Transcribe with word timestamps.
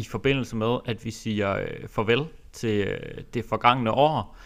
i 0.00 0.04
forbindelse 0.10 0.56
med, 0.56 0.78
at 0.84 1.04
vi 1.04 1.10
siger 1.10 1.56
øh, 1.56 1.88
farvel 1.88 2.24
til 2.52 2.86
øh, 2.88 3.24
det 3.34 3.44
forgangne 3.48 3.90
år. 3.90 4.36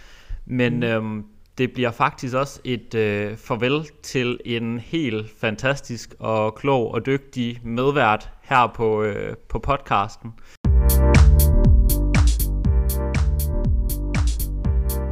Men 0.46 0.82
øhm, 0.82 1.24
det 1.58 1.72
bliver 1.72 1.90
faktisk 1.90 2.34
også 2.34 2.60
et 2.64 2.94
øh, 2.94 3.36
farvel 3.36 3.86
til 4.02 4.40
en 4.44 4.78
helt 4.78 5.30
fantastisk 5.40 6.14
og 6.18 6.54
klog 6.54 6.94
og 6.94 7.06
dygtig 7.06 7.60
medvært 7.64 8.30
her 8.42 8.72
på, 8.76 9.02
øh, 9.02 9.36
på 9.48 9.58
podcasten. 9.58 10.30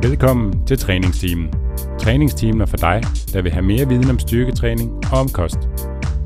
Velkommen 0.02 0.66
til 0.66 0.78
træningsteamen. 0.78 1.52
Træningsteamen 2.00 2.60
er 2.60 2.66
for 2.66 2.76
dig, 2.76 3.02
der 3.32 3.42
vil 3.42 3.52
have 3.52 3.64
mere 3.64 3.88
viden 3.88 4.10
om 4.10 4.18
styrketræning 4.18 4.90
og 5.12 5.18
om 5.18 5.28
kost. 5.28 5.58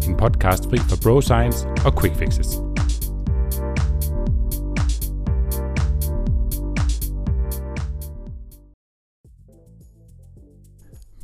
En 0.09 0.17
podcast 0.17 0.65
fri 0.71 0.79
for 0.79 0.97
bro 1.05 1.21
science 1.21 1.69
og 1.87 2.01
quick 2.01 2.17
fixes. 2.17 2.66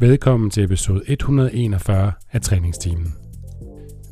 Velkommen 0.02 0.50
til 0.50 0.64
episode 0.64 1.02
141 1.06 2.12
af 2.32 2.40
træningsteamen. 2.40 3.14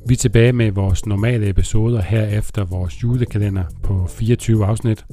Vi 0.09 0.15
er 0.15 0.19
tilbage 0.19 0.53
med 0.53 0.71
vores 0.71 1.07
normale 1.07 1.49
episoder 1.49 2.03
her 2.03 2.27
efter 2.27 2.65
vores 2.65 3.03
julekalender 3.03 3.65
på 3.83 4.07
24 4.07 4.67
afsnit, 4.67 5.05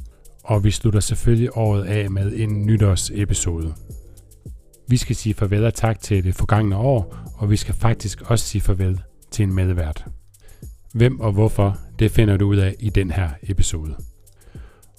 og 0.43 0.63
vi 0.63 0.71
slutter 0.71 0.99
selvfølgelig 0.99 1.57
året 1.57 1.83
af 1.83 2.11
med 2.11 2.33
en 2.35 2.65
nytårsepisode. 2.65 3.73
Vi 4.87 4.97
skal 4.97 5.15
sige 5.15 5.33
farvel 5.33 5.65
og 5.65 5.73
tak 5.73 5.99
til 5.99 6.23
det 6.23 6.35
forgangne 6.35 6.77
år, 6.77 7.17
og 7.37 7.49
vi 7.49 7.55
skal 7.55 7.73
faktisk 7.73 8.21
også 8.21 8.45
sige 8.45 8.61
farvel 8.61 9.01
til 9.31 9.43
en 9.43 9.53
medvært. 9.53 10.05
Hvem 10.93 11.19
og 11.19 11.31
hvorfor, 11.31 11.77
det 11.99 12.11
finder 12.11 12.37
du 12.37 12.47
ud 12.47 12.57
af 12.57 12.75
i 12.79 12.89
den 12.89 13.11
her 13.11 13.29
episode. 13.43 13.95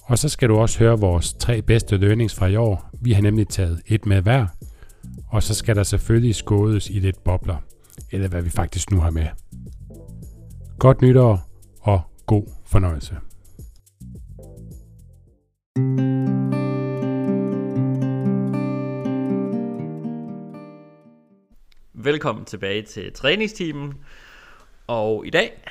Og 0.03 0.17
så 0.17 0.29
skal 0.29 0.49
du 0.49 0.57
også 0.57 0.79
høre 0.79 0.99
vores 0.99 1.33
tre 1.33 1.61
bedste 1.61 1.97
learnings 1.97 2.35
fra 2.35 2.47
i 2.47 2.55
år. 2.55 2.89
Vi 3.01 3.11
har 3.11 3.21
nemlig 3.21 3.47
taget 3.47 3.81
et 3.87 4.05
med 4.05 4.21
hver, 4.21 4.45
og 5.27 5.43
så 5.43 5.53
skal 5.53 5.75
der 5.75 5.83
selvfølgelig 5.83 6.35
skådes 6.35 6.89
i 6.89 6.99
lidt 6.99 7.23
bobler, 7.23 7.57
eller 8.11 8.27
hvad 8.27 8.41
vi 8.41 8.49
faktisk 8.49 8.91
nu 8.91 8.99
har 8.99 9.09
med. 9.09 9.27
Godt 10.79 11.01
nytår 11.01 11.39
og 11.81 12.01
god 12.25 12.43
fornøjelse. 12.65 13.15
Velkommen 21.93 22.45
tilbage 22.45 22.81
til 22.81 23.13
træningsteamen. 23.13 23.93
Og 24.87 25.27
i 25.27 25.29
dag, 25.29 25.63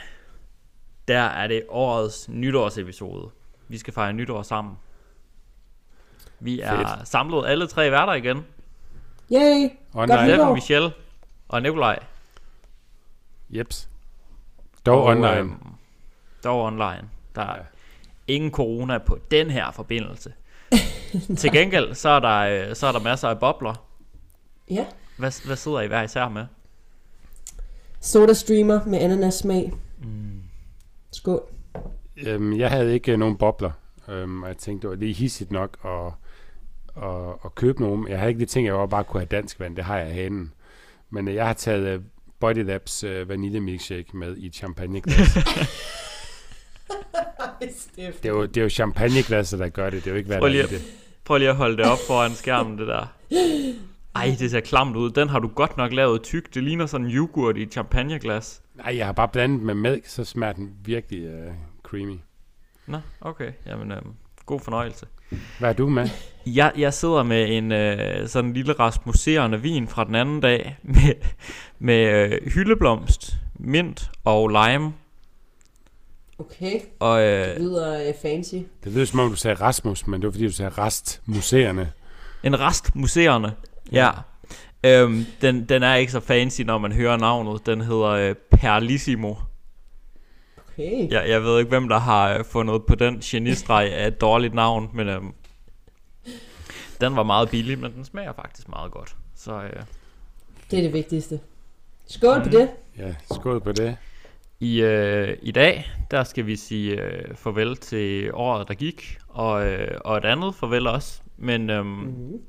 der 1.08 1.20
er 1.20 1.46
det 1.46 1.62
årets 1.68 2.28
nytårsepisode. 2.28 3.30
Vi 3.68 3.78
skal 3.78 3.94
fejre 3.94 4.12
nytår 4.12 4.42
sammen. 4.42 4.74
Vi 6.40 6.60
er 6.60 6.76
Fedt. 6.76 7.08
samlet 7.08 7.46
alle 7.46 7.66
tre 7.66 7.90
værter 7.90 8.12
igen. 8.12 8.44
Yay! 9.32 9.38
Online. 9.40 9.70
Godt 9.94 10.10
Steffen, 10.10 10.34
nytår. 10.34 10.54
Michelle 10.54 10.92
og 11.48 11.62
Nikolaj. 11.62 11.98
Jeps. 13.50 13.88
Dog 14.86 15.04
online. 15.04 15.36
øhm, 15.38 15.54
dog 16.44 16.62
online. 16.64 17.08
Der 17.34 17.42
er 17.42 17.56
Ja. 17.56 17.62
ingen 18.26 18.50
corona 18.50 18.98
på 18.98 19.18
den 19.30 19.50
her 19.50 19.70
forbindelse. 19.70 20.32
Til 21.38 21.52
gengæld, 21.52 21.94
så 21.94 22.08
er, 22.08 22.20
der, 22.20 22.68
øh, 22.70 22.76
så 22.76 22.86
er 22.86 22.92
der 22.92 23.00
masser 23.00 23.28
af 23.28 23.38
bobler. 23.40 23.84
Ja. 24.70 24.86
Hvad, 25.18 25.46
hvad 25.46 25.56
sidder 25.56 25.80
I 25.80 25.86
hver 25.86 26.02
især 26.02 26.28
med? 26.28 26.46
Soda 28.00 28.32
streamer 28.32 28.84
med 28.84 28.98
ananas 28.98 29.34
smag. 29.34 29.72
Mm. 29.98 30.42
Skål. 31.12 31.42
Øhm, 32.16 32.58
jeg 32.58 32.70
havde 32.70 32.94
ikke 32.94 33.12
øh, 33.12 33.18
nogen 33.18 33.36
bobler, 33.36 33.70
øhm, 34.08 34.42
og 34.42 34.48
jeg 34.48 34.56
tænkte, 34.56 34.82
det 34.82 34.90
var 34.90 34.96
lige 34.96 35.12
hissigt 35.12 35.50
nok 35.50 35.78
at, 35.84 36.12
at, 37.02 37.34
at 37.44 37.54
købe 37.54 37.82
nogen. 37.82 38.08
Jeg 38.08 38.18
havde 38.18 38.30
ikke 38.30 38.38
lige 38.40 38.46
tænkt, 38.48 38.70
at 38.70 38.78
jeg 38.78 38.88
bare 38.88 39.04
kunne 39.04 39.20
have 39.20 39.28
dansk 39.30 39.60
vand. 39.60 39.76
Det 39.76 39.84
har 39.84 39.98
jeg 39.98 40.10
i 40.10 40.12
hanen. 40.14 40.52
Men 41.10 41.28
øh, 41.28 41.34
jeg 41.34 41.46
har 41.46 41.52
taget 41.52 41.88
øh, 41.94 42.00
Body 42.40 42.64
Labs 42.64 43.04
øh, 43.04 43.28
vanilje 43.28 43.60
milkshake 43.60 44.16
med 44.16 44.36
i 44.36 44.46
et 44.46 44.54
champagneglas. 44.54 45.18
det, 47.96 48.24
er 48.24 48.28
jo, 48.28 48.46
det 48.46 48.56
er 48.56 48.62
jo 48.62 48.68
champagneglasset, 48.68 49.58
der 49.58 49.68
gør 49.68 49.90
det. 49.90 50.04
Det 50.04 50.06
er 50.06 50.14
jo 50.14 50.16
ikke, 50.16 50.26
hvad 50.26 50.38
Prøv 50.38 50.48
der 50.48 50.52
lige, 50.52 50.62
er 50.62 50.72
i 50.72 50.74
at, 50.74 50.80
det. 50.80 50.94
prøv 51.24 51.38
lige 51.38 51.50
at 51.50 51.56
holde 51.56 51.76
det 51.76 51.84
op 51.86 51.98
foran 52.06 52.34
skærmen, 52.34 52.78
det 52.78 52.86
der. 52.86 53.06
Ej, 54.14 54.36
det 54.38 54.50
ser 54.50 54.60
klamt 54.60 54.96
ud. 54.96 55.10
Den 55.10 55.28
har 55.28 55.38
du 55.38 55.48
godt 55.48 55.76
nok 55.76 55.92
lavet 55.92 56.22
tyk. 56.22 56.54
Det 56.54 56.62
ligner 56.64 56.86
sådan 56.86 57.06
en 57.06 57.12
yoghurt 57.12 57.56
i 57.56 57.62
et 57.62 57.72
champagneglas. 57.72 58.62
Nej, 58.74 58.96
jeg 58.96 59.06
har 59.06 59.12
bare 59.12 59.28
blandet 59.28 59.62
med 59.62 59.74
mælk, 59.74 60.06
så 60.06 60.24
smager 60.24 60.52
den 60.52 60.76
virkelig 60.84 61.22
øh, 61.24 61.52
creamy. 61.82 62.16
Nå, 62.86 62.98
okay. 63.20 63.52
Jamen, 63.66 63.92
øhm, 63.92 64.12
god 64.48 64.60
fornøjelse. 64.60 65.06
Hvad 65.58 65.68
er 65.68 65.72
du 65.72 65.88
med? 65.88 66.08
Jeg, 66.46 66.72
jeg 66.78 66.94
sidder 66.94 67.22
med 67.22 67.56
en 67.56 67.72
øh, 67.72 68.28
sådan 68.28 68.48
en 68.50 68.54
lille 68.54 68.72
rasmuserende 68.72 69.62
vin 69.62 69.88
fra 69.88 70.04
den 70.04 70.14
anden 70.14 70.40
dag 70.40 70.76
med, 70.82 71.14
med 71.78 72.30
øh, 72.32 72.52
hyldeblomst, 72.54 73.36
mint 73.58 74.10
og 74.24 74.48
lime. 74.48 74.92
Okay. 76.38 76.80
Og 77.00 77.20
Det 77.20 77.50
øh, 77.56 77.60
lyder 77.60 78.08
øh, 78.08 78.14
fancy. 78.22 78.54
Det 78.84 78.92
lyder 78.92 79.04
som 79.04 79.20
om, 79.20 79.30
du 79.30 79.36
sagde 79.36 79.54
Rasmus, 79.54 80.06
men 80.06 80.20
det 80.20 80.26
var 80.26 80.32
fordi, 80.32 80.46
du 80.46 80.52
sagde 80.52 80.70
Rastmuseerne. 80.70 81.92
en 82.44 82.60
restmuserende. 82.60 83.52
Ja. 83.92 84.10
Øhm, 84.84 85.26
den, 85.40 85.64
den 85.64 85.82
er 85.82 85.94
ikke 85.94 86.12
så 86.12 86.20
fancy, 86.20 86.60
når 86.62 86.78
man 86.78 86.92
hører 86.92 87.16
navnet. 87.16 87.66
Den 87.66 87.80
hedder 87.80 88.08
øh, 88.08 88.34
Perlissimo. 88.50 89.34
Okay. 90.78 91.10
Jeg, 91.10 91.28
jeg 91.28 91.42
ved 91.42 91.58
ikke, 91.58 91.68
hvem 91.68 91.88
der 91.88 91.98
har 91.98 92.38
øh, 92.38 92.44
fundet 92.44 92.84
på 92.86 92.94
den 92.94 93.18
genistreg 93.20 93.92
af 93.92 94.06
et 94.06 94.20
dårligt 94.20 94.54
navn, 94.54 94.90
men 94.94 95.08
øhm, 95.08 95.32
den 97.00 97.16
var 97.16 97.22
meget 97.22 97.48
billig, 97.50 97.78
men 97.78 97.92
den 97.92 98.04
smager 98.04 98.32
faktisk 98.32 98.68
meget 98.68 98.92
godt. 98.92 99.16
Så 99.36 99.54
øh, 99.62 99.82
Det 100.70 100.78
er 100.78 100.82
det 100.82 100.92
vigtigste. 100.92 101.40
Skål 102.06 102.38
på 102.38 102.44
Mhm. 102.44 102.50
det. 102.52 102.70
Ja, 102.98 103.14
skål 103.34 103.60
på 103.60 103.72
det. 103.72 103.96
i, 104.60 104.80
øh, 104.82 105.36
i 105.42 105.50
dag, 105.52 105.90
der 106.10 106.24
skal 106.24 106.46
vi 106.46 106.56
sige 106.56 107.02
øh, 107.02 107.34
farvel 107.36 107.76
til 107.76 108.30
året, 108.34 108.68
der 108.68 108.74
gik, 108.74 109.18
og, 109.28 109.66
øh, 109.66 109.98
og 110.04 110.16
et 110.16 110.24
andet 110.24 110.54
farvel 110.54 110.86
også. 110.86 111.20
Men, 111.36 111.70
øhm, 111.70 111.86
Mm. 111.88 112.40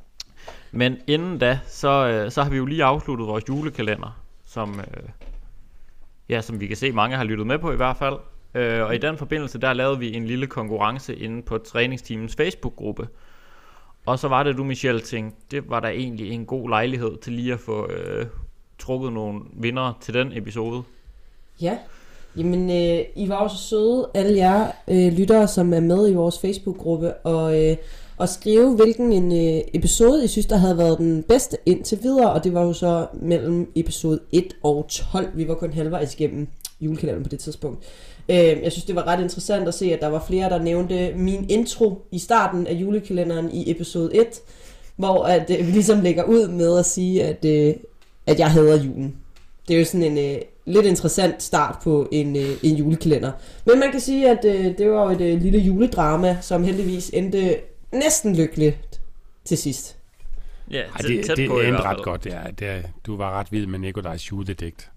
men 0.71 0.97
inden 1.07 1.39
da, 1.39 1.59
så, 1.67 2.07
øh, 2.07 2.31
så 2.31 2.43
har 2.43 2.49
vi 2.49 2.57
jo 2.57 2.65
lige 2.65 2.83
afsluttet 2.83 3.27
vores 3.27 3.43
julekalender, 3.49 4.21
som, 4.45 4.79
øh, 4.79 5.09
ja, 6.29 6.41
som 6.41 6.59
vi 6.59 6.67
kan 6.67 6.77
se, 6.77 6.91
mange 6.91 7.17
har 7.17 7.23
lyttet 7.23 7.47
med 7.47 7.59
på 7.59 7.71
i 7.71 7.75
hvert 7.75 7.97
fald. 7.97 8.15
Øh, 8.55 8.85
og 8.85 8.95
i 8.95 8.97
den 8.97 9.17
forbindelse, 9.17 9.59
der 9.59 9.73
lavede 9.73 9.99
vi 9.99 10.15
en 10.15 10.25
lille 10.25 10.47
konkurrence 10.47 11.15
inde 11.15 11.41
på 11.41 11.57
træningsteamens 11.57 12.35
Facebook-gruppe. 12.35 13.07
Og 14.05 14.19
så 14.19 14.27
var 14.27 14.43
det, 14.43 14.57
du 14.57 14.63
Michelle 14.63 15.01
tænkte, 15.01 15.37
det 15.51 15.69
var 15.69 15.79
da 15.79 15.87
egentlig 15.87 16.31
en 16.31 16.45
god 16.45 16.69
lejlighed 16.69 17.17
til 17.17 17.33
lige 17.33 17.53
at 17.53 17.59
få 17.59 17.91
øh, 17.91 18.25
trukket 18.79 19.13
nogle 19.13 19.41
vinder 19.53 19.97
til 20.01 20.13
den 20.13 20.37
episode. 20.37 20.83
Ja. 21.61 21.77
Jamen, 22.37 22.69
øh, 22.69 23.05
I 23.15 23.29
var 23.29 23.35
også 23.35 23.57
søde, 23.57 24.09
alle 24.13 24.37
jer 24.37 24.71
øh, 24.87 25.13
lyttere, 25.13 25.47
som 25.47 25.73
er 25.73 25.79
med 25.79 26.11
i 26.11 26.13
vores 26.13 26.39
Facebook-gruppe, 26.41 27.13
og, 27.13 27.63
øh, 27.63 27.77
og 28.19 28.29
skrive, 28.29 28.75
hvilken 28.75 29.11
en 29.11 29.31
øh, 29.31 29.61
episode, 29.73 30.25
I 30.25 30.27
synes, 30.27 30.45
der 30.45 30.57
havde 30.57 30.77
været 30.77 30.97
den 30.97 31.23
bedste 31.23 31.57
indtil 31.65 31.99
videre, 32.01 32.31
og 32.31 32.43
det 32.43 32.53
var 32.53 32.61
jo 32.63 32.73
så 32.73 33.07
mellem 33.21 33.71
episode 33.75 34.19
1 34.31 34.55
og 34.63 34.85
12. 34.89 35.27
Vi 35.35 35.47
var 35.47 35.55
kun 35.55 35.73
halvvejs 35.73 36.13
igennem 36.13 36.47
julekalenderen 36.81 37.23
på 37.23 37.29
det 37.29 37.39
tidspunkt. 37.39 37.83
Øh, 38.29 38.37
jeg 38.37 38.71
synes, 38.71 38.85
det 38.85 38.95
var 38.95 39.07
ret 39.07 39.21
interessant 39.21 39.67
at 39.67 39.73
se, 39.73 39.93
at 39.93 40.01
der 40.01 40.07
var 40.07 40.23
flere, 40.27 40.49
der 40.49 40.59
nævnte 40.59 41.13
min 41.15 41.45
intro 41.49 42.01
i 42.11 42.19
starten 42.19 42.67
af 42.67 42.73
julekalenderen 42.73 43.51
i 43.51 43.71
episode 43.71 44.15
1, 44.15 44.27
hvor 44.95 45.23
at, 45.23 45.51
øh, 45.59 45.67
vi 45.67 45.71
ligesom 45.71 46.01
lægger 46.01 46.23
ud 46.23 46.47
med 46.47 46.79
at 46.79 46.85
sige, 46.85 47.23
at, 47.23 47.45
øh, 47.45 47.73
at 48.27 48.39
jeg 48.39 48.51
hader 48.51 48.83
julen. 48.83 49.15
Det 49.67 49.75
er 49.75 49.79
jo 49.79 49.85
sådan 49.85 50.03
en 50.03 50.17
øh, 50.17 50.41
lidt 50.65 50.85
interessant 50.85 51.43
start 51.43 51.75
på 51.83 52.07
en, 52.11 52.35
øh, 52.35 52.57
en 52.63 52.75
julekalender. 52.75 53.31
Men 53.65 53.79
man 53.79 53.91
kan 53.91 53.99
sige, 53.99 54.29
at 54.29 54.45
øh, 54.45 54.77
det 54.77 54.91
var 54.91 55.03
jo 55.03 55.09
et 55.09 55.21
øh, 55.21 55.41
lille 55.41 55.59
juledrama, 55.59 56.37
som 56.41 56.63
heldigvis 56.63 57.09
endte 57.13 57.57
næsten 57.91 58.35
lykkeligt 58.35 59.01
til 59.45 59.57
sidst. 59.57 59.95
Ja, 60.71 60.81
Ej, 60.81 61.01
det, 61.01 61.25
tæt 61.25 61.37
det 61.37 61.49
på 61.49 61.59
i 61.61 61.67
endte 61.67 61.81
ret 61.81 62.03
godt, 62.03 62.25
ja. 62.25 62.39
Det, 62.59 62.67
er- 62.67 62.81
du 63.05 63.17
var 63.17 63.39
ret 63.39 63.51
vild 63.51 63.67
med 63.67 63.79
Nikolajs 63.79 64.31
juledigt. 64.31 64.89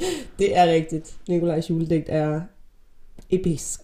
Det 0.38 0.56
er 0.56 0.66
rigtigt. 0.66 1.14
Nikolajs 1.28 1.70
juledigt 1.70 2.04
er 2.08 2.40
episk. 3.30 3.80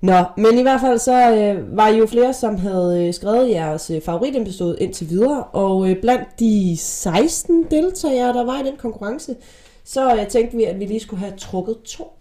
Nå, 0.00 0.24
men 0.36 0.58
i 0.58 0.62
hvert 0.62 0.80
fald 0.80 0.98
så 0.98 1.36
øh, 1.36 1.76
var 1.76 1.88
I 1.88 1.98
jo 1.98 2.06
flere, 2.06 2.34
som 2.34 2.56
havde 2.56 3.06
øh, 3.06 3.14
skrevet 3.14 3.50
jeres 3.50 3.90
øh, 3.90 4.02
favoritepisode 4.02 4.76
indtil 4.80 5.08
videre, 5.10 5.44
og 5.44 5.90
øh, 5.90 6.00
blandt 6.00 6.28
de 6.38 6.76
16 6.80 7.66
deltagere, 7.70 8.28
der 8.32 8.44
var 8.44 8.60
i 8.62 8.66
den 8.66 8.76
konkurrence, 8.76 9.36
så 9.84 10.16
øh, 10.16 10.28
tænkte 10.28 10.56
vi, 10.56 10.64
at 10.64 10.80
vi 10.80 10.84
lige 10.84 11.00
skulle 11.00 11.20
have 11.20 11.36
trukket 11.36 11.76
to 11.84 12.12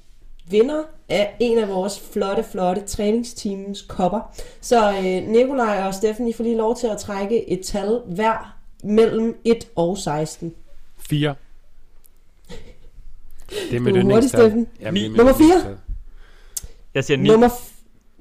vinder 0.49 0.83
af 1.09 1.35
en 1.39 1.57
af 1.57 1.67
vores 1.69 1.99
flotte, 2.13 2.43
flotte 2.51 2.81
træningsteams 2.81 3.81
kopper. 3.81 4.33
Så 4.61 4.91
øh, 4.91 5.27
Nikolaj 5.27 5.83
og 5.87 5.93
Steffen, 5.93 6.27
I 6.27 6.33
får 6.33 6.43
lige 6.43 6.57
lov 6.57 6.77
til 6.77 6.87
at 6.87 6.97
trække 6.97 7.49
et 7.49 7.61
tal 7.65 8.01
hver 8.05 8.55
mellem 8.83 9.41
1 9.45 9.67
og 9.75 9.97
16. 9.97 10.53
4. 11.09 11.35
Det 13.49 13.73
er 13.73 13.77
Du 13.77 13.83
mit 13.83 13.95
yndlingstal. 13.95 14.65
Det 14.83 14.93
mit 14.93 15.11
Nummer 15.17 15.33
fire? 15.33 15.47
yndlingstal. 15.47 15.77
Jeg 16.93 17.03
siger 17.03 17.17
9. 17.17 17.29
Nummer, 17.29 17.49
f- 17.49 17.71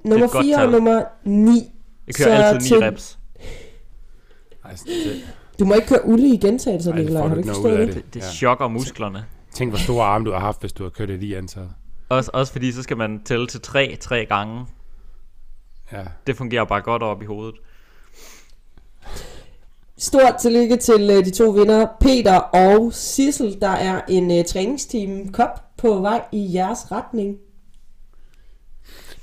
nummer 0.05 0.29
godt 0.29 0.45
4 0.47 0.57
og 0.63 0.71
nummer 0.73 1.03
9. 1.25 1.51
Jeg 2.07 2.15
kører 2.15 2.37
så 2.37 2.43
altid 2.43 2.61
9 2.61 2.67
til- 2.69 2.79
reps. 2.79 3.19
Ej, 4.65 4.71
det, 4.87 5.23
Du 5.59 5.65
må 5.65 5.75
ikke 5.75 5.87
køre 5.89 6.05
ulle 6.05 6.29
i 6.29 6.37
gentagelser, 6.37 6.93
det 6.93 7.01
Nikolaj. 7.01 7.23
Har 7.23 7.29
du 7.35 7.37
ikke 7.37 7.49
forstået 7.49 7.79
det? 7.79 7.95
det. 7.95 8.15
Det 8.15 8.21
Ja. 8.21 8.27
chokker 8.27 8.69
musklerne. 8.69 9.25
Tænk, 9.55 9.71
hvor 9.71 9.79
store 9.79 10.05
arme 10.05 10.25
du 10.25 10.33
har 10.33 10.39
haft, 10.39 10.61
hvis 10.61 10.73
du 10.73 10.83
har 10.83 10.91
kørt 10.91 11.11
et 11.11 11.23
i 11.23 11.35
antaget. 11.35 11.71
Også, 12.11 12.31
også 12.35 12.53
fordi, 12.53 12.73
så 12.73 12.83
skal 12.83 12.97
man 12.97 13.23
tælle 13.25 13.47
til 13.47 13.61
3 13.61 13.97
tre 14.01 14.27
gange. 14.27 14.67
Ja. 15.93 16.05
Det 16.27 16.37
fungerer 16.37 16.65
bare 16.65 16.81
godt 16.83 17.03
op 17.03 17.23
i 17.23 17.27
hovedet. 17.27 17.55
Stort 19.99 20.35
tillykke 20.41 20.77
til 20.77 21.11
øh, 21.11 21.25
de 21.25 21.31
to 21.31 21.51
vinder, 21.51 21.87
Peter 22.01 22.37
og 22.39 22.93
Sissel. 22.95 23.61
Der 23.61 23.69
er 23.69 24.01
en 24.09 24.31
uh, 24.39 24.45
træningsteam 24.45 25.33
kop 25.33 25.65
på 25.77 25.99
vej 26.01 26.23
i 26.33 26.55
jeres 26.55 26.93
retning. 26.93 27.37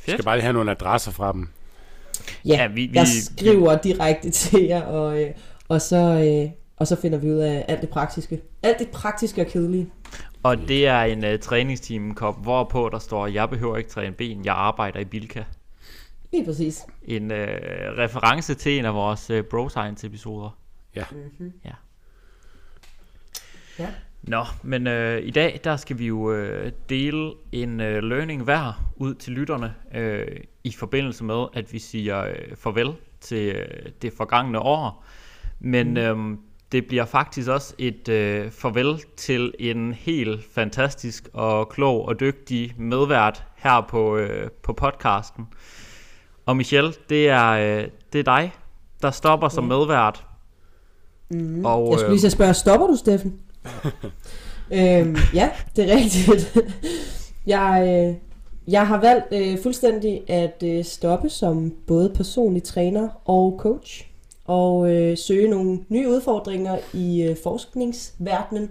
Jeg 0.07 0.13
skal 0.13 0.25
bare 0.25 0.35
lige 0.37 0.43
have 0.43 0.53
nogle 0.53 0.71
adresser 0.71 1.11
fra 1.11 1.31
dem. 1.33 1.47
Ja, 2.45 2.49
Ja, 2.55 2.67
vi- 2.67 2.73
vi- 2.85 2.91
jeg 2.97 3.07
skriver 3.07 3.77
direkte 3.77 4.29
til 4.41 4.63
jer, 4.63 4.81
og, 4.83 5.21
øh, 5.21 5.29
og, 5.67 5.81
så, 5.81 5.97
øh, 5.97 6.51
og 6.77 6.87
så 6.87 6.95
finder 6.95 7.17
vi 7.17 7.31
ud 7.31 7.37
af 7.39 7.65
alt 7.67 7.81
det 7.81 7.89
praktiske. 7.89 8.41
Alt 8.63 8.79
det 8.79 8.89
praktiske 8.89 9.41
og 9.41 9.47
kedelige. 9.47 9.89
Og 10.43 10.57
det 10.57 10.87
er 10.87 11.01
en 11.01 11.23
uh, 11.23 11.39
træningsteam 11.39 12.15
kop, 12.15 12.41
hvorpå 12.41 12.89
der 12.91 12.99
står, 12.99 13.27
jeg 13.27 13.49
behøver 13.49 13.77
ikke 13.77 13.89
træne 13.89 14.15
ben, 14.15 14.45
jeg 14.45 14.53
arbejder 14.53 14.99
i 14.99 15.05
Bilka. 15.05 15.43
Lige 16.31 16.45
præcis. 16.45 16.85
En 17.03 17.31
uh, 17.31 17.37
reference 17.97 18.53
til 18.53 18.79
en 18.79 18.85
af 18.85 18.93
vores 18.93 19.29
uh, 19.29 19.41
Bro 19.41 19.69
Science 19.69 20.07
episoder. 20.07 20.57
Ja. 20.95 21.03
Mm-hmm. 21.11 21.53
Ja. 21.65 21.73
Ja. 23.79 23.87
Nå, 24.21 24.43
men 24.63 24.87
øh, 24.87 25.27
i 25.27 25.31
dag, 25.31 25.59
der 25.63 25.77
skal 25.77 25.99
vi 25.99 26.07
jo 26.07 26.31
øh, 26.31 26.71
dele 26.89 27.31
en 27.51 27.81
øh, 27.81 28.03
learning 28.03 28.43
hver 28.43 28.91
ud 28.95 29.15
til 29.15 29.33
lytterne 29.33 29.75
øh, 29.95 30.27
i 30.63 30.71
forbindelse 30.71 31.23
med, 31.23 31.45
at 31.53 31.73
vi 31.73 31.79
siger 31.79 32.23
øh, 32.23 32.55
farvel 32.55 32.93
til 33.21 33.55
øh, 33.55 33.91
det 34.01 34.13
forgangne 34.13 34.59
år. 34.59 35.05
Men 35.59 35.89
mm. 35.89 35.97
øh, 35.97 36.37
det 36.71 36.87
bliver 36.87 37.05
faktisk 37.05 37.49
også 37.49 37.73
et 37.77 38.09
øh, 38.09 38.51
farvel 38.51 39.01
til 39.17 39.53
en 39.59 39.93
helt 39.93 40.45
fantastisk 40.51 41.29
og 41.33 41.69
klog 41.69 42.05
og 42.07 42.19
dygtig 42.19 42.73
medvært 42.77 43.43
her 43.55 43.85
på, 43.89 44.17
øh, 44.17 44.49
på 44.63 44.73
podcasten. 44.73 45.47
Og 46.45 46.57
Michelle, 46.57 46.93
det 47.09 47.29
er, 47.29 47.49
øh, 47.49 47.87
det 48.13 48.19
er 48.19 48.23
dig, 48.23 48.53
der 49.01 49.11
stopper 49.11 49.49
som 49.49 49.71
Ja. 49.71 49.77
medvært. 49.77 50.25
Mm-hmm. 51.29 51.65
Og, 51.65 51.91
Jeg 51.91 51.99
skulle 51.99 52.13
lige 52.13 52.21
så 52.21 52.29
spørge, 52.29 52.53
stopper 52.53 52.87
du, 52.87 52.95
Steffen? 52.95 53.33
øhm, 54.73 55.15
ja, 55.33 55.49
det 55.75 55.91
er 55.91 55.95
rigtigt. 55.95 56.57
jeg, 57.45 57.83
øh, 58.09 58.15
jeg 58.73 58.87
har 58.87 58.99
valgt 58.99 59.25
øh, 59.31 59.63
fuldstændig 59.63 60.29
at 60.29 60.63
øh, 60.65 60.83
stoppe 60.83 61.29
som 61.29 61.73
både 61.87 62.11
personlig 62.15 62.63
træner 62.63 63.09
og 63.25 63.57
coach. 63.59 64.06
Og 64.47 64.91
øh, 64.91 65.17
søge 65.17 65.49
nogle 65.49 65.79
nye 65.89 66.09
udfordringer 66.09 66.77
i 66.93 67.23
øh, 67.23 67.37
forskningsverdenen. 67.43 68.69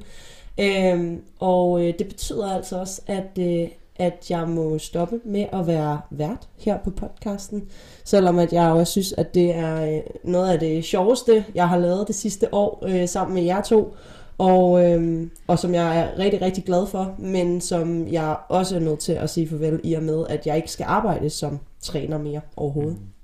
Øhm, 0.60 1.22
og 1.40 1.80
øh, 1.80 1.94
det 1.98 2.08
betyder 2.08 2.50
altså 2.50 2.80
også, 2.80 3.02
at, 3.06 3.38
øh, 3.38 3.68
at 3.96 4.30
jeg 4.30 4.48
må 4.48 4.78
stoppe 4.78 5.20
med 5.24 5.46
at 5.52 5.66
være 5.66 6.00
vært 6.10 6.48
her 6.58 6.78
på 6.78 6.90
podcasten. 6.90 7.68
Selvom 8.04 8.38
at 8.38 8.52
jeg 8.52 8.72
også 8.72 8.90
synes, 8.90 9.12
at 9.12 9.34
det 9.34 9.54
er 9.54 9.96
øh, 9.96 10.00
noget 10.24 10.50
af 10.50 10.58
det 10.58 10.84
sjoveste, 10.84 11.44
jeg 11.54 11.68
har 11.68 11.78
lavet 11.78 12.06
det 12.08 12.14
sidste 12.14 12.54
år 12.54 12.84
øh, 12.86 13.08
sammen 13.08 13.34
med 13.34 13.42
jer 13.42 13.62
to. 13.62 13.94
Og, 14.38 14.84
øh, 14.84 15.26
og 15.46 15.58
som 15.58 15.74
jeg 15.74 15.98
er 15.98 16.18
rigtig, 16.18 16.42
rigtig 16.42 16.64
glad 16.64 16.86
for, 16.86 17.14
men 17.18 17.60
som 17.60 18.08
jeg 18.08 18.36
også 18.48 18.76
er 18.76 18.80
nødt 18.80 18.98
til 18.98 19.12
at 19.12 19.30
sige 19.30 19.48
farvel 19.48 19.80
i 19.84 19.94
og 19.94 20.02
med, 20.02 20.26
at 20.28 20.46
jeg 20.46 20.56
ikke 20.56 20.70
skal 20.70 20.86
arbejde 20.88 21.30
som 21.30 21.58
træner 21.80 22.18
mere 22.18 22.40
overhovedet. 22.56 22.96
Mm. 23.00 23.15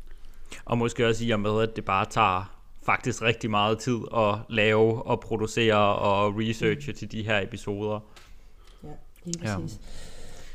Og 0.65 0.79
måske 0.79 1.07
også 1.09 1.25
i 1.25 1.31
og 1.31 1.41
med, 1.41 1.63
at 1.63 1.77
det 1.77 1.85
bare 1.85 2.07
tager 2.11 2.59
faktisk 2.87 3.23
rigtig 3.23 3.51
meget 3.51 3.79
tid 3.79 3.99
at 4.17 4.35
lave 4.49 5.03
og 5.07 5.21
producere 5.21 5.97
og 5.97 6.35
researche 6.37 6.93
til 6.93 7.13
de 7.13 7.23
her 7.23 7.41
episoder. 7.41 8.01
Ja, 8.85 8.89
lige 9.25 9.49
Ja. 9.51 9.59
præcis. 9.59 9.79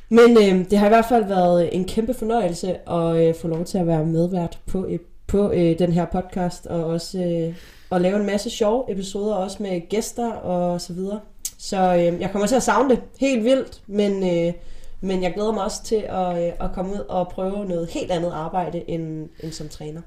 Men 0.09 0.37
øh, 0.37 0.69
det 0.69 0.77
har 0.79 0.85
i 0.85 0.89
hvert 0.89 1.05
fald 1.09 1.25
været 1.25 1.75
en 1.75 1.85
kæmpe 1.85 2.13
fornøjelse 2.13 2.89
at 2.89 3.27
øh, 3.27 3.35
få 3.41 3.47
lov 3.47 3.65
til 3.65 3.77
at 3.77 3.87
være 3.87 4.05
medvært 4.05 4.59
på, 4.65 4.85
øh, 4.85 4.99
på 5.27 5.51
øh, 5.51 5.79
den 5.79 5.91
her 5.91 6.05
podcast, 6.05 6.65
og 6.67 6.85
også 6.85 7.19
øh, 7.19 7.55
at 7.91 8.01
lave 8.01 8.19
en 8.19 8.25
masse 8.25 8.49
sjove 8.49 8.91
episoder, 8.91 9.35
også 9.35 9.63
med 9.63 9.89
gæster 9.89 10.31
og 10.31 10.81
så 10.81 10.93
videre. 10.93 11.19
Så 11.57 11.77
øh, 11.95 12.21
jeg 12.21 12.29
kommer 12.31 12.47
til 12.47 12.55
at 12.55 12.63
savne 12.63 12.89
det 12.89 12.99
helt 13.19 13.43
vildt, 13.43 13.81
men, 13.87 14.23
øh, 14.47 14.53
men 15.01 15.23
jeg 15.23 15.33
glæder 15.33 15.51
mig 15.51 15.63
også 15.63 15.83
til 15.83 16.05
at, 16.09 16.47
øh, 16.47 16.53
at 16.59 16.71
komme 16.73 16.91
ud 16.93 16.99
og 17.09 17.27
prøve 17.27 17.65
noget 17.65 17.89
helt 17.89 18.11
andet 18.11 18.31
arbejde 18.31 18.89
end, 18.89 19.29
end 19.39 19.51
som 19.51 19.69
træner. 19.69 20.01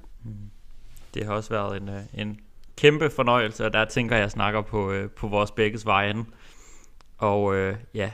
Det 1.15 1.27
har 1.27 1.35
også 1.35 1.51
været 1.51 1.83
en, 1.83 1.89
øh, 1.89 2.03
en 2.15 2.41
kæmpe 2.77 3.11
fornøjelse, 3.11 3.67
og 3.67 3.73
der 3.73 3.85
tænker 3.85 4.17
jeg 4.17 4.31
snakker 4.31 4.63
på, 4.63 4.93
øh, 4.93 5.11
på 5.11 5.29
vores 5.29 5.51
begges 5.51 5.87
vejen. 5.87 6.27
Og 7.19 7.55
øh, 7.55 7.77
ja, 7.95 8.11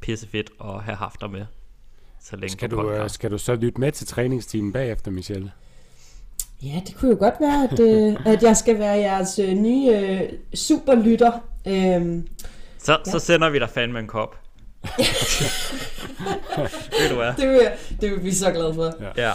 pisse 0.00 0.28
fedt 0.28 0.50
at 0.64 0.82
have 0.82 0.96
haft 0.96 1.20
dig 1.20 1.30
med 1.30 1.46
så 2.20 2.36
længe 2.36 2.48
Skal 2.48 2.68
på 2.68 2.76
du, 2.76 2.90
øh, 2.90 2.96
podcast. 2.96 3.14
skal 3.14 3.30
du 3.30 3.38
så 3.38 3.54
lytte 3.54 3.80
med 3.80 3.92
til 3.92 4.06
træningsteamen 4.06 4.72
bagefter, 4.72 5.10
Michelle? 5.10 5.52
Ja, 6.62 6.80
det 6.86 6.96
kunne 6.96 7.10
jo 7.10 7.16
godt 7.18 7.34
være, 7.40 7.64
at, 7.64 7.80
øh, 7.80 8.26
at 8.34 8.42
jeg 8.42 8.56
skal 8.56 8.78
være 8.78 8.92
jeres 8.98 9.38
øh, 9.38 9.52
nye 9.52 9.90
øh, 9.90 10.20
superlytter. 10.54 11.32
Øhm, 11.66 12.28
Så, 12.78 12.92
ja. 12.92 13.10
så 13.10 13.18
sender 13.18 13.50
vi 13.50 13.58
dig 13.58 13.68
fandme 13.68 13.98
en 13.98 14.06
kop. 14.06 14.36
Ved 17.00 17.08
du 17.10 17.14
hvad? 17.14 17.32
det, 17.36 17.48
vil, 17.48 17.56
jeg- 17.62 17.76
det 18.00 18.10
vil 18.10 18.24
vi 18.24 18.32
så 18.34 18.50
glade 18.52 18.74
for. 18.74 18.94
Ja. 19.16 19.32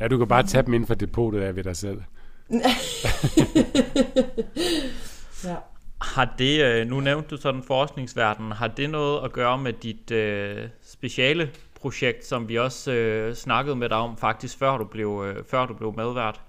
Ja, 0.00 0.08
du 0.08 0.18
kan 0.18 0.28
bare 0.28 0.42
tage 0.42 0.62
dem 0.62 0.74
ind 0.74 0.86
for 0.86 0.94
depotet 0.94 1.40
af 1.40 1.56
ved 1.56 1.64
dig 1.64 1.76
selv. 1.76 1.98
Ja. 5.44 5.54
Har 6.00 6.34
det, 6.38 6.64
øh, 6.64 6.86
nu 6.86 7.00
nævnte 7.00 7.28
du 7.28 7.36
sådan 7.40 7.62
forskningsverden, 7.66 8.52
har 8.52 8.68
det 8.68 8.90
noget 8.90 9.24
at 9.24 9.32
gøre 9.32 9.58
med 9.58 9.72
dit 9.72 10.10
øh, 10.10 10.56
speciale 10.86 11.50
projekt, 11.80 12.26
som 12.26 12.48
vi 12.48 12.58
også 12.58 12.92
øh, 12.92 13.34
snakkede 13.34 13.76
med 13.76 13.88
dig 13.88 13.96
om 13.96 14.16
faktisk, 14.16 14.58
før 14.58 14.76
du 14.78 14.84
blev, 14.84 15.24
øh, 15.26 15.44
før 15.50 15.66
du 15.66 15.74
blev 15.74 15.94
medvært? 15.96 16.40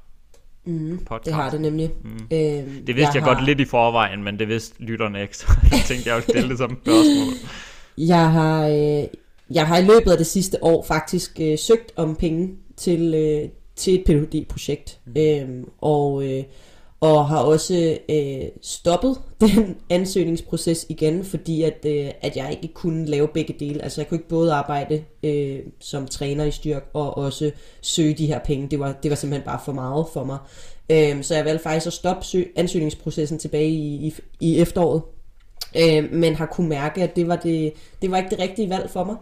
Mm, 0.66 0.98
Podcast. 1.06 1.26
det 1.26 1.34
har 1.34 1.50
det 1.50 1.62
nemlig. 1.62 1.92
Mm. 2.04 2.10
Øhm, 2.12 2.22
Det 2.32 2.96
vidste 2.96 3.02
jeg, 3.02 3.16
jeg 3.16 3.24
har, 3.24 3.34
godt 3.34 3.46
lidt 3.46 3.60
i 3.60 3.66
forvejen, 3.66 4.24
men 4.24 4.40
det 4.40 4.48
vidste 4.48 4.84
lytterne 4.84 5.22
ikke, 5.22 5.38
så 5.38 5.48
jeg 5.72 5.80
tænkte, 5.86 6.10
jeg 6.10 6.16
ville 6.16 6.30
stille 6.30 6.50
det 6.50 6.58
som 6.58 6.72
et 6.72 6.78
spørgsmål. 6.84 7.34
Jeg 7.98 8.32
har, 8.32 8.68
øh, 8.68 9.04
jeg 9.52 9.68
har 9.68 9.78
i 9.78 9.86
løbet 9.86 10.12
af 10.12 10.18
det 10.18 10.28
sidste 10.28 10.64
år 10.64 10.84
faktisk 10.84 11.40
øh, 11.42 11.58
søgt 11.58 11.92
om 11.96 12.16
penge 12.16 12.50
til, 12.78 13.14
øh, 13.14 13.50
til 13.75 13.96
et 13.96 14.06
PhD-projekt. 14.06 15.00
Mm. 15.06 15.14
Øhm, 15.18 15.70
og, 15.82 16.28
øh, 16.28 16.44
og 17.00 17.28
har 17.28 17.40
også 17.40 17.98
øh, 18.10 18.50
stoppet 18.62 19.18
den 19.42 19.78
ansøgningsproces 19.90 20.86
igen, 20.90 21.24
fordi 21.24 21.62
at, 21.64 21.86
øh, 21.86 22.12
at 22.22 22.38
jeg 22.38 22.58
ikke 22.62 22.74
kunne 22.74 23.06
lave 23.06 23.28
begge 23.28 23.56
dele. 23.60 23.84
Altså 23.84 24.02
jeg 24.02 24.08
kunne 24.08 24.18
ikke 24.18 24.30
både 24.30 24.54
arbejde 24.54 25.04
øh, 25.24 25.60
som 25.80 26.08
træner 26.08 26.46
i 26.46 26.52
styrk 26.52 26.90
og 26.94 27.18
også 27.18 27.52
søge 27.82 28.14
de 28.14 28.28
her 28.28 28.40
penge. 28.40 28.68
Det 28.72 28.80
var, 28.80 28.96
det 29.04 29.10
var 29.12 29.16
simpelthen 29.16 29.46
bare 29.46 29.60
for 29.66 29.72
meget 29.72 30.06
for 30.14 30.24
mig. 30.24 30.38
Øhm, 30.90 31.24
så 31.24 31.36
jeg 31.36 31.46
valgte 31.46 31.64
faktisk 31.64 31.88
at 31.88 31.94
stoppe 31.94 32.25
sø- 32.25 32.44
ansøgningsprocessen 32.56 33.40
tilbage 33.40 33.70
i, 33.70 34.08
i, 34.08 34.14
i 34.40 34.60
efteråret. 34.60 35.02
Øh, 35.77 36.13
men 36.13 36.36
har 36.36 36.46
kunne 36.46 36.70
mærke, 36.70 37.03
at 37.03 37.15
det 37.15 37.27
var, 37.27 37.36
det, 37.36 37.74
det 38.01 38.12
var 38.12 38.17
ikke 38.17 38.29
det 38.29 38.39
rigtige 38.39 38.70
valg 38.70 38.89
for 38.89 39.03
mig. 39.03 39.15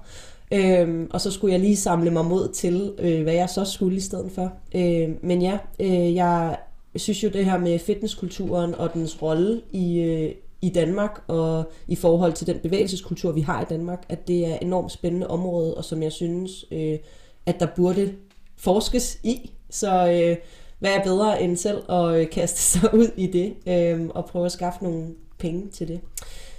Øh, 0.53 1.07
og 1.11 1.21
så 1.21 1.31
skulle 1.31 1.51
jeg 1.51 1.59
lige 1.59 1.77
samle 1.77 2.11
mig 2.11 2.25
mod 2.25 2.53
til, 2.53 2.93
øh, 2.99 3.23
hvad 3.23 3.33
jeg 3.33 3.49
så 3.49 3.65
skulle 3.65 3.97
i 3.97 3.99
stedet 3.99 4.31
for. 4.31 4.53
Øh, 4.75 5.09
men 5.21 5.41
ja, 5.41 5.57
øh, 5.79 6.15
jeg 6.15 6.57
synes 6.95 7.23
jo 7.23 7.29
det 7.29 7.45
her 7.45 7.57
med 7.57 7.79
fitnesskulturen 7.79 8.75
og 8.75 8.93
dens 8.93 9.21
rolle 9.21 9.61
i, 9.71 9.99
øh, 9.99 10.31
i 10.61 10.69
Danmark 10.69 11.23
og 11.27 11.71
i 11.87 11.95
forhold 11.95 12.33
til 12.33 12.47
den 12.47 12.59
bevægelseskultur, 12.59 13.31
vi 13.31 13.41
har 13.41 13.61
i 13.61 13.65
Danmark, 13.69 14.03
at 14.09 14.27
det 14.27 14.45
er 14.47 14.53
et 14.55 14.61
enormt 14.61 14.91
spændende 14.91 15.27
område, 15.27 15.75
og 15.75 15.83
som 15.83 16.03
jeg 16.03 16.11
synes, 16.11 16.65
øh, 16.71 16.97
at 17.45 17.59
der 17.59 17.67
burde 17.75 18.13
forskes 18.57 19.19
i. 19.23 19.51
Så 19.69 20.07
øh, 20.07 20.37
hvad 20.79 20.91
er 20.91 21.03
bedre 21.03 21.41
end 21.41 21.57
selv 21.57 21.91
at 21.91 22.15
øh, 22.15 22.29
kaste 22.29 22.61
sig 22.61 22.93
ud 22.93 23.07
i 23.17 23.27
det 23.27 23.53
øh, 23.67 24.07
og 24.09 24.25
prøve 24.25 24.45
at 24.45 24.51
skaffe 24.51 24.83
nogle 24.83 25.07
penge 25.43 25.69
til 25.69 25.87
det. 25.87 25.99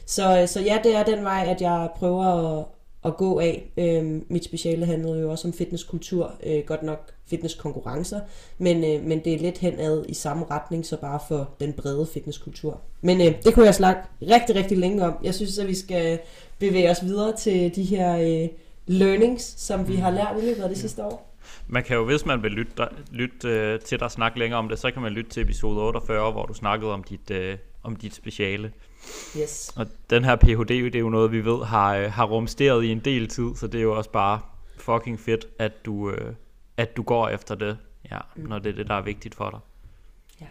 Så, 0.07 0.45
så 0.47 0.61
ja, 0.61 0.79
det 0.85 0.97
er 0.97 1.03
den 1.05 1.25
vej, 1.25 1.47
at 1.49 1.61
jeg 1.61 1.89
prøver 1.97 2.25
at, 2.25 2.65
at 3.05 3.17
gå 3.17 3.41
af. 3.41 3.73
Øhm, 3.77 4.27
mit 4.29 4.45
speciale 4.45 4.87
handlede 4.87 5.21
jo 5.21 5.31
også 5.31 5.49
om 5.49 5.55
fitnesskultur, 5.55 6.33
øh, 6.47 6.63
godt 6.67 6.83
nok 6.83 7.13
fitnesskonkurrencer, 7.27 8.21
men, 8.59 8.85
øh, 8.85 9.07
men 9.09 9.25
det 9.25 9.35
er 9.35 9.39
lidt 9.39 9.59
henad 9.59 10.05
i 10.09 10.15
samme 10.15 10.45
retning, 10.51 10.87
så 10.87 10.97
bare 10.97 11.21
for 11.29 11.51
den 11.61 11.73
brede 11.73 12.07
fitnesskultur. 12.07 12.81
Men 13.01 13.21
øh, 13.21 13.43
det 13.45 13.55
kunne 13.55 13.67
jeg 13.67 13.75
snakke 13.75 14.01
rigtig, 14.23 14.57
rigtig 14.57 14.79
længe 14.79 15.05
om. 15.05 15.15
Jeg 15.23 15.35
synes, 15.35 15.59
at 15.59 15.69
vi 15.69 15.75
skal 15.75 16.19
bevæge 16.59 16.91
os 16.91 17.05
videre 17.05 17.37
til 17.37 17.77
de 17.77 17.83
her 17.83 18.17
øh, 18.17 18.49
learnings, 18.87 19.61
som 19.61 19.89
vi 19.89 19.97
har 19.97 20.11
lært 20.11 20.37
i 20.43 20.47
løbet 20.47 20.63
af 20.63 20.69
det 20.69 20.79
sidste 20.79 21.05
år. 21.05 21.34
Man 21.67 21.85
kan 21.85 21.97
jo, 21.97 22.05
hvis 22.05 22.27
man 22.27 22.43
vil 22.43 22.53
lytte, 22.53 22.73
dig- 22.77 22.93
lytte 23.11 23.49
øh, 23.49 23.81
til 23.81 24.01
dig 24.01 24.11
snakke 24.11 24.39
længere 24.39 24.59
om 24.59 24.69
det, 24.69 24.79
så 24.79 24.91
kan 24.91 25.03
man 25.03 25.13
lytte 25.13 25.31
til 25.31 25.43
episode 25.43 25.81
48, 25.81 26.33
hvor 26.33 26.47
du 26.47 26.55
snakkede 26.55 26.93
om 26.93 27.03
dit, 27.05 27.31
øh, 27.31 27.59
om 27.83 27.97
dit 27.97 28.15
speciale. 28.15 28.73
Yes. 29.39 29.73
Og 29.77 29.87
den 30.11 30.25
her 30.25 30.37
Ph.D. 30.37 30.69
det 30.69 30.95
er 30.95 31.01
jo 31.01 31.09
noget, 31.09 31.33
vi 31.33 31.45
ved 31.45 31.65
har, 31.65 31.97
øh, 31.97 32.13
har 32.13 32.25
rumsteret 32.25 32.85
i 32.85 32.89
en 32.93 32.99
del 32.99 33.29
tid, 33.29 33.55
så 33.57 33.67
det 33.67 33.79
er 33.79 33.83
jo 33.83 33.97
også 33.97 34.11
bare 34.11 34.41
fucking 34.77 35.21
fedt, 35.21 35.47
at 35.59 35.87
du, 35.87 36.11
øh, 36.11 36.35
at 36.77 36.97
du 36.97 37.03
går 37.03 37.29
efter 37.29 37.55
det, 37.55 37.79
ja, 38.11 38.19
mm. 38.37 38.49
når 38.49 38.59
det 38.59 38.71
er 38.71 38.77
det, 38.77 38.89
der 38.89 38.95
er 38.95 39.03
vigtigt 39.03 39.35
for 39.35 39.51
dig. 39.51 39.61
Ja. 40.41 40.47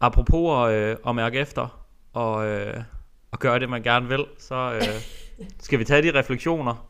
Apropos 0.00 0.68
at, 0.68 0.74
øh, 0.74 0.96
at 1.06 1.14
mærke 1.14 1.38
efter 1.38 1.84
og, 2.12 2.46
øh, 2.46 2.82
og 3.30 3.38
gøre 3.38 3.58
det, 3.58 3.68
man 3.68 3.82
gerne 3.82 4.08
vil, 4.08 4.24
så 4.38 4.72
øh, 4.74 5.02
skal 5.60 5.78
vi 5.78 5.84
tage 5.84 6.02
de 6.02 6.18
refleksioner. 6.18 6.89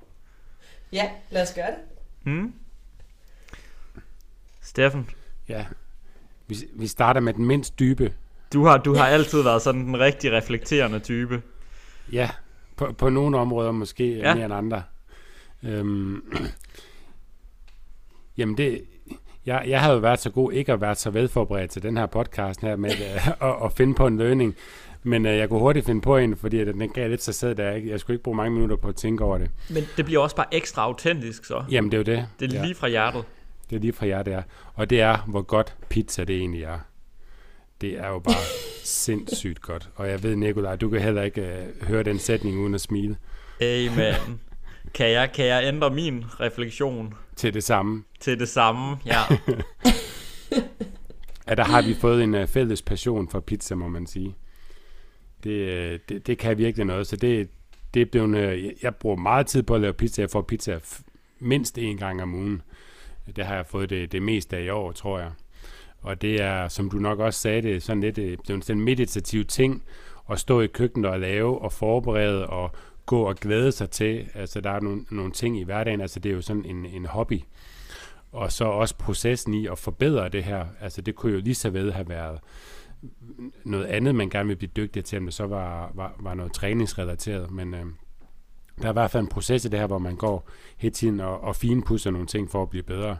Ja, 0.92 1.10
lad 1.30 1.42
os 1.42 1.54
gøre 1.54 1.66
det. 1.66 1.78
Mm? 2.32 2.52
Steffen, 4.60 5.10
Ja. 5.48 5.64
Vi, 6.46 6.56
vi 6.72 6.86
starter 6.86 7.20
med 7.20 7.32
den 7.34 7.44
mindst 7.46 7.78
dybe. 7.78 8.14
du 8.52 8.64
har, 8.64 8.78
du 8.78 8.94
har 8.94 9.06
altid 9.06 9.42
været 9.42 9.62
sådan 9.62 9.80
den 9.86 9.98
rigtig 10.00 10.32
reflekterende 10.32 10.98
type. 10.98 11.42
Ja, 12.12 12.30
på, 12.76 12.92
på 12.92 13.08
nogle 13.10 13.38
områder 13.38 13.72
måske 13.72 14.16
Ja. 14.16 14.34
mere 14.34 14.44
end 14.44 14.54
andre. 14.54 14.82
Øhm, 15.62 16.32
jamen 18.36 18.56
det, 18.56 18.84
jeg, 19.46 19.64
jeg 19.68 19.80
har 19.80 19.92
jo 19.92 19.98
været 19.98 20.18
så 20.20 20.30
god 20.30 20.52
ikke 20.52 20.72
at 20.72 20.80
være 20.80 20.94
så 20.94 21.10
velforberedt 21.10 21.70
til 21.70 21.82
den 21.82 21.96
her 21.96 22.06
podcast 22.06 22.60
her 22.60 22.76
med 22.76 22.90
øh, 22.90 23.28
at, 23.28 23.54
at 23.64 23.72
finde 23.72 23.94
på 23.94 24.06
en 24.06 24.18
løsning. 24.18 24.54
Men 25.02 25.26
øh, 25.26 25.36
jeg 25.36 25.48
kunne 25.48 25.60
hurtigt 25.60 25.86
finde 25.86 26.00
på 26.00 26.16
en, 26.16 26.36
fordi 26.36 26.58
at 26.58 26.66
den 26.66 26.88
gav 26.88 27.08
lidt 27.08 27.22
sig 27.22 27.34
selv, 27.34 27.56
der 27.56 27.70
jeg 27.70 28.00
skulle 28.00 28.14
ikke 28.14 28.24
bruge 28.24 28.36
mange 28.36 28.50
minutter 28.52 28.76
på 28.76 28.88
at 28.88 28.96
tænke 28.96 29.24
over 29.24 29.38
det. 29.38 29.50
Men 29.70 29.84
det 29.96 30.04
bliver 30.04 30.20
også 30.20 30.36
bare 30.36 30.54
ekstra 30.54 30.82
autentisk 30.82 31.44
så. 31.44 31.64
Jamen 31.70 31.92
det 31.92 31.96
er 31.96 32.12
jo 32.14 32.16
det. 32.18 32.28
Det 32.40 32.52
er 32.52 32.58
ja. 32.58 32.64
lige 32.64 32.74
fra 32.74 32.88
hjertet. 32.88 33.24
Det 33.70 33.76
er 33.76 33.80
lige 33.80 33.92
fra 33.92 34.06
jer, 34.06 34.22
det 34.22 34.32
er. 34.32 34.42
Og 34.74 34.90
det 34.90 35.00
er, 35.00 35.16
hvor 35.16 35.42
godt 35.42 35.76
pizza 35.88 36.24
det 36.24 36.36
egentlig 36.36 36.62
er. 36.62 36.78
Det 37.80 37.98
er 37.98 38.08
jo 38.08 38.18
bare 38.18 38.34
sindssygt 38.84 39.60
godt. 39.60 39.88
Og 39.96 40.08
jeg 40.08 40.22
ved, 40.22 40.36
Nikolaj, 40.36 40.76
du 40.76 40.88
kan 40.88 41.00
heller 41.00 41.22
ikke 41.22 41.40
øh, 41.40 41.86
høre 41.88 42.02
den 42.02 42.18
sætning 42.18 42.58
uden 42.58 42.74
at 42.74 42.80
smile 42.80 43.16
Amen. 43.62 44.40
Kan 44.94 45.10
jeg, 45.10 45.32
kan 45.32 45.46
jeg 45.46 45.64
ændre 45.64 45.90
min 45.90 46.24
refleksion 46.40 47.14
til 47.36 47.54
det 47.54 47.64
samme. 47.64 48.04
til 48.20 48.38
det 48.38 48.48
samme? 48.48 48.96
Ja. 49.06 49.20
Ja, 51.48 51.54
der 51.54 51.64
har 51.64 51.82
vi 51.82 51.94
fået 51.94 52.22
en 52.22 52.34
uh, 52.34 52.46
fælles 52.46 52.82
passion 52.82 53.28
for 53.28 53.40
pizza, 53.40 53.74
må 53.74 53.88
man 53.88 54.06
sige. 54.06 54.34
Det, 55.44 55.50
øh, 55.50 55.98
det, 56.08 56.26
det 56.26 56.38
kan 56.38 56.58
virkelig 56.58 56.86
noget. 56.86 57.06
Så 57.06 57.16
det, 57.16 57.48
det 57.94 58.02
er 58.02 58.06
blevet, 58.06 58.36
øh, 58.36 58.64
jeg- 58.64 58.74
jeg 58.82 58.94
bruger 58.94 59.16
meget 59.16 59.46
tid 59.46 59.62
på 59.62 59.74
at 59.74 59.80
lave 59.80 59.92
pizza. 59.92 60.22
Jeg 60.22 60.30
får 60.30 60.42
pizza 60.42 60.78
mindst 61.38 61.78
en 61.78 61.96
gang 61.96 62.22
om 62.22 62.34
ugen. 62.34 62.62
Det 63.36 63.44
har 63.46 63.54
jeg 63.54 63.66
fået 63.66 63.90
det, 63.90 64.12
det 64.12 64.22
meste 64.22 64.56
af 64.56 64.62
i 64.64 64.68
år, 64.68 64.92
tror 64.92 65.18
jeg. 65.18 65.30
Og 66.02 66.22
det 66.22 66.40
er, 66.40 66.68
som 66.68 66.90
du 66.90 66.96
nok 66.98 67.18
også 67.18 67.40
sagde, 67.40 67.62
det 67.62 67.76
er 67.76 67.80
sådan 67.80 68.00
lidt 68.00 68.18
øh, 68.18 68.38
det 68.46 68.50
er 68.50 68.60
sådan 68.60 68.78
en 68.78 68.84
meditativ 68.84 69.44
ting 69.44 69.82
at 70.30 70.38
stå 70.40 70.60
i 70.60 70.66
køkkenet 70.66 71.10
og 71.10 71.20
lave 71.20 71.58
og 71.62 71.72
forberede 71.72 72.46
og 72.46 72.70
gå 73.06 73.22
og 73.22 73.36
glæde 73.36 73.72
sig 73.72 73.90
til. 73.90 74.26
Altså, 74.34 74.60
der 74.60 74.70
er 74.70 74.80
nogle, 74.80 75.04
nogle 75.10 75.32
ting 75.32 75.60
i 75.60 75.62
hverdagen. 75.64 76.00
Altså, 76.00 76.20
det 76.20 76.30
er 76.30 76.34
jo 76.34 76.40
sådan 76.42 76.64
en, 76.64 76.86
en 76.86 77.06
hobby. 77.06 77.40
Og 78.32 78.52
så 78.52 78.64
også 78.64 78.94
processen 78.96 79.54
i 79.54 79.66
at 79.66 79.78
forbedre 79.78 80.28
det 80.28 80.44
her. 80.44 80.64
Altså, 80.80 81.00
det 81.02 81.14
kunne 81.14 81.32
jo 81.32 81.40
lige 81.40 81.54
så 81.54 81.70
ved 81.70 81.92
have 81.92 82.08
været 82.08 82.38
noget 83.64 83.84
andet, 83.84 84.14
man 84.14 84.30
gerne 84.30 84.48
vil 84.48 84.56
blive 84.56 84.70
dygtig 84.76 85.04
til, 85.04 85.18
om 85.18 85.24
det 85.24 85.34
så 85.34 85.46
var, 85.46 85.90
var, 85.94 86.16
var 86.20 86.34
noget 86.34 86.52
træningsrelateret. 86.52 87.50
Men 87.50 87.74
øh, 87.74 87.86
der 88.78 88.86
er 88.86 88.90
i 88.90 88.92
hvert 88.92 89.10
fald 89.10 89.22
en 89.22 89.28
proces 89.28 89.64
i 89.64 89.68
det 89.68 89.78
her, 89.80 89.86
hvor 89.86 89.98
man 89.98 90.16
går 90.16 90.48
hele 90.76 90.94
tiden 90.94 91.20
og, 91.20 91.40
og 91.40 91.56
finpudser 91.56 92.10
nogle 92.10 92.26
ting 92.26 92.50
for 92.50 92.62
at 92.62 92.70
blive 92.70 92.82
bedre. 92.82 93.16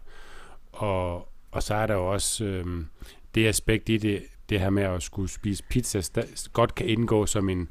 Og, 0.73 1.29
og 1.51 1.63
så 1.63 1.75
er 1.75 1.87
der 1.87 1.95
jo 1.95 2.13
også 2.13 2.45
øh, 2.45 2.85
det 3.35 3.47
aspekt 3.47 3.89
i 3.89 3.97
det, 3.97 4.23
det 4.49 4.61
her 4.61 4.71
med 4.71 4.83
at 4.83 5.03
skulle 5.03 5.29
spise 5.29 5.65
pizza, 5.71 6.01
sta- 6.01 6.49
godt 6.53 6.75
kan 6.75 6.87
indgå 6.89 7.27
som 7.27 7.49
en, 7.49 7.69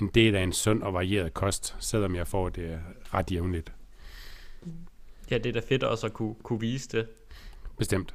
en 0.00 0.08
del 0.14 0.34
af 0.36 0.42
en 0.42 0.52
sund 0.52 0.82
og 0.82 0.94
varieret 0.94 1.34
kost, 1.34 1.76
selvom 1.80 2.14
jeg 2.14 2.26
får 2.26 2.48
det 2.48 2.80
ret 3.14 3.32
jævnligt. 3.32 3.72
ja, 5.30 5.38
det 5.38 5.46
er 5.46 5.52
da 5.52 5.60
fedt 5.68 5.82
også 5.82 6.06
at 6.06 6.12
kunne, 6.12 6.34
kunne 6.42 6.60
vise 6.60 6.88
det. 6.88 7.08
Bestemt. 7.78 8.14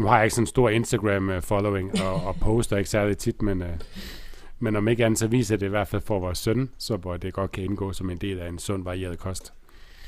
Nu 0.00 0.06
har 0.06 0.16
jeg 0.16 0.24
ikke 0.24 0.34
sådan 0.34 0.42
en 0.42 0.46
stor 0.46 0.70
Instagram-following 0.70 2.02
og, 2.02 2.24
og 2.24 2.36
poster 2.36 2.76
ikke 2.76 2.90
særlig 2.90 3.18
tit, 3.18 3.42
men, 3.42 3.62
øh, 3.62 3.78
men 4.58 4.76
om 4.76 4.88
ikke 4.88 5.04
andet, 5.04 5.18
så 5.18 5.26
viser 5.26 5.56
det 5.56 5.66
i 5.66 5.68
hvert 5.68 5.88
fald 5.88 6.02
for 6.02 6.18
vores 6.20 6.38
søn, 6.38 6.70
så 6.78 6.96
hvor 6.96 7.16
det 7.16 7.34
godt 7.34 7.52
kan 7.52 7.64
indgå 7.64 7.92
som 7.92 8.10
en 8.10 8.16
del 8.18 8.38
af 8.40 8.48
en 8.48 8.58
sund, 8.58 8.84
varieret 8.84 9.18
kost. 9.18 9.52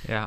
Ja. 0.09 0.25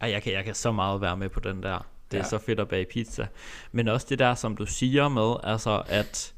Ej, 0.00 0.10
jeg 0.10 0.22
kan, 0.22 0.32
jeg 0.32 0.44
kan 0.44 0.54
så 0.54 0.72
meget 0.72 1.00
være 1.00 1.16
med 1.16 1.28
på 1.28 1.40
den 1.40 1.62
der. 1.62 1.86
Det 2.10 2.16
er 2.16 2.22
Ja. 2.22 2.28
så 2.28 2.38
fedt 2.38 2.60
at 2.60 2.68
bage 2.68 2.84
pizza. 2.84 3.26
Men 3.72 3.88
også 3.88 4.06
det 4.10 4.18
der, 4.18 4.34
som 4.34 4.56
du 4.56 4.66
siger 4.66 5.08
med, 5.08 5.34
altså 5.42 5.82
at 5.88 6.34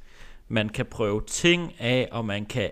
man 0.48 0.68
kan 0.68 0.86
prøve 0.86 1.22
ting 1.26 1.72
af, 1.78 2.08
og 2.12 2.24
man 2.24 2.46
kan 2.46 2.70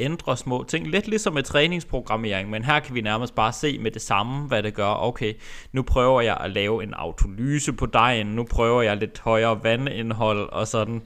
ændre 0.00 0.36
små 0.36 0.64
ting. 0.68 0.86
Lidt 0.86 1.08
ligesom 1.08 1.32
med 1.32 1.42
træningsprogrammering, 1.42 2.50
men 2.50 2.64
her 2.64 2.80
kan 2.80 2.94
vi 2.94 3.00
nærmest 3.00 3.34
bare 3.34 3.52
se 3.52 3.78
med 3.78 3.90
det 3.90 4.02
samme, 4.02 4.46
hvad 4.46 4.62
det 4.62 4.74
gør. 4.74 4.94
Okay, 4.94 5.34
nu 5.72 5.82
prøver 5.82 6.20
jeg 6.20 6.36
at 6.40 6.50
lave 6.50 6.82
en 6.82 6.94
autolyse 6.94 7.72
på 7.72 7.86
dejen, 7.86 8.26
nu 8.26 8.44
prøver 8.44 8.82
jeg 8.82 8.96
lidt 8.96 9.18
højere 9.18 9.64
vandindhold 9.64 10.52
og 10.52 10.68
sådan 10.68 11.02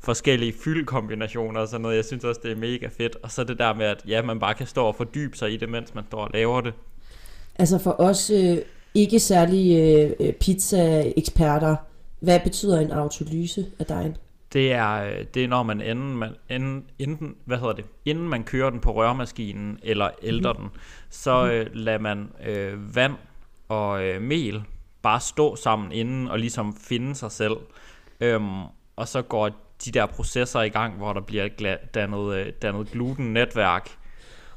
forskellige 0.00 0.54
fyldkombinationer 0.64 1.60
og 1.60 1.68
sådan 1.68 1.80
noget. 1.80 1.96
Jeg 1.96 2.04
synes 2.04 2.24
også, 2.24 2.40
det 2.44 2.52
er 2.52 2.56
mega 2.56 2.88
fedt. 2.98 3.16
Og 3.22 3.30
så 3.30 3.44
det 3.44 3.58
der 3.58 3.74
med, 3.74 3.86
at 3.86 4.04
ja, 4.08 4.22
man 4.22 4.38
bare 4.38 4.54
kan 4.54 4.66
stå 4.66 4.84
og 4.84 4.94
fordybe 4.94 5.36
sig 5.36 5.52
i 5.52 5.56
det, 5.56 5.68
mens 5.68 5.94
man 5.94 6.04
står 6.08 6.24
og 6.24 6.30
laver 6.34 6.60
det. 6.60 6.72
Altså 7.58 7.78
for 7.78 8.00
os 8.00 8.30
øh, 8.30 8.58
ikke 8.94 9.20
særlig 9.20 9.76
øh, 9.80 10.10
øh, 10.20 10.32
pizza-eksperter, 10.32 11.76
hvad 12.20 12.40
betyder 12.40 12.80
en 12.80 12.90
autolyse 12.90 13.66
af 13.78 13.86
dejen? 13.86 14.16
Det 14.52 14.72
er, 14.72 15.04
øh, 15.04 15.24
det 15.34 15.44
er 15.44 15.48
når 15.48 15.62
man 15.62 15.80
inden, 15.80 16.16
man 16.16 16.34
inden, 16.50 16.84
inden, 16.98 17.36
hvad 17.44 17.58
hedder 17.58 17.72
det, 17.72 17.84
inden 18.04 18.28
man 18.28 18.44
kører 18.44 18.70
den 18.70 18.80
på 18.80 18.92
rørmaskinen 18.92 19.78
eller 19.82 20.08
ælter 20.22 20.52
den, 20.52 20.68
så 21.10 21.50
øh, 21.50 21.66
lader 21.72 21.98
man 21.98 22.32
øh, 22.46 22.96
vand 22.96 23.14
og 23.68 24.04
øh, 24.04 24.22
mel 24.22 24.62
bare 25.02 25.20
stå 25.20 25.56
sammen 25.56 25.92
inden 25.92 26.28
og 26.28 26.38
ligesom 26.38 26.76
finde 26.76 27.14
sig 27.14 27.32
selv. 27.32 27.56
Øhm, 28.20 28.62
og 28.96 29.08
så 29.08 29.22
går 29.22 29.48
de 29.84 29.92
der 29.92 30.06
processer 30.06 30.60
i 30.60 30.68
gang, 30.68 30.96
hvor 30.96 31.12
der 31.12 31.20
bliver 31.20 31.48
gla- 31.48 31.86
dannet, 31.94 32.34
øh, 32.34 32.52
dannet 32.62 32.90
glutennetværk. 32.90 33.90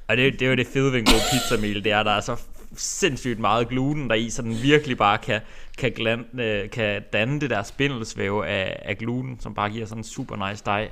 Og 0.08 0.18
det, 0.18 0.34
det 0.34 0.42
er 0.42 0.50
jo 0.50 0.56
det 0.56 0.68
fede 0.68 0.92
ved 0.92 1.00
en 1.00 1.06
god 1.06 1.22
pizzamel, 1.32 1.84
det 1.84 1.92
er, 1.92 2.04
der 2.04 2.12
er 2.12 2.22
så 2.22 2.42
sindssygt 2.78 3.40
meget 3.40 3.68
gluten 3.70 4.10
der 4.10 4.16
i, 4.16 4.30
så 4.30 4.42
den 4.42 4.62
virkelig 4.62 4.98
bare 4.98 5.18
kan, 5.18 5.42
kan, 5.78 5.92
glan, 5.92 6.26
øh, 6.40 6.70
kan 6.70 7.02
danne 7.14 7.40
det 7.42 7.50
der 7.50 7.64
spindelsvæve 7.64 8.48
af, 8.48 8.80
af 8.86 8.98
gluten, 8.98 9.40
som 9.40 9.54
bare 9.54 9.70
giver 9.70 9.86
sådan 9.86 10.00
en 10.00 10.04
super 10.04 10.50
nice 10.50 10.64
dej. 10.66 10.90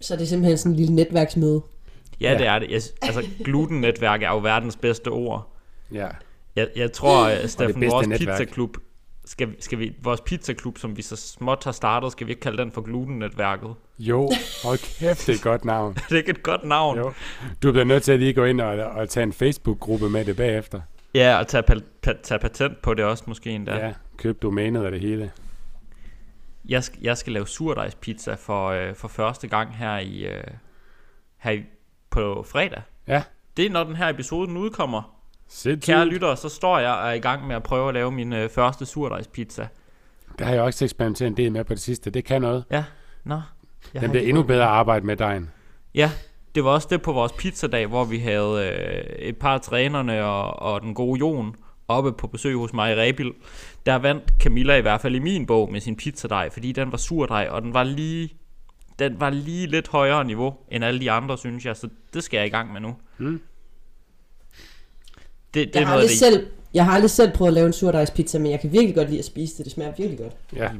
Så 0.00 0.16
det 0.16 0.22
er 0.22 0.26
simpelthen 0.26 0.58
sådan 0.58 0.72
en 0.72 0.76
lille 0.76 0.94
netværksmøde. 0.94 1.62
Ja, 2.20 2.32
Ja. 2.32 2.38
det 2.38 2.46
er 2.46 2.58
det. 2.58 2.70
Jeg, 2.70 2.80
altså, 3.02 3.24
glutennetværk 3.44 4.22
er 4.22 4.28
jo 4.30 4.38
verdens 4.38 4.76
bedste 4.76 5.08
ord. 5.08 5.52
Ja, 5.92 6.08
Jeg, 6.56 6.68
jeg 6.76 6.92
tror, 6.92 7.26
uh, 7.42 7.48
Steffen, 7.48 7.80
bedste 7.80 7.92
vores 7.94 8.06
netværk. 8.08 8.38
pizzaklub, 8.38 8.76
skal, 9.24 9.56
skal 9.62 9.78
vi, 9.78 9.92
vores 10.02 10.20
pizzaklub, 10.20 10.78
som 10.78 10.96
vi 10.96 11.02
så 11.02 11.16
småt 11.16 11.64
har 11.64 11.72
startet, 11.72 12.12
skal 12.12 12.26
vi 12.26 12.32
ikke 12.32 12.40
kalde 12.40 12.58
den 12.58 12.72
for 12.72 12.80
glutennetværket? 12.80 13.74
jo, 13.98 14.30
hold 14.64 14.98
kæft, 14.98 15.26
det 15.26 15.32
er 15.32 15.36
et 15.36 15.42
godt 15.42 15.64
navn. 15.64 15.94
det 16.08 16.12
er 16.12 16.16
ikke 16.16 16.30
et 16.30 16.42
godt 16.42 16.64
navn. 16.64 16.98
Jo. 16.98 17.12
Du 17.62 17.72
bliver 17.72 17.84
nødt 17.84 18.02
til 18.02 18.12
at 18.12 18.18
lige 18.18 18.32
gå 18.34 18.44
ind 18.44 18.60
og, 18.60 18.68
og 18.86 19.08
tage 19.08 19.24
en 19.24 19.32
Facebook-gruppe 19.32 20.10
med 20.10 20.24
det 20.24 20.36
bagefter. 20.36 20.80
Ja, 21.14 21.38
og 21.38 21.46
tage, 21.48 21.62
pa- 21.70 22.06
pa- 22.06 22.22
tage 22.22 22.38
patent 22.38 22.82
på 22.82 22.94
det 22.94 23.04
også 23.04 23.24
måske 23.26 23.50
endda. 23.50 23.86
Ja, 23.86 23.92
køb 24.16 24.42
domænet 24.42 24.86
og 24.86 24.92
det 24.92 25.00
hele. 25.00 25.30
Jeg, 26.68 26.78
sk- 26.80 26.98
jeg 27.02 27.18
skal 27.18 27.32
lave 27.32 27.46
surdejspizza 27.46 28.34
for, 28.34 28.68
øh, 28.68 28.94
for 28.94 29.08
første 29.08 29.48
gang 29.48 29.76
her 29.76 29.98
i, 29.98 30.26
øh, 30.26 30.44
her 31.38 31.50
i, 31.50 31.62
på 32.10 32.42
fredag. 32.48 32.82
Ja, 33.08 33.22
Det 33.56 33.66
er, 33.66 33.70
når 33.70 33.84
den 33.84 33.96
her 33.96 34.08
episode 34.08 34.46
den 34.48 34.56
udkommer. 34.56 35.13
Sindssygt. 35.48 35.94
Kære 35.94 36.06
lyttere, 36.06 36.36
så 36.36 36.48
står 36.48 36.78
jeg 36.78 36.92
og 36.92 37.08
er 37.08 37.12
i 37.12 37.18
gang 37.18 37.46
med 37.46 37.56
at 37.56 37.62
prøve 37.62 37.88
at 37.88 37.94
lave 37.94 38.12
min 38.12 38.32
øh, 38.32 38.50
første 38.50 38.86
surdejspizza. 38.86 39.68
Det 40.38 40.46
har 40.46 40.54
jeg 40.54 40.62
også 40.62 40.84
eksperimenteret 40.84 41.30
en 41.30 41.36
del 41.36 41.52
med 41.52 41.64
på 41.64 41.74
det 41.74 41.82
sidste. 41.82 42.10
Det 42.10 42.24
kan 42.24 42.42
noget. 42.42 42.64
Ja, 42.70 42.84
nå. 43.24 43.40
Jeg 43.94 44.02
Den 44.02 44.10
bliver 44.10 44.24
endnu 44.24 44.42
bedre 44.42 44.62
at 44.62 44.68
arbejde 44.68 45.06
med 45.06 45.16
dejen. 45.16 45.50
Ja, 45.94 46.10
det 46.54 46.64
var 46.64 46.70
også 46.70 46.88
det 46.90 47.02
på 47.02 47.12
vores 47.12 47.32
pizzadag, 47.32 47.86
hvor 47.86 48.04
vi 48.04 48.18
havde 48.18 48.72
øh, 48.72 49.16
et 49.18 49.36
par 49.36 49.54
af 49.54 49.60
trænerne 49.60 50.24
og, 50.24 50.62
og 50.62 50.80
den 50.80 50.94
gode 50.94 51.18
Jon 51.18 51.56
oppe 51.88 52.12
på 52.12 52.26
besøg 52.26 52.56
hos 52.56 52.72
mig 52.72 52.92
i 52.92 52.94
Rebil. 52.94 53.32
Der 53.86 53.94
vandt 53.94 54.24
Camilla 54.40 54.76
i 54.76 54.80
hvert 54.80 55.00
fald 55.00 55.14
i 55.14 55.18
min 55.18 55.46
bog 55.46 55.72
med 55.72 55.80
sin 55.80 55.96
pizzadej, 55.96 56.50
fordi 56.50 56.72
den 56.72 56.92
var 56.92 56.98
surdej, 56.98 57.48
og 57.50 57.62
den 57.62 57.74
var 57.74 57.82
lige 57.82 58.30
den 58.98 59.20
var 59.20 59.30
lige 59.30 59.66
lidt 59.66 59.88
højere 59.88 60.24
niveau 60.24 60.54
end 60.68 60.84
alle 60.84 61.00
de 61.00 61.10
andre, 61.10 61.38
synes 61.38 61.66
jeg, 61.66 61.76
så 61.76 61.88
det 62.14 62.24
skal 62.24 62.38
jeg 62.38 62.46
i 62.46 62.50
gang 62.50 62.72
med 62.72 62.80
nu. 62.80 62.96
Mm. 63.18 63.40
Det, 65.54 65.68
det 65.68 65.74
Jeg 65.74 65.82
er 65.82 65.86
har, 65.86 65.94
noget 65.94 66.02
aldrig 66.02 66.10
det, 66.10 66.18
selv, 66.18 66.46
jeg 66.74 66.84
har 66.84 66.92
aldrig 66.92 67.10
selv 67.10 67.32
prøvet 67.32 67.48
at 67.48 67.54
lave 67.54 67.66
en 67.66 67.72
surdejspizza, 67.72 68.38
men 68.38 68.50
jeg 68.50 68.60
kan 68.60 68.72
virkelig 68.72 68.94
godt 68.94 69.08
lide 69.08 69.18
at 69.18 69.24
spise 69.24 69.56
det. 69.56 69.64
Det 69.64 69.72
smager 69.72 69.92
virkelig 69.98 70.18
godt. 70.18 70.32
Ja, 70.56 70.70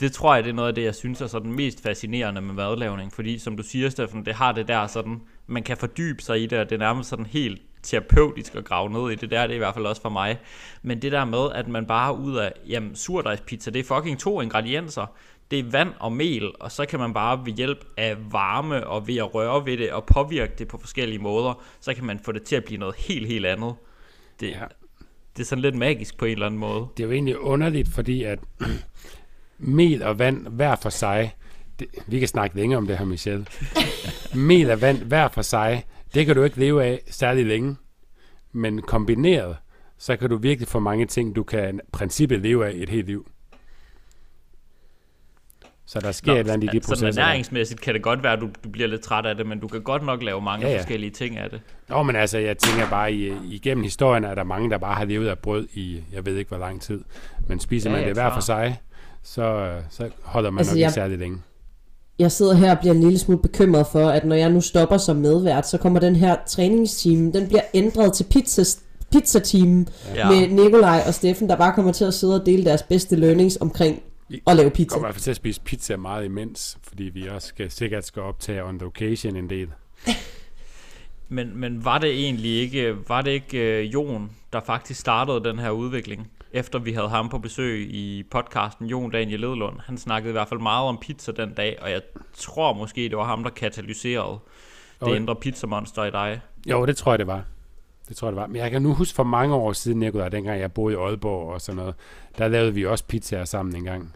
det 0.00 0.12
tror 0.12 0.34
jeg, 0.34 0.44
det 0.44 0.50
er 0.50 0.54
noget 0.54 0.68
af 0.68 0.74
det, 0.74 0.84
jeg 0.84 0.94
synes 0.94 1.20
er 1.20 1.26
sådan 1.26 1.52
mest 1.52 1.82
fascinerende 1.82 2.40
med 2.40 2.54
madlavning, 2.54 3.12
fordi 3.12 3.38
som 3.38 3.56
du 3.56 3.62
siger, 3.62 3.90
Steffen, 3.90 4.26
det 4.26 4.34
har 4.34 4.52
det 4.52 4.68
der 4.68 4.86
sådan, 4.86 5.20
man 5.46 5.62
kan 5.62 5.76
fordybe 5.76 6.22
sig 6.22 6.42
i 6.42 6.46
det, 6.46 6.58
og 6.58 6.70
det 6.70 6.74
er 6.74 6.78
nærmest 6.78 7.10
sådan 7.10 7.26
helt 7.26 7.62
terapeutisk 7.82 8.54
at 8.54 8.64
grave 8.64 8.90
ned 8.90 9.10
i 9.10 9.14
det 9.14 9.30
der, 9.30 9.42
det 9.42 9.50
er 9.50 9.54
i 9.54 9.58
hvert 9.58 9.74
fald 9.74 9.86
også 9.86 10.02
for 10.02 10.08
mig. 10.08 10.38
Men 10.82 11.02
det 11.02 11.12
der 11.12 11.24
med, 11.24 11.48
at 11.54 11.68
man 11.68 11.86
bare 11.86 12.18
ud 12.18 12.36
af, 12.36 12.52
jamen 12.68 12.96
surdejspizza, 12.96 13.70
det 13.70 13.80
er 13.80 13.96
fucking 13.96 14.18
to 14.18 14.40
ingredienser. 14.40 15.06
Det 15.50 15.58
er 15.58 15.70
vand 15.70 15.88
og 16.00 16.12
mel, 16.12 16.52
og 16.60 16.72
så 16.72 16.86
kan 16.86 16.98
man 16.98 17.14
bare 17.14 17.46
ved 17.46 17.52
hjælp 17.52 17.84
af 17.96 18.16
varme 18.32 18.86
og 18.86 19.08
ved 19.08 19.16
at 19.16 19.34
røre 19.34 19.66
ved 19.66 19.78
det 19.78 19.92
og 19.92 20.04
påvirke 20.04 20.52
det 20.58 20.68
på 20.68 20.78
forskellige 20.78 21.18
måder, 21.18 21.62
så 21.80 21.94
kan 21.94 22.04
man 22.04 22.18
få 22.24 22.32
det 22.32 22.42
til 22.42 22.56
at 22.56 22.64
blive 22.64 22.78
noget 22.78 22.94
helt, 22.94 23.26
helt 23.26 23.46
andet. 23.46 23.74
Det, 24.40 24.50
ja. 24.50 24.64
det 25.36 25.42
er 25.42 25.46
sådan 25.46 25.62
lidt 25.62 25.74
magisk 25.74 26.18
på 26.18 26.24
en 26.24 26.32
eller 26.32 26.46
anden 26.46 26.60
måde. 26.60 26.86
Det 26.96 27.02
er 27.02 27.06
jo 27.06 27.12
egentlig 27.12 27.38
underligt, 27.38 27.88
fordi 27.88 28.22
at 28.22 28.38
mel 29.58 30.02
og 30.02 30.18
vand 30.18 30.48
hver 30.48 30.76
for 30.76 30.90
sig, 30.90 31.34
det, 31.78 31.88
vi 32.06 32.18
kan 32.18 32.28
snakke 32.28 32.56
længere 32.56 32.78
om 32.78 32.86
det 32.86 32.98
her, 32.98 33.04
Michel. 33.04 33.48
mel 34.48 34.70
og 34.70 34.80
vand 34.80 34.98
hver 34.98 35.28
for 35.28 35.42
sig, 35.42 35.84
det 36.14 36.26
kan 36.26 36.36
du 36.36 36.42
ikke 36.42 36.58
leve 36.58 36.84
af 36.84 37.00
særlig 37.10 37.46
længe. 37.46 37.76
Men 38.52 38.82
kombineret, 38.82 39.56
så 39.98 40.16
kan 40.16 40.30
du 40.30 40.36
virkelig 40.36 40.68
få 40.68 40.78
mange 40.78 41.06
ting, 41.06 41.36
du 41.36 41.42
kan 41.42 41.80
princippet 41.92 42.40
leve 42.40 42.66
af 42.66 42.72
et 42.74 42.88
helt 42.88 43.06
liv. 43.06 43.28
Så 45.86 46.00
der 46.00 46.12
sker 46.12 46.26
Nå, 46.26 46.34
et 46.34 46.38
eller 46.38 46.52
andet 46.52 46.74
i 46.74 46.76
de 46.76 46.80
processer. 46.80 47.12
Så 47.12 47.20
næringsmæssigt 47.20 47.80
kan 47.80 47.94
det 47.94 48.02
godt 48.02 48.22
være, 48.22 48.32
at 48.32 48.40
du, 48.40 48.48
du 48.64 48.68
bliver 48.68 48.88
lidt 48.88 49.02
træt 49.02 49.26
af 49.26 49.36
det, 49.36 49.46
men 49.46 49.58
du 49.58 49.68
kan 49.68 49.82
godt 49.82 50.04
nok 50.04 50.22
lave 50.22 50.40
mange 50.40 50.66
ja, 50.66 50.72
ja. 50.72 50.78
forskellige 50.78 51.10
ting 51.10 51.38
af 51.38 51.50
det. 51.50 51.60
Nå, 51.88 52.02
men 52.02 52.16
altså, 52.16 52.38
jeg 52.38 52.58
tænker 52.58 52.90
bare, 52.90 53.12
i, 53.12 53.32
igennem 53.50 53.84
historien 53.84 54.24
er 54.24 54.34
der 54.34 54.44
mange, 54.44 54.70
der 54.70 54.78
bare 54.78 54.94
har 54.94 55.04
levet 55.04 55.28
af 55.28 55.38
brød 55.38 55.66
i, 55.74 56.00
jeg 56.12 56.26
ved 56.26 56.36
ikke 56.36 56.48
hvor 56.48 56.58
lang 56.58 56.82
tid. 56.82 57.00
Men 57.48 57.60
spiser 57.60 57.90
ja, 57.90 57.96
man 57.96 58.06
det 58.06 58.14
hver 58.14 58.34
for 58.34 58.40
sig, 58.40 58.80
så, 59.22 59.74
så 59.90 60.10
holder 60.22 60.50
man 60.50 60.58
altså, 60.58 60.72
nok 60.72 60.76
ikke 60.76 60.84
jeg, 60.84 60.92
særlig 60.92 61.18
længe. 61.18 61.38
Jeg 62.18 62.32
sidder 62.32 62.54
her 62.54 62.72
og 62.72 62.78
bliver 62.78 62.94
en 62.94 63.00
lille 63.00 63.18
smule 63.18 63.42
bekymret 63.42 63.86
for, 63.86 64.08
at 64.08 64.24
når 64.24 64.36
jeg 64.36 64.50
nu 64.50 64.60
stopper 64.60 64.96
som 64.96 65.16
medvært, 65.16 65.68
så 65.68 65.78
kommer 65.78 66.00
den 66.00 66.16
her 66.16 66.36
træningsteam, 66.46 67.32
den 67.32 67.48
bliver 67.48 67.62
ændret 67.74 68.12
til 68.12 68.24
pizzas 68.24 68.80
pizza-team 69.12 69.86
ja. 70.14 70.30
med 70.30 70.48
Nikolaj 70.48 71.02
og 71.06 71.14
Steffen, 71.14 71.48
der 71.48 71.56
bare 71.56 71.72
kommer 71.72 71.92
til 71.92 72.04
at 72.04 72.14
sidde 72.14 72.40
og 72.40 72.46
dele 72.46 72.64
deres 72.64 72.82
bedste 72.82 73.16
learnings 73.16 73.58
omkring 73.60 74.02
at 74.46 74.56
lave 74.56 74.70
pizza. 74.70 74.82
Vi 74.82 74.88
kommer 74.88 75.06
i 75.06 75.06
hvert 75.06 75.14
fald 75.14 75.22
til 75.22 75.30
at 75.30 75.36
spise 75.36 75.60
pizza 75.60 75.96
meget 75.96 76.24
imens, 76.24 76.78
fordi 76.82 77.04
vi 77.04 77.28
også 77.28 77.48
skal, 77.48 77.70
sikkert 77.70 78.04
skal 78.04 78.22
optage 78.22 78.64
on 78.64 78.78
location 78.78 79.36
en 79.36 79.50
del. 79.50 79.68
men, 81.28 81.56
men 81.56 81.84
var 81.84 81.98
det 81.98 82.10
egentlig 82.10 82.60
ikke, 82.60 82.96
var 83.08 83.22
det 83.22 83.30
ikke 83.30 83.80
uh, 83.80 83.94
Jon, 83.94 84.30
der 84.52 84.60
faktisk 84.60 85.00
startede 85.00 85.44
den 85.44 85.58
her 85.58 85.70
udvikling? 85.70 86.30
Efter 86.52 86.78
vi 86.78 86.92
havde 86.92 87.08
ham 87.08 87.28
på 87.28 87.38
besøg 87.38 87.94
i 87.94 88.22
podcasten, 88.30 88.86
Jon 88.86 89.10
Daniel 89.10 89.40
Ledlund. 89.40 89.80
Han 89.80 89.98
snakkede 89.98 90.30
i 90.30 90.32
hvert 90.32 90.48
fald 90.48 90.60
meget 90.60 90.88
om 90.88 90.98
pizza 91.00 91.32
den 91.32 91.54
dag, 91.54 91.78
og 91.82 91.90
jeg 91.90 92.02
tror 92.34 92.72
måske, 92.72 93.00
det 93.00 93.16
var 93.16 93.24
ham, 93.24 93.42
der 93.42 93.50
katalyserede 93.50 94.38
det 95.00 95.08
okay. 95.08 95.16
indre 95.16 95.36
pizzamonster 95.36 96.04
i 96.04 96.10
dig. 96.10 96.40
Jo, 96.66 96.86
det 96.86 96.96
tror 96.96 97.12
jeg, 97.12 97.18
det 97.18 97.26
var. 97.26 97.44
Det 98.08 98.16
tror 98.16 98.28
jeg, 98.28 98.32
det 98.32 98.40
var. 98.40 98.46
Men 98.46 98.56
jeg 98.56 98.70
kan 98.70 98.82
nu 98.82 98.94
huske 98.94 99.16
for 99.16 99.24
mange 99.24 99.54
år 99.54 99.72
siden, 99.72 99.98
Nicolaj, 99.98 100.28
dengang 100.28 100.60
jeg 100.60 100.72
boede 100.72 100.94
i 100.94 100.98
Aalborg 100.98 101.52
og 101.52 101.60
sådan 101.60 101.76
noget, 101.76 101.94
der 102.38 102.48
lavede 102.48 102.74
vi 102.74 102.86
også 102.86 103.04
pizzaer 103.04 103.44
sammen 103.44 103.76
en 103.76 103.84
gang. 103.84 104.14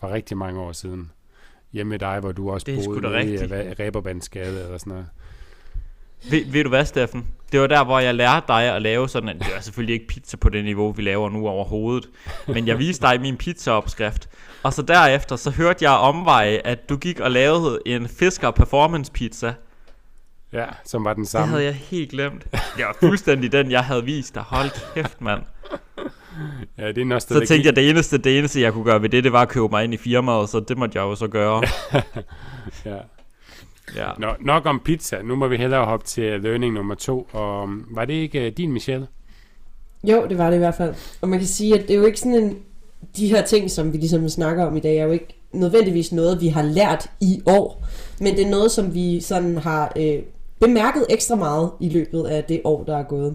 For 0.00 0.12
rigtig 0.12 0.36
mange 0.36 0.60
år 0.60 0.72
siden. 0.72 1.10
Hjemme 1.72 1.90
med 1.90 1.98
dig, 1.98 2.20
hvor 2.20 2.32
du 2.32 2.50
også 2.50 2.64
det 2.64 2.84
boede 2.84 3.34
i 3.34 3.38
Ræberbandsgade 3.72 4.64
eller 4.64 4.78
sådan 4.78 4.90
noget. 4.90 5.06
Ved, 6.30 6.52
ved 6.52 6.62
du 6.62 6.68
hvad, 6.68 6.84
Steffen? 6.84 7.26
Det 7.52 7.60
var 7.60 7.66
der, 7.66 7.84
hvor 7.84 7.98
jeg 7.98 8.14
lærte 8.14 8.46
dig 8.48 8.62
at 8.74 8.82
lave 8.82 9.08
sådan 9.08 9.28
en... 9.28 9.38
Det 9.38 9.46
er 9.56 9.60
selvfølgelig 9.60 9.92
ikke 9.92 10.06
pizza 10.06 10.36
på 10.36 10.48
det 10.48 10.64
niveau, 10.64 10.92
vi 10.92 11.02
laver 11.02 11.30
nu 11.30 11.48
overhovedet. 11.48 12.08
Men 12.48 12.66
jeg 12.66 12.78
viste 12.78 13.06
dig 13.06 13.20
min 13.20 13.36
pizzaopskrift. 13.36 14.28
Og 14.62 14.72
så 14.72 14.82
derefter, 14.82 15.36
så 15.36 15.50
hørte 15.50 15.84
jeg 15.84 15.92
omveje, 15.92 16.60
at 16.64 16.88
du 16.88 16.96
gik 16.96 17.20
og 17.20 17.30
lavede 17.30 17.80
en 17.86 18.08
Fisker 18.08 18.50
Performance 18.50 19.12
Pizza. 19.12 19.54
Ja, 20.52 20.66
som 20.84 21.04
var 21.04 21.14
den 21.14 21.26
samme. 21.26 21.42
Det 21.44 21.50
havde 21.50 21.64
jeg 21.64 21.74
helt 21.74 22.10
glemt. 22.10 22.46
Det 22.52 22.84
var 22.84 22.96
fuldstændig 23.00 23.52
den, 23.52 23.70
jeg 23.70 23.84
havde 23.84 24.04
vist 24.04 24.34
dig. 24.34 24.42
Hold 24.42 24.94
kæft, 24.94 25.20
mand. 25.20 25.42
Ja, 26.78 26.88
det 26.88 26.98
er 26.98 27.04
nok 27.04 27.20
Så 27.20 27.44
tænkte 27.48 27.66
jeg, 27.66 27.76
det 27.76 27.90
eneste, 27.90 28.18
det 28.18 28.38
eneste, 28.38 28.60
jeg 28.60 28.72
kunne 28.72 28.84
gøre 28.84 29.02
ved 29.02 29.08
det, 29.08 29.24
det 29.24 29.32
var 29.32 29.42
at 29.42 29.48
købe 29.48 29.68
mig 29.68 29.84
ind 29.84 29.94
i 29.94 29.96
firmaet, 29.96 30.48
så 30.48 30.60
det 30.60 30.78
måtte 30.78 30.98
jeg 30.98 31.02
jo 31.02 31.14
så 31.14 31.28
gøre. 31.28 31.62
ja. 32.84 32.96
ja. 33.96 34.08
Nå, 34.18 34.28
nok 34.40 34.66
om 34.66 34.80
pizza. 34.84 35.22
Nu 35.22 35.36
må 35.36 35.48
vi 35.48 35.56
hellere 35.56 35.84
hoppe 35.84 36.06
til 36.06 36.40
learning 36.40 36.74
nummer 36.74 36.94
to. 36.94 37.28
Og 37.32 37.62
um, 37.62 37.86
var 37.90 38.04
det 38.04 38.14
ikke 38.14 38.46
uh, 38.46 38.52
din, 38.56 38.72
Michelle? 38.72 39.06
Jo, 40.04 40.26
det 40.28 40.38
var 40.38 40.50
det 40.50 40.56
i 40.56 40.58
hvert 40.58 40.74
fald. 40.74 40.94
Og 41.20 41.28
man 41.28 41.38
kan 41.38 41.48
sige, 41.48 41.74
at 41.74 41.80
det 41.80 41.90
er 41.90 41.98
jo 41.98 42.06
ikke 42.06 42.20
sådan 42.20 42.34
en... 42.34 42.58
De 43.16 43.28
her 43.28 43.42
ting, 43.44 43.70
som 43.70 43.92
vi 43.92 43.98
ligesom 43.98 44.28
snakker 44.28 44.66
om 44.66 44.76
i 44.76 44.80
dag, 44.80 44.96
er 44.96 45.04
jo 45.04 45.10
ikke 45.10 45.40
nødvendigvis 45.52 46.12
noget, 46.12 46.40
vi 46.40 46.48
har 46.48 46.62
lært 46.62 47.10
i 47.20 47.42
år. 47.46 47.84
Men 48.20 48.36
det 48.36 48.46
er 48.46 48.50
noget, 48.50 48.70
som 48.70 48.94
vi 48.94 49.20
sådan 49.20 49.56
har 49.56 49.92
øh, 49.96 50.18
bemærket 50.60 51.06
ekstra 51.10 51.34
meget 51.34 51.70
i 51.80 51.88
løbet 51.88 52.24
af 52.24 52.44
det 52.44 52.60
år, 52.64 52.84
der 52.84 52.96
er 52.96 53.02
gået. 53.02 53.34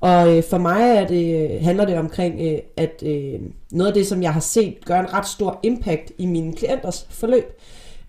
Og 0.00 0.36
øh, 0.36 0.42
for 0.42 0.58
mig 0.58 0.96
er 0.96 1.06
det, 1.06 1.50
øh, 1.50 1.64
handler 1.64 1.84
det 1.84 1.98
omkring, 1.98 2.40
øh, 2.40 2.58
at 2.76 3.02
øh, 3.06 3.40
noget 3.72 3.88
af 3.88 3.94
det, 3.94 4.06
som 4.06 4.22
jeg 4.22 4.32
har 4.32 4.40
set 4.40 4.84
gør 4.84 5.00
en 5.00 5.12
ret 5.12 5.28
stor 5.28 5.60
impact 5.62 6.12
i 6.18 6.26
mine 6.26 6.52
klienters 6.52 7.06
forløb, 7.10 7.60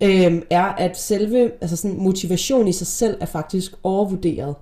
øh, 0.03 0.41
er, 0.49 0.63
at 0.63 0.97
selve 0.97 1.51
altså 1.61 1.77
sådan, 1.77 1.97
motivation 1.97 2.67
i 2.67 2.71
sig 2.71 2.87
selv 2.87 3.17
er 3.21 3.25
faktisk 3.25 3.73
overvurderet. 3.83 4.55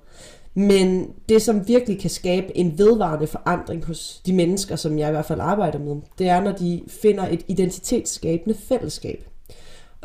Men 0.54 1.08
det, 1.30 1.42
som 1.42 1.68
virkelig 1.68 2.00
kan 2.00 2.10
skabe 2.10 2.58
en 2.58 2.78
vedvarende 2.78 3.28
forandring 3.28 3.86
hos 3.86 4.22
de 4.26 4.34
mennesker, 4.34 4.76
som 4.76 5.00
jeg 5.00 5.08
i 5.08 5.12
hvert 5.12 5.26
fald 5.26 5.40
arbejder 5.40 5.80
med, 5.80 5.96
det 6.18 6.28
er, 6.28 6.42
når 6.42 6.52
de 6.52 6.82
finder 6.88 7.28
et 7.28 7.42
identitetsskabende 7.48 8.56
fællesskab. 8.70 9.26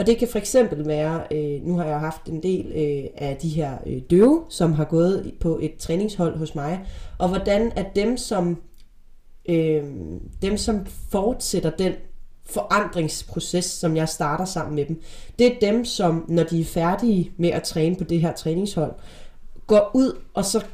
Og 0.00 0.06
det 0.06 0.18
kan 0.18 0.28
for 0.28 0.38
eksempel 0.38 0.86
være, 0.86 1.22
øh, 1.32 1.66
nu 1.66 1.76
har 1.76 1.84
jeg 1.84 2.00
haft 2.00 2.26
en 2.26 2.42
del 2.42 2.66
øh, 2.66 3.10
af 3.16 3.36
de 3.42 3.48
her 3.48 3.76
øh, 3.86 4.02
døve, 4.10 4.44
som 4.48 4.72
har 4.72 4.84
gået 4.84 5.32
på 5.40 5.58
et 5.62 5.76
træningshold 5.76 6.38
hos 6.38 6.54
mig, 6.54 6.80
og 7.18 7.28
hvordan 7.28 7.72
at 7.76 7.86
dem, 7.96 8.16
som, 8.16 8.62
øh, 9.48 9.84
dem, 10.42 10.56
som 10.56 10.86
fortsætter 11.10 11.70
den 11.70 11.92
forandringsproces, 12.44 13.64
som 13.64 13.96
jeg 13.96 14.08
starter 14.08 14.44
sammen 14.44 14.74
med 14.74 14.84
dem, 14.84 15.02
det 15.38 15.46
er 15.46 15.70
dem, 15.70 15.84
som 15.84 16.24
når 16.28 16.42
de 16.42 16.60
er 16.60 16.64
færdige 16.64 17.32
med 17.36 17.48
at 17.48 17.62
træne 17.62 17.96
på 17.96 18.04
det 18.04 18.20
her 18.20 18.32
træningshold, 18.32 18.92
går 19.66 19.90
ud 19.94 20.18
og 20.34 20.44
så 20.44 20.64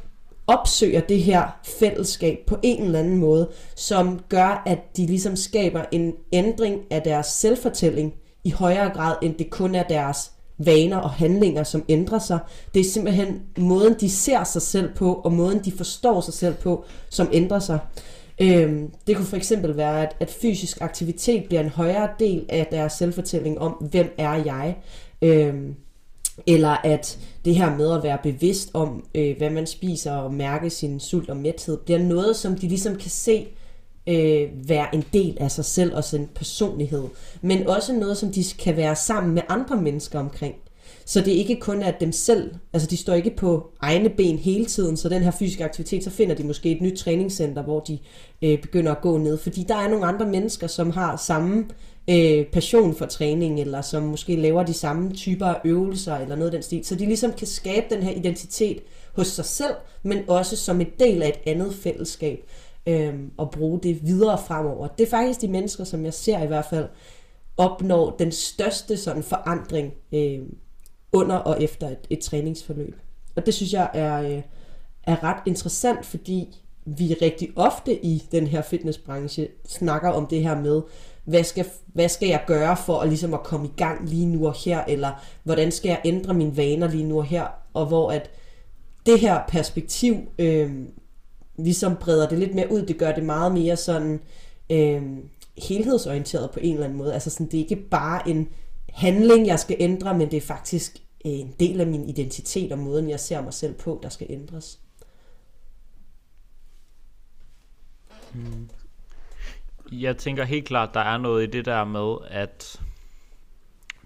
opsøger 0.47 1.01
det 1.01 1.23
her 1.23 1.59
fællesskab 1.63 2.39
på 2.47 2.57
en 2.63 2.83
eller 2.83 2.99
anden 2.99 3.17
måde, 3.17 3.49
som 3.75 4.19
gør, 4.29 4.63
at 4.65 4.97
de 4.97 5.05
ligesom 5.05 5.35
skaber 5.35 5.85
en 5.91 6.13
ændring 6.33 6.81
af 6.91 7.01
deres 7.01 7.27
selvfortælling, 7.27 8.13
i 8.47 8.49
højere 8.49 8.89
grad, 8.89 9.15
end 9.21 9.35
det 9.35 9.49
kun 9.49 9.75
er 9.75 9.83
deres 9.83 10.31
vaner 10.57 10.97
og 10.97 11.09
handlinger, 11.09 11.63
som 11.63 11.83
ændrer 11.89 12.19
sig. 12.19 12.39
Det 12.73 12.79
er 12.79 12.83
simpelthen 12.83 13.41
måden, 13.57 13.95
de 13.99 14.09
ser 14.09 14.43
sig 14.43 14.61
selv 14.61 14.89
på, 14.95 15.13
og 15.13 15.33
måden, 15.33 15.59
de 15.65 15.71
forstår 15.71 16.21
sig 16.21 16.33
selv 16.33 16.53
på, 16.55 16.85
som 17.09 17.29
ændrer 17.33 17.59
sig. 17.59 17.79
Øhm, 18.41 18.91
det 19.07 19.15
kunne 19.15 19.25
for 19.25 19.37
eksempel 19.37 19.77
være, 19.77 20.01
at, 20.01 20.15
at 20.19 20.29
fysisk 20.29 20.81
aktivitet 20.81 21.45
bliver 21.45 21.61
en 21.61 21.69
højere 21.69 22.09
del 22.19 22.45
af 22.49 22.67
deres 22.71 22.93
selvfortælling 22.93 23.59
om, 23.59 23.71
hvem 23.71 24.13
er 24.17 24.33
jeg. 24.33 24.77
Øhm, 25.21 25.75
eller 26.47 26.77
at 26.83 27.19
det 27.45 27.55
her 27.55 27.77
med 27.77 27.93
at 27.93 28.03
være 28.03 28.17
bevidst 28.23 28.69
om, 28.73 29.05
øh, 29.15 29.37
hvad 29.37 29.49
man 29.49 29.67
spiser 29.67 30.11
og 30.11 30.33
mærke 30.33 30.69
sin 30.69 30.99
sult 30.99 31.29
og 31.29 31.37
mæthed, 31.37 31.77
bliver 31.77 31.99
noget, 31.99 32.35
som 32.35 32.55
de 32.55 32.67
ligesom 32.67 32.95
kan 32.95 33.09
se 33.09 33.47
øh, 34.07 34.69
være 34.69 34.95
en 34.95 35.03
del 35.13 35.37
af 35.39 35.51
sig 35.51 35.65
selv 35.65 35.95
og 35.95 36.03
sin 36.03 36.27
personlighed, 36.35 37.03
men 37.41 37.67
også 37.67 37.93
noget, 37.93 38.17
som 38.17 38.31
de 38.31 38.43
kan 38.59 38.77
være 38.77 38.95
sammen 38.95 39.33
med 39.33 39.41
andre 39.49 39.81
mennesker 39.81 40.19
omkring. 40.19 40.55
Så 41.05 41.21
det 41.21 41.33
er 41.33 41.37
ikke 41.37 41.59
kun 41.59 41.83
at 41.83 41.99
dem 41.99 42.11
selv, 42.11 42.55
altså 42.73 42.87
de 42.87 42.97
står 42.97 43.13
ikke 43.13 43.35
på 43.35 43.71
egne 43.81 44.09
ben 44.09 44.37
hele 44.37 44.65
tiden, 44.65 44.97
så 44.97 45.09
den 45.09 45.23
her 45.23 45.31
fysiske 45.31 45.63
aktivitet, 45.63 46.03
så 46.03 46.09
finder 46.09 46.35
de 46.35 46.43
måske 46.43 46.71
et 46.71 46.81
nyt 46.81 46.97
træningscenter, 46.97 47.63
hvor 47.63 47.79
de 47.79 47.99
øh, 48.41 48.61
begynder 48.61 48.91
at 48.91 49.01
gå 49.01 49.17
ned, 49.17 49.37
fordi 49.37 49.63
der 49.63 49.75
er 49.75 49.89
nogle 49.89 50.05
andre 50.05 50.25
mennesker, 50.25 50.67
som 50.67 50.89
har 50.89 51.17
samme 51.17 51.65
øh, 52.09 52.45
passion 52.45 52.95
for 52.95 53.05
træning, 53.05 53.61
eller 53.61 53.81
som 53.81 54.03
måske 54.03 54.35
laver 54.35 54.63
de 54.63 54.73
samme 54.73 55.11
typer 55.13 55.45
af 55.45 55.61
øvelser, 55.65 56.15
eller 56.15 56.35
noget 56.35 56.47
af 56.47 56.51
den 56.51 56.63
stil, 56.63 56.85
så 56.85 56.95
de 56.95 57.05
ligesom 57.05 57.33
kan 57.33 57.47
skabe 57.47 57.85
den 57.89 58.03
her 58.03 58.11
identitet 58.11 58.79
hos 59.15 59.27
sig 59.27 59.45
selv, 59.45 59.75
men 60.03 60.19
også 60.27 60.55
som 60.55 60.81
en 60.81 60.87
del 60.99 61.23
af 61.23 61.29
et 61.29 61.51
andet 61.51 61.73
fællesskab 61.73 62.39
øh, 62.87 63.15
og 63.37 63.51
bruge 63.51 63.79
det 63.83 64.05
videre 64.05 64.37
fremover. 64.47 64.87
Det 64.87 65.05
er 65.05 65.09
faktisk 65.09 65.41
de 65.41 65.47
mennesker, 65.47 65.83
som 65.83 66.05
jeg 66.05 66.13
ser 66.13 66.43
i 66.43 66.47
hvert 66.47 66.65
fald, 66.65 66.87
opnår 67.57 68.15
den 68.19 68.31
største 68.31 68.97
sådan 68.97 69.23
forandring 69.23 69.93
øh, 70.11 70.39
under 71.11 71.35
og 71.35 71.63
efter 71.63 71.87
et, 71.87 72.07
et 72.09 72.19
træningsforløb. 72.19 72.95
Og 73.35 73.45
det 73.45 73.53
synes 73.53 73.73
jeg 73.73 73.89
er, 73.93 74.21
øh, 74.21 74.41
er 75.03 75.23
ret 75.23 75.41
interessant, 75.45 76.05
fordi 76.05 76.61
vi 76.85 77.15
rigtig 77.21 77.49
ofte 77.55 78.05
i 78.05 78.23
den 78.31 78.47
her 78.47 78.61
fitnessbranche 78.61 79.47
snakker 79.67 80.09
om 80.09 80.27
det 80.27 80.43
her 80.43 80.61
med, 80.61 80.81
hvad 81.23 81.43
skal, 81.43 81.65
hvad 81.87 82.09
skal 82.09 82.29
jeg 82.29 82.43
gøre 82.47 82.77
for 82.77 82.99
at, 82.99 83.07
ligesom 83.07 83.33
at 83.33 83.43
komme 83.43 83.67
i 83.67 83.71
gang 83.77 84.09
lige 84.09 84.25
nu 84.25 84.47
og 84.47 84.53
her, 84.65 84.83
eller 84.83 85.23
hvordan 85.43 85.71
skal 85.71 85.89
jeg 85.89 86.01
ændre 86.05 86.33
mine 86.33 86.57
vaner 86.57 86.87
lige 86.87 87.03
nu 87.03 87.17
og 87.17 87.25
her, 87.25 87.45
og 87.73 87.85
hvor 87.85 88.11
at 88.11 88.29
det 89.05 89.19
her 89.19 89.39
perspektiv 89.47 90.15
øh, 90.39 90.71
ligesom 91.57 91.95
breder 91.95 92.29
det 92.29 92.39
lidt 92.39 92.55
mere 92.55 92.71
ud. 92.71 92.81
Det 92.81 92.97
gør 92.97 93.11
det 93.11 93.23
meget 93.23 93.51
mere 93.51 93.75
sådan 93.75 94.21
øh, 94.71 95.03
helhedsorienteret 95.57 96.51
på 96.51 96.59
en 96.59 96.73
eller 96.73 96.85
anden 96.85 96.97
måde. 96.97 97.13
Altså 97.13 97.29
sådan, 97.29 97.45
det 97.45 97.53
er 97.53 97.63
ikke 97.63 97.75
bare 97.75 98.29
en 98.29 98.49
handling, 98.89 99.47
jeg 99.47 99.59
skal 99.59 99.75
ændre, 99.79 100.17
men 100.17 100.31
det 100.31 100.37
er 100.37 100.41
faktisk 100.41 100.97
øh, 101.25 101.31
en 101.31 101.55
del 101.59 101.81
af 101.81 101.87
min 101.87 102.09
identitet 102.09 102.71
og 102.71 102.79
måden, 102.79 103.09
jeg 103.09 103.19
ser 103.19 103.41
mig 103.41 103.53
selv 103.53 103.73
på, 103.73 103.99
der 104.03 104.09
skal 104.09 104.27
ændres. 104.29 104.79
Jeg 109.91 110.17
tænker 110.17 110.43
helt 110.43 110.65
klart, 110.65 110.93
der 110.93 110.99
er 110.99 111.17
noget 111.17 111.47
i 111.47 111.51
det 111.51 111.65
der 111.65 111.83
med, 111.83 112.15
at 112.29 112.81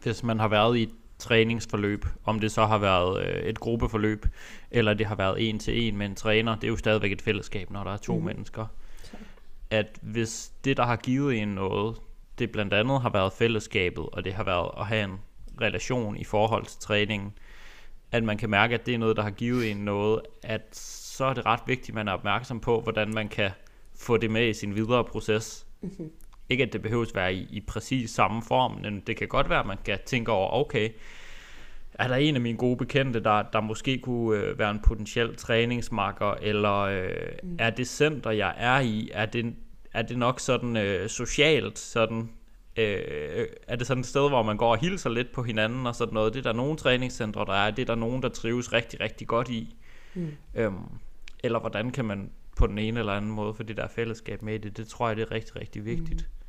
hvis 0.03 0.23
man 0.23 0.39
har 0.39 0.47
været 0.47 0.77
i 0.77 0.83
et 0.83 0.93
træningsforløb, 1.21 2.05
om 2.23 2.39
det 2.39 2.51
så 2.51 2.65
har 2.65 2.77
været 2.77 3.25
øh, 3.25 3.43
et 3.43 3.60
gruppeforløb, 3.60 4.25
eller 4.71 4.93
det 4.93 5.05
har 5.05 5.15
været 5.15 5.49
en 5.49 5.60
til 5.60 5.88
en 5.88 5.97
med 5.97 6.05
en 6.05 6.15
træner, 6.15 6.55
det 6.55 6.63
er 6.63 6.67
jo 6.67 6.77
stadigvæk 6.77 7.12
et 7.12 7.21
fællesskab, 7.21 7.71
når 7.71 7.84
der 7.84 7.93
er 7.93 7.97
to 7.97 8.19
mm. 8.19 8.25
mennesker. 8.25 8.65
At 9.69 9.99
hvis 10.01 10.51
det, 10.63 10.77
der 10.77 10.86
har 10.86 10.95
givet 10.95 11.38
en 11.38 11.47
noget, 11.47 11.97
det 12.39 12.51
blandt 12.51 12.73
andet 12.73 13.01
har 13.01 13.10
været 13.10 13.34
fællesskabet, 13.34 14.05
og 14.12 14.25
det 14.25 14.34
har 14.34 14.43
været 14.43 14.71
at 14.79 14.86
have 14.86 15.03
en 15.03 15.19
relation 15.62 16.17
i 16.17 16.23
forhold 16.23 16.65
til 16.65 16.79
træningen, 16.79 17.34
at 18.12 18.23
man 18.23 18.38
kan 18.38 18.49
mærke, 18.49 18.73
at 18.73 18.86
det 18.86 18.93
er 18.93 18.97
noget, 18.97 19.17
der 19.17 19.23
har 19.23 19.31
givet 19.31 19.71
en 19.71 19.77
noget, 19.77 20.21
at 20.43 20.75
så 20.75 21.25
er 21.25 21.34
det 21.34 21.45
ret 21.45 21.60
vigtigt, 21.67 21.89
at 21.89 21.95
man 21.95 22.07
er 22.07 22.13
opmærksom 22.13 22.60
på, 22.60 22.81
hvordan 22.81 23.13
man 23.13 23.29
kan 23.29 23.51
få 23.95 24.17
det 24.17 24.31
med 24.31 24.49
i 24.49 24.53
sin 24.53 24.75
videre 24.75 25.03
proces. 25.03 25.67
Mm-hmm. 25.81 26.12
Ikke 26.51 26.63
at 26.63 26.73
det 26.73 26.81
behøves 26.81 27.15
være 27.15 27.33
i, 27.33 27.47
i 27.49 27.59
præcis 27.59 28.09
samme 28.09 28.41
form, 28.47 28.71
men 28.81 28.99
det 29.07 29.17
kan 29.17 29.27
godt 29.27 29.49
være, 29.49 29.59
at 29.59 29.65
man 29.65 29.77
kan 29.85 29.99
tænke 30.05 30.31
over, 30.31 30.53
okay, 30.53 30.89
er 31.93 32.07
der 32.07 32.15
en 32.15 32.35
af 32.35 32.41
mine 32.41 32.57
gode 32.57 32.77
bekendte, 32.77 33.23
der, 33.23 33.43
der 33.53 33.61
måske 33.61 33.97
kunne 33.97 34.39
øh, 34.39 34.59
være 34.59 34.71
en 34.71 34.79
potentiel 34.79 35.35
træningsmarker, 35.35 36.33
eller 36.41 36.77
øh, 36.77 37.09
mm. 37.43 37.55
er 37.59 37.69
det 37.69 37.87
center, 37.87 38.31
jeg 38.31 38.53
er 38.57 38.79
i, 38.79 39.09
er 39.13 39.25
det, 39.25 39.55
er 39.93 40.01
det 40.01 40.17
nok 40.17 40.39
sådan 40.39 40.77
øh, 40.77 41.09
socialt, 41.09 41.79
sådan, 41.79 42.29
øh, 42.77 43.47
er 43.67 43.75
det 43.75 43.87
sådan 43.87 44.01
et 44.01 44.07
sted, 44.07 44.29
hvor 44.29 44.43
man 44.43 44.57
går 44.57 44.71
og 44.71 44.77
hilser 44.77 45.09
lidt 45.09 45.31
på 45.31 45.43
hinanden 45.43 45.87
og 45.87 45.95
sådan 45.95 46.13
noget. 46.13 46.33
Det 46.33 46.39
er 46.39 46.51
der 46.51 46.57
nogle 46.57 46.77
træningscentre, 46.77 47.45
der 47.45 47.53
er, 47.53 47.71
det 47.71 47.81
er 47.81 47.85
der 47.85 47.95
nogen, 47.95 48.23
der 48.23 48.29
trives 48.29 48.73
rigtig, 48.73 48.99
rigtig 48.99 49.27
godt 49.27 49.49
i. 49.49 49.75
Mm. 50.13 50.31
Øhm, 50.55 50.83
eller 51.43 51.59
hvordan 51.59 51.91
kan 51.91 52.05
man 52.05 52.31
på 52.57 52.67
den 52.67 52.77
ene 52.77 52.99
eller 52.99 53.13
anden 53.13 53.31
måde 53.31 53.53
få 53.53 53.63
det 53.63 53.77
der 53.77 53.87
fællesskab 53.87 54.41
med 54.41 54.53
i 54.53 54.57
det, 54.57 54.77
det 54.77 54.87
tror 54.87 55.07
jeg, 55.07 55.17
det 55.17 55.23
er 55.23 55.31
rigtig, 55.31 55.55
rigtig 55.55 55.85
vigtigt. 55.85 56.21
Mm. 56.21 56.40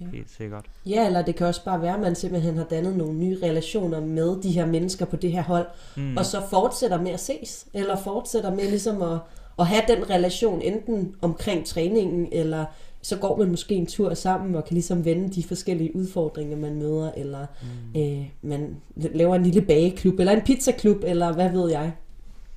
Ja. 0.00 0.06
Helt 0.06 0.30
sikkert. 0.30 0.64
Ja, 0.86 1.06
eller 1.06 1.22
det 1.22 1.36
kan 1.36 1.46
også 1.46 1.64
bare 1.64 1.82
være, 1.82 1.94
at 1.94 2.00
man 2.00 2.14
simpelthen 2.14 2.56
har 2.56 2.64
dannet 2.64 2.96
nogle 2.96 3.14
nye 3.14 3.38
relationer 3.42 4.00
med 4.00 4.42
de 4.42 4.50
her 4.50 4.66
mennesker 4.66 5.04
på 5.04 5.16
det 5.16 5.32
her 5.32 5.42
hold, 5.42 5.66
mm. 5.96 6.16
og 6.16 6.26
så 6.26 6.42
fortsætter 6.50 7.00
med 7.00 7.10
at 7.10 7.20
ses, 7.20 7.66
eller 7.74 7.96
fortsætter 7.96 8.50
med 8.50 8.70
ligesom 8.70 9.02
at, 9.02 9.18
at 9.58 9.66
have 9.66 9.82
den 9.88 10.10
relation 10.10 10.62
enten 10.62 11.14
omkring 11.22 11.66
træningen, 11.66 12.28
eller 12.32 12.64
så 13.02 13.18
går 13.18 13.36
man 13.36 13.50
måske 13.50 13.74
en 13.74 13.86
tur 13.86 14.14
sammen 14.14 14.54
og 14.54 14.64
kan 14.64 14.74
ligesom 14.74 15.04
vende 15.04 15.30
de 15.30 15.44
forskellige 15.44 15.96
udfordringer, 15.96 16.56
man 16.56 16.74
møder, 16.74 17.12
eller 17.16 17.46
mm. 17.94 18.00
øh, 18.00 18.26
man 18.42 18.76
laver 18.96 19.34
en 19.34 19.42
lille 19.42 19.62
bageklub, 19.62 20.18
eller 20.18 20.32
en 20.32 20.42
pizzaklub, 20.42 21.04
eller 21.04 21.32
hvad 21.32 21.50
ved 21.50 21.70
jeg. 21.70 21.92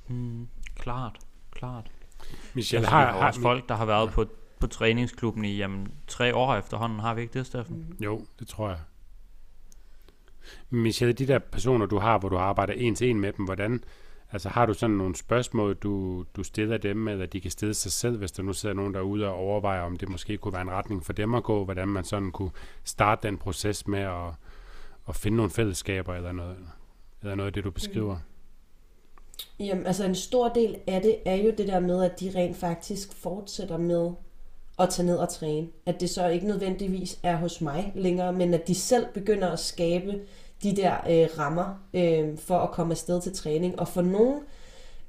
Mm. 0.08 0.48
Klart, 0.76 1.18
klart. 1.52 1.92
Michelle, 2.54 2.88
altså, 2.88 2.96
har, 2.96 3.12
har 3.12 3.28
også 3.28 3.42
folk, 3.42 3.70
der 3.70 3.76
har 3.76 3.86
været 3.86 4.10
på 4.10 4.26
på 4.66 4.70
træningsklubben 4.70 5.46
i 5.46 5.58
jamen, 5.58 5.88
tre 6.08 6.36
år 6.36 6.56
efterhånden. 6.56 7.00
Har 7.00 7.14
vi 7.14 7.22
ikke 7.22 7.40
det, 7.40 7.46
Steffen? 7.46 7.76
Mm. 7.90 8.04
Jo, 8.04 8.26
det 8.40 8.48
tror 8.48 8.70
jeg. 8.70 8.80
Michelle, 10.70 11.14
de 11.14 11.28
der 11.28 11.40
personer, 11.40 11.86
du 11.86 11.98
har, 11.98 12.20
hvor 12.20 12.30
du 12.30 12.38
arbejder 12.38 12.74
en 12.74 12.96
til 12.96 13.10
en 13.10 13.20
med 13.20 13.34
dem, 13.34 13.46
hvordan, 13.46 13.84
altså 14.32 14.50
har 14.50 14.66
du 14.66 14.74
sådan 14.74 14.96
nogle 14.96 15.16
spørgsmål, 15.16 15.76
du, 15.76 16.26
du 16.36 16.44
stiller 16.44 16.78
dem, 16.78 17.08
eller 17.08 17.26
de 17.26 17.42
kan 17.42 17.52
stille 17.52 17.74
sig 17.74 17.92
selv, 17.92 18.18
hvis 18.18 18.32
der 18.32 18.44
nu 18.44 18.54
sidder 18.54 18.76
nogen 18.76 18.94
derude 18.94 19.28
og 19.28 19.36
overvejer, 19.36 19.82
om 19.82 19.98
det 19.98 20.10
måske 20.10 20.38
kunne 20.38 20.54
være 20.54 20.62
en 20.62 20.72
retning 20.72 21.06
for 21.06 21.14
dem 21.14 21.36
at 21.36 21.44
gå, 21.44 21.66
hvordan 21.66 21.88
man 21.88 22.04
sådan 22.04 22.32
kunne 22.32 22.52
starte 22.84 23.28
den 23.28 23.38
proces 23.38 23.88
med 23.88 24.00
at, 24.00 24.34
at 25.10 25.16
finde 25.16 25.38
nogle 25.38 25.52
fællesskaber, 25.52 26.14
eller 26.14 26.32
noget, 26.32 26.58
eller 27.22 27.36
noget 27.36 27.48
af 27.48 27.54
det, 27.54 27.64
du 27.64 27.72
beskriver? 27.72 28.16
Mm. 28.16 29.66
Jamen, 29.66 29.86
altså 29.86 30.06
en 30.06 30.16
stor 30.16 30.50
del 30.50 30.76
af 30.88 31.02
det 31.02 31.18
er 31.26 31.36
jo 31.36 31.54
det 31.58 31.68
der 31.68 31.80
med, 31.80 32.04
at 32.04 32.20
de 32.20 32.32
rent 32.36 32.58
faktisk 32.58 33.14
fortsætter 33.14 33.78
med 33.78 34.12
at 34.80 34.90
tage 34.90 35.06
ned 35.06 35.18
og 35.18 35.30
træne. 35.30 35.68
At 35.86 36.02
det 36.02 36.10
så 36.10 36.28
ikke 36.28 36.48
nødvendigvis 36.48 37.20
er 37.24 37.36
hos 37.36 37.62
mig 37.62 37.92
længere, 37.96 38.34
men 38.34 38.54
at 38.54 38.68
de 38.68 38.76
selv 38.76 39.06
begynder 39.14 39.48
at 39.48 39.60
skabe 39.60 40.20
de 40.64 40.76
der 40.76 40.94
øh, 41.10 41.40
rammer 41.40 41.84
øh, 41.94 42.38
for 42.38 42.58
at 42.58 42.72
komme 42.72 42.94
afsted 42.94 43.22
til 43.22 43.34
træning. 43.34 43.80
Og 43.80 43.88
for 43.88 44.02
nogle, 44.02 44.36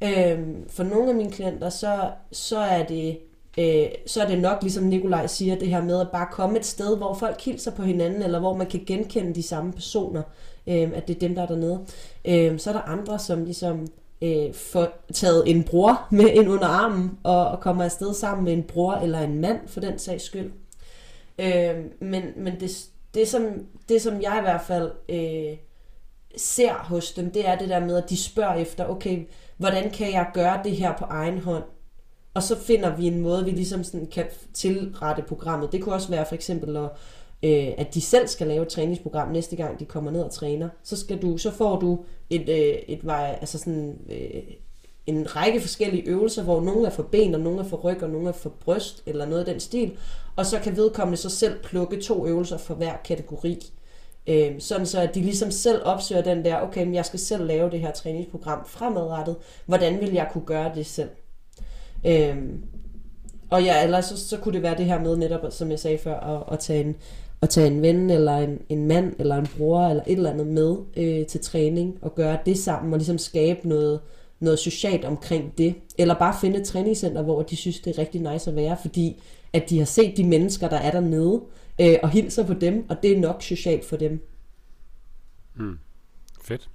øh, 0.02 0.38
for 0.68 0.83
nogle 0.83 1.09
af 1.09 1.14
mine 1.14 1.31
klienter, 1.31 1.68
så, 1.68 2.11
så 2.33 2.59
er 2.59 2.87
det 2.87 3.18
øh, 3.59 3.87
så 4.07 4.22
er 4.22 4.26
det 4.26 4.38
nok, 4.38 4.62
ligesom 4.62 4.85
Nikolaj 4.85 5.26
siger, 5.26 5.59
det 5.59 5.68
her 5.68 5.83
med 5.83 6.00
at 6.00 6.11
bare 6.11 6.26
komme 6.33 6.59
et 6.59 6.66
sted, 6.66 6.96
hvor 6.96 7.14
folk 7.14 7.40
hilser 7.40 7.70
på 7.70 7.83
hinanden, 7.83 8.22
eller 8.22 8.38
hvor 8.38 8.57
man 8.57 8.66
kan 8.66 8.85
genkende 8.87 9.35
de 9.35 9.42
samme 9.42 9.72
personer, 9.72 10.22
øh, 10.66 10.90
at 10.94 11.09
det 11.09 11.16
er 11.16 11.20
dem, 11.20 11.35
der 11.35 11.42
er 11.42 11.46
dernede. 11.46 11.81
Øh, 12.24 12.59
så 12.59 12.70
er 12.70 12.74
der 12.74 12.83
andre, 12.83 13.18
som 13.18 13.44
ligesom 13.44 13.87
øh, 14.22 14.55
få 14.55 14.87
taget 15.12 15.42
en 15.46 15.64
bror 15.64 16.07
med 16.11 16.29
ind 16.29 16.48
under 16.48 16.66
armen 16.66 17.18
og, 17.22 17.48
og 17.48 17.61
kommer 17.61 17.85
afsted 17.85 18.14
sammen 18.14 18.44
med 18.44 18.52
en 18.52 18.62
bror 18.62 18.94
eller 18.94 19.20
en 19.20 19.40
mand 19.40 19.68
for 19.68 19.81
den 19.81 19.98
sags 19.98 20.24
skyld. 20.24 20.52
Øh, 21.38 21.76
men 22.00 22.22
men 22.37 22.61
det, 22.61 22.87
det, 23.14 23.29
som, 23.29 23.42
det, 23.88 24.02
som 24.02 24.22
jeg 24.22 24.37
i 24.38 24.42
hvert 24.42 24.62
fald 24.66 24.90
øh, 25.09 25.57
ser 26.37 26.72
hos 26.74 27.12
dem, 27.12 27.31
det 27.31 27.48
er 27.48 27.59
det 27.59 27.68
der 27.68 27.81
med, 27.81 27.96
at 27.96 28.11
de 28.11 28.16
spørger 28.22 28.55
efter, 28.55 28.87
okay, 28.87 29.26
hvordan 29.57 29.90
kan 29.90 30.12
jeg 30.12 30.31
gøre 30.35 30.61
det 30.64 30.76
her 30.76 30.96
på 30.98 31.05
egen 31.05 31.38
hånd? 31.38 31.64
Og 32.35 32.42
så 32.42 32.59
finder 32.59 32.96
vi 32.96 33.07
en 33.07 33.20
måde, 33.20 33.44
vi 33.44 33.50
ligesom 33.50 33.85
sådan 33.85 34.07
kan 34.07 34.26
tilrette 34.55 35.22
programmet. 35.22 35.72
Det 35.72 35.83
kunne 35.83 35.94
også 35.94 36.09
være 36.09 36.26
for 36.26 36.35
eksempel 36.35 36.76
at 36.76 36.90
øh, 37.42 37.68
at 37.79 37.94
de 37.94 38.01
selv 38.01 38.29
skal 38.29 38.46
lave 38.46 38.62
et 38.62 38.68
træningsprogram 38.68 39.29
næste 39.29 39.57
gang, 39.57 39.81
de 39.81 39.85
kommer 39.85 40.11
ned 40.11 40.22
og 40.22 40.31
træner. 40.31 40.68
Så, 40.83 40.96
skal 40.96 41.22
du, 41.22 41.38
så 41.38 41.51
får 41.51 41.79
du 41.79 41.99
et, 42.31 42.49
øh, 42.49 42.79
et, 42.88 43.01
altså 43.40 43.59
sådan, 43.59 43.99
øh, 44.11 44.42
en 45.07 45.37
række 45.37 45.61
forskellige 45.61 46.09
øvelser, 46.09 46.42
hvor 46.42 46.61
nogle 46.61 46.87
er 46.87 46.90
for 46.90 47.03
ben, 47.03 47.35
og 47.35 47.40
nogle 47.40 47.61
er 47.61 47.64
for 47.64 47.77
ryg, 47.77 48.03
og 48.03 48.11
nogle 48.11 48.29
er 48.29 48.33
for 48.33 48.49
bryst, 48.49 49.03
eller 49.07 49.27
noget 49.27 49.40
af 49.40 49.46
den 49.46 49.61
stil. 49.61 49.96
Og 50.37 50.46
så 50.46 50.59
kan 50.59 50.77
vedkommende 50.77 51.16
så 51.16 51.31
selv 51.31 51.62
plukke 51.62 52.01
to 52.01 52.27
øvelser 52.27 52.59
for 52.59 52.75
hver 52.75 52.96
kategori. 53.05 53.72
Øh, 54.27 54.61
sådan 54.61 54.87
så, 54.87 55.01
at 55.01 55.14
de 55.14 55.20
ligesom 55.20 55.51
selv 55.51 55.83
opsøger 55.85 56.22
den 56.22 56.44
der, 56.44 56.61
okay, 56.61 56.85
men 56.85 56.94
jeg 56.94 57.05
skal 57.05 57.18
selv 57.18 57.46
lave 57.46 57.70
det 57.70 57.81
her 57.81 57.92
træningsprogram 57.92 58.66
fremadrettet. 58.66 59.37
Hvordan 59.66 60.01
vil 60.01 60.12
jeg 60.12 60.29
kunne 60.33 60.46
gøre 60.46 60.72
det 60.75 60.87
selv? 60.87 61.11
Øh, 62.07 62.37
og 63.51 63.62
ja, 63.62 63.85
ellers 63.85 64.05
så, 64.05 64.29
så 64.29 64.37
kunne 64.37 64.55
det 64.55 64.62
være 64.62 64.77
det 64.77 64.87
her 64.87 65.01
med 65.01 65.16
netop, 65.16 65.40
som 65.51 65.70
jeg 65.70 65.79
sagde 65.79 65.99
før, 65.99 66.20
at, 66.20 66.42
at 66.53 66.59
tage 66.59 66.81
en, 66.85 66.96
at 67.47 67.51
tage 67.51 67.67
en 67.67 67.83
ven 67.83 68.11
eller 68.11 68.37
en, 68.37 68.63
en 68.69 68.89
mand 68.89 69.15
eller 69.19 69.37
en 69.37 69.47
bror 69.57 69.89
eller 69.89 70.03
et 70.07 70.17
eller 70.17 70.31
andet 70.31 70.47
med 70.47 70.77
øh, 70.97 71.27
til 71.27 71.41
træning 71.41 71.99
og 72.03 72.15
gøre 72.15 72.39
det 72.47 72.59
sammen 72.59 72.93
og 72.93 72.99
ligesom 72.99 73.19
skabe 73.19 73.69
noget, 73.69 74.01
noget 74.41 74.59
socialt 74.59 75.05
omkring 75.05 75.59
det. 75.59 75.75
Eller 75.99 76.15
bare 76.15 76.35
finde 76.41 76.61
et 76.61 76.67
træningscenter, 76.67 77.23
hvor 77.23 77.43
de 77.43 77.57
synes, 77.57 77.81
det 77.81 77.97
er 77.97 77.99
rigtig 77.99 78.21
nice 78.21 78.51
at 78.51 78.57
være, 78.57 78.77
fordi 78.83 79.23
at 79.53 79.71
de 79.71 79.79
har 79.79 79.85
set 79.85 80.17
de 80.17 80.25
mennesker, 80.25 80.69
der 80.69 80.77
er 80.77 80.91
dernede, 80.91 81.43
øh, 81.81 81.97
og 82.03 82.11
hilser 82.11 82.47
på 82.47 82.55
dem, 82.55 82.87
og 82.89 82.97
det 83.03 83.13
er 83.13 83.21
nok 83.21 83.43
socialt 83.43 83.85
for 83.85 83.97
dem. 83.97 84.29
Mm. 85.55 85.79
Fedt. 86.43 86.69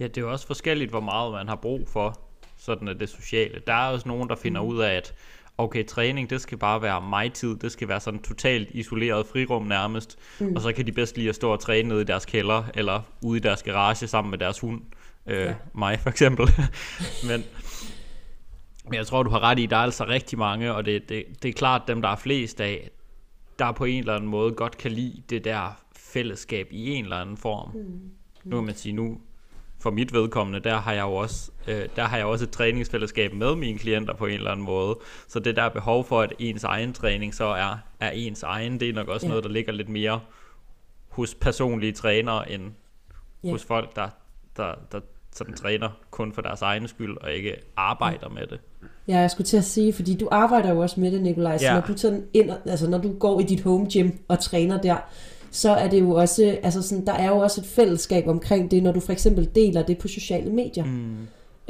Ja, 0.00 0.06
det 0.06 0.16
er 0.16 0.20
jo 0.20 0.32
også 0.32 0.46
forskelligt, 0.46 0.90
hvor 0.90 1.00
meget 1.00 1.32
man 1.32 1.48
har 1.48 1.56
brug 1.56 1.88
for 1.88 2.20
sådan 2.56 2.88
er 2.88 2.92
det 2.92 3.08
sociale. 3.08 3.62
Der 3.66 3.72
er 3.72 3.88
også 3.90 4.08
nogen, 4.08 4.28
der 4.28 4.36
finder 4.36 4.62
mm. 4.62 4.68
ud 4.68 4.80
af, 4.80 4.94
at 4.94 5.14
okay, 5.58 5.86
træning, 5.86 6.30
det 6.30 6.40
skal 6.40 6.58
bare 6.58 6.82
være 6.82 7.00
mig-tid, 7.00 7.56
det 7.56 7.72
skal 7.72 7.88
være 7.88 8.00
sådan 8.00 8.22
totalt 8.22 8.68
isoleret 8.70 9.26
frirum 9.26 9.62
nærmest, 9.62 10.18
mm. 10.40 10.56
og 10.56 10.62
så 10.62 10.72
kan 10.72 10.86
de 10.86 10.92
bedst 10.92 11.16
lige 11.16 11.28
at 11.28 11.34
stå 11.34 11.52
og 11.52 11.60
træne 11.60 11.88
nede 11.88 12.00
i 12.00 12.04
deres 12.04 12.24
kælder, 12.24 12.64
eller 12.74 13.02
ude 13.22 13.36
i 13.36 13.40
deres 13.40 13.62
garage 13.62 14.06
sammen 14.06 14.30
med 14.30 14.38
deres 14.38 14.60
hund, 14.60 14.80
øh, 15.26 15.40
ja. 15.40 15.54
mig 15.74 16.00
for 16.00 16.10
eksempel. 16.10 16.46
men, 17.28 17.44
men 18.84 18.94
jeg 18.94 19.06
tror, 19.06 19.22
du 19.22 19.30
har 19.30 19.40
ret 19.40 19.58
i, 19.58 19.66
der 19.66 19.76
er 19.76 19.80
altså 19.80 20.04
rigtig 20.04 20.38
mange, 20.38 20.74
og 20.74 20.84
det, 20.84 21.08
det, 21.08 21.24
det 21.42 21.48
er 21.48 21.52
klart 21.52 21.82
dem, 21.88 22.02
der 22.02 22.08
er 22.08 22.16
flest 22.16 22.60
af, 22.60 22.90
der 23.58 23.72
på 23.72 23.84
en 23.84 23.98
eller 23.98 24.14
anden 24.14 24.30
måde 24.30 24.52
godt 24.52 24.78
kan 24.78 24.92
lide 24.92 25.22
det 25.30 25.44
der 25.44 25.80
fællesskab 25.96 26.68
i 26.70 26.90
en 26.90 27.04
eller 27.04 27.16
anden 27.16 27.36
form. 27.36 27.70
Mm. 27.74 28.10
Nu 28.44 28.56
kan 28.56 28.66
man 28.66 28.74
sige, 28.74 28.92
nu 28.92 29.18
for 29.80 29.90
mit 29.90 30.12
vedkommende, 30.12 30.60
der 30.60 30.76
har 30.76 30.92
jeg 30.92 31.02
jo 31.02 31.14
også, 31.14 31.50
øh, 31.68 31.88
der 31.96 32.04
har 32.04 32.16
jeg 32.16 32.26
også 32.26 32.44
et 32.44 32.50
træningsfællesskab 32.50 33.32
med 33.34 33.54
mine 33.54 33.78
klienter 33.78 34.14
på 34.14 34.26
en 34.26 34.34
eller 34.34 34.50
anden 34.50 34.66
måde. 34.66 34.98
Så 35.28 35.40
det 35.40 35.56
der 35.56 35.62
er 35.62 35.68
behov 35.68 36.04
for, 36.04 36.20
at 36.20 36.32
ens 36.38 36.64
egen 36.64 36.92
træning 36.92 37.34
så 37.34 37.44
er, 37.44 37.78
er 38.00 38.10
ens 38.10 38.42
egen, 38.42 38.80
det 38.80 38.88
er 38.88 38.92
nok 38.92 39.08
også 39.08 39.26
ja. 39.26 39.28
noget, 39.28 39.44
der 39.44 39.50
ligger 39.50 39.72
lidt 39.72 39.88
mere 39.88 40.20
hos 41.08 41.34
personlige 41.34 41.92
trænere, 41.92 42.50
end 42.50 42.62
ja. 43.44 43.50
hos 43.50 43.64
folk, 43.64 43.96
der, 43.96 44.08
der, 44.56 44.74
der 44.92 45.00
sådan 45.34 45.54
træner 45.54 45.88
kun 46.10 46.32
for 46.32 46.42
deres 46.42 46.62
egen 46.62 46.88
skyld, 46.88 47.16
og 47.16 47.32
ikke 47.32 47.56
arbejder 47.76 48.28
ja. 48.30 48.34
med 48.34 48.46
det. 48.46 48.60
Ja, 49.08 49.18
jeg 49.18 49.30
skulle 49.30 49.46
til 49.46 49.56
at 49.56 49.64
sige, 49.64 49.92
fordi 49.92 50.16
du 50.16 50.28
arbejder 50.30 50.70
jo 50.70 50.80
også 50.80 51.00
med 51.00 51.12
det, 51.12 51.22
Nikolaj, 51.22 51.58
så 51.58 51.64
ja. 51.64 51.74
når 51.74 51.80
du 51.80 51.96
sådan 51.96 52.26
ind, 52.34 52.50
altså 52.66 52.90
når 52.90 52.98
du 52.98 53.12
går 53.18 53.40
i 53.40 53.42
dit 53.42 53.62
home 53.62 53.86
gym 53.92 54.10
og 54.28 54.38
træner 54.38 54.80
der, 54.80 54.96
så 55.58 55.70
er 55.70 55.88
det 55.88 56.00
jo 56.00 56.10
også, 56.10 56.58
altså 56.62 56.82
sådan, 56.82 57.06
der 57.06 57.12
er 57.12 57.28
jo 57.28 57.38
også 57.38 57.60
et 57.60 57.66
fællesskab 57.66 58.28
omkring 58.28 58.70
det, 58.70 58.82
når 58.82 58.92
du 58.92 59.00
for 59.00 59.12
eksempel 59.12 59.48
deler 59.54 59.82
det 59.82 59.98
på 59.98 60.08
sociale 60.08 60.52
medier. 60.52 60.84
Mm. 60.84 61.16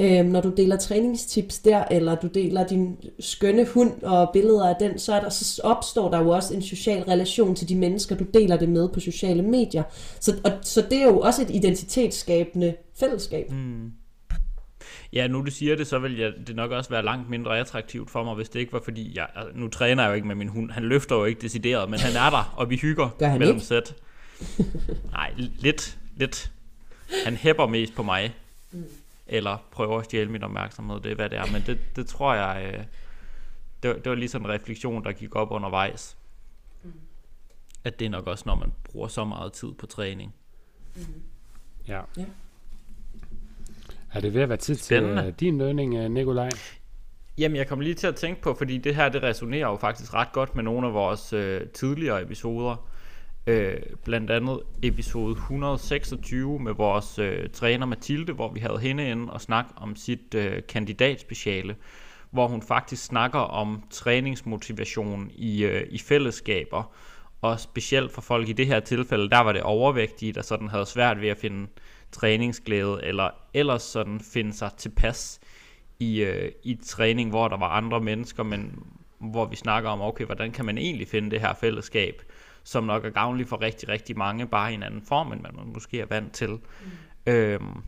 Øhm, 0.01 0.25
når 0.25 0.41
du 0.41 0.49
deler 0.49 0.77
træningstips 0.77 1.59
der, 1.59 1.83
eller 1.91 2.15
du 2.15 2.27
deler 2.27 2.67
din 2.67 2.97
skønne 3.19 3.65
hund 3.65 4.03
og 4.03 4.29
billeder 4.33 4.69
af 4.69 4.75
den, 4.79 4.99
så, 4.99 5.13
er 5.13 5.19
der, 5.19 5.29
så 5.29 5.61
opstår 5.63 6.11
der 6.11 6.19
jo 6.19 6.29
også 6.29 6.53
en 6.53 6.61
social 6.61 7.03
relation 7.03 7.55
til 7.55 7.69
de 7.69 7.75
mennesker, 7.75 8.15
du 8.15 8.25
deler 8.33 8.57
det 8.57 8.69
med 8.69 8.89
på 8.89 8.99
sociale 8.99 9.41
medier. 9.41 9.83
Så, 10.19 10.35
og, 10.43 10.51
så 10.61 10.81
det 10.89 11.01
er 11.01 11.05
jo 11.05 11.19
også 11.19 11.41
et 11.41 11.49
identitetsskabende 11.49 12.73
fællesskab. 12.95 13.51
Mm. 13.51 13.91
Ja, 15.13 15.27
nu 15.27 15.45
du 15.45 15.51
siger 15.51 15.75
det, 15.75 15.87
så 15.87 15.99
vil 15.99 16.17
jeg, 16.17 16.33
det 16.47 16.55
nok 16.55 16.71
også 16.71 16.89
være 16.89 17.03
langt 17.03 17.29
mindre 17.29 17.59
attraktivt 17.59 18.09
for 18.09 18.23
mig, 18.23 18.35
hvis 18.35 18.49
det 18.49 18.59
ikke 18.59 18.73
var 18.73 18.81
fordi, 18.83 19.17
jeg, 19.17 19.27
altså, 19.35 19.59
nu 19.59 19.67
træner 19.67 20.03
jeg 20.03 20.09
jo 20.09 20.15
ikke 20.15 20.27
med 20.27 20.35
min 20.35 20.47
hund, 20.47 20.71
han 20.71 20.83
løfter 20.83 21.15
jo 21.15 21.25
ikke 21.25 21.41
decideret, 21.41 21.89
men 21.89 21.99
han 21.99 22.15
er 22.15 22.29
der, 22.29 22.53
og 22.57 22.69
vi 22.69 22.75
hygger 22.75 23.09
Gør 23.19 23.27
han 23.27 23.39
mellem 23.39 23.55
ikke? 23.55 23.67
sæt. 23.67 23.95
Nej, 25.11 25.33
lidt, 25.37 25.97
lidt. 26.15 26.51
Han 27.25 27.35
hæpper 27.35 27.67
mest 27.67 27.95
på 27.95 28.03
mig. 28.03 28.35
Mm. 28.71 28.85
Eller 29.27 29.57
prøver 29.71 29.99
at 29.99 30.05
stjæle 30.05 30.31
min 30.31 30.43
opmærksomhed, 30.43 30.99
det 30.99 31.11
er 31.11 31.15
hvad 31.15 31.29
det 31.29 31.37
er. 31.37 31.51
Men 31.51 31.63
det, 31.65 31.79
det 31.95 32.07
tror 32.07 32.33
jeg, 32.33 32.73
øh, 32.73 32.83
det, 33.83 33.89
var, 33.89 33.95
det 33.95 34.09
var 34.09 34.15
lige 34.15 34.29
sådan 34.29 34.47
en 34.47 34.51
refleksion, 34.51 35.03
der 35.03 35.11
gik 35.11 35.35
op 35.35 35.51
undervejs. 35.51 36.17
Mm. 36.83 36.93
At 37.83 37.99
det 37.99 38.05
er 38.05 38.09
nok 38.09 38.27
også, 38.27 38.43
når 38.47 38.55
man 38.55 38.71
bruger 38.83 39.07
så 39.07 39.25
meget 39.25 39.53
tid 39.53 39.71
på 39.71 39.85
træning. 39.85 40.33
Mm. 40.95 41.03
Ja. 41.87 42.01
ja. 42.17 42.25
Er 44.13 44.19
det 44.19 44.33
ved 44.33 44.41
at 44.41 44.49
være 44.49 44.57
tid 44.57 44.75
Spændende. 44.75 45.21
til 45.21 45.29
uh, 45.29 45.33
din 45.39 45.57
lønning, 45.57 46.05
uh, 46.05 46.11
Nikolaj? 46.11 46.49
Jamen, 47.37 47.55
jeg 47.57 47.67
kom 47.67 47.79
lige 47.79 47.95
til 47.95 48.07
at 48.07 48.15
tænke 48.15 48.41
på, 48.41 48.53
fordi 48.53 48.77
det 48.77 48.95
her, 48.95 49.09
det 49.09 49.23
resonerer 49.23 49.67
jo 49.67 49.75
faktisk 49.75 50.13
ret 50.13 50.31
godt 50.31 50.55
med 50.55 50.63
nogle 50.63 50.87
af 50.87 50.93
vores 50.93 51.33
øh, 51.33 51.61
tidligere 51.67 52.21
episoder. 52.21 52.89
Øh, 53.47 53.77
blandt 54.03 54.31
andet 54.31 54.59
episode 54.83 55.31
126 55.31 56.59
med 56.59 56.73
vores 56.73 57.19
øh, 57.19 57.49
træner 57.49 57.85
Mathilde, 57.85 58.33
hvor 58.33 58.53
vi 58.53 58.59
havde 58.59 58.79
hende 58.79 59.09
inde 59.09 59.33
og 59.33 59.41
snakke 59.41 59.71
om 59.75 59.95
sit 59.95 60.35
øh, 60.35 60.61
kandidatspeciale, 60.69 61.75
hvor 62.31 62.47
hun 62.47 62.61
faktisk 62.61 63.05
snakker 63.05 63.39
om 63.39 63.83
træningsmotivation 63.89 65.31
i, 65.35 65.63
øh, 65.63 65.87
i 65.89 65.99
fællesskaber, 65.99 66.93
og 67.41 67.59
specielt 67.59 68.11
for 68.11 68.21
folk 68.21 68.49
i 68.49 68.53
det 68.53 68.67
her 68.67 68.79
tilfælde, 68.79 69.29
der 69.29 69.39
var 69.39 69.51
det 69.51 69.61
overvægtige, 69.61 70.33
der 70.33 70.41
sådan 70.41 70.67
havde 70.69 70.85
svært 70.85 71.21
ved 71.21 71.29
at 71.29 71.37
finde 71.37 71.67
træningsglæde, 72.11 72.99
eller 73.03 73.29
ellers 73.53 73.81
sådan 73.81 74.19
finde 74.19 74.53
sig 74.53 74.71
tilpas 74.77 75.39
i, 75.99 76.21
øh, 76.21 76.51
i 76.63 76.75
træning, 76.83 77.29
hvor 77.29 77.47
der 77.47 77.57
var 77.57 77.69
andre 77.69 78.01
mennesker, 78.01 78.43
men 78.43 78.83
hvor 79.19 79.45
vi 79.45 79.55
snakker 79.55 79.89
om, 79.89 80.01
okay, 80.01 80.25
hvordan 80.25 80.51
kan 80.51 80.65
man 80.65 80.77
egentlig 80.77 81.07
finde 81.07 81.31
det 81.31 81.41
her 81.41 81.53
fællesskab, 81.53 82.23
som 82.63 82.83
nok 82.83 83.05
er 83.05 83.09
gavnligt 83.09 83.49
for 83.49 83.61
rigtig, 83.61 83.89
rigtig 83.89 84.17
mange, 84.17 84.47
bare 84.47 84.71
i 84.71 84.73
en 84.73 84.83
anden 84.83 85.01
form, 85.01 85.31
end 85.31 85.41
man 85.41 85.53
måske 85.73 85.99
er 85.99 86.05
vant 86.05 86.33
til. 86.33 86.49
Mm. 86.49 87.31
Øhm, 87.33 87.83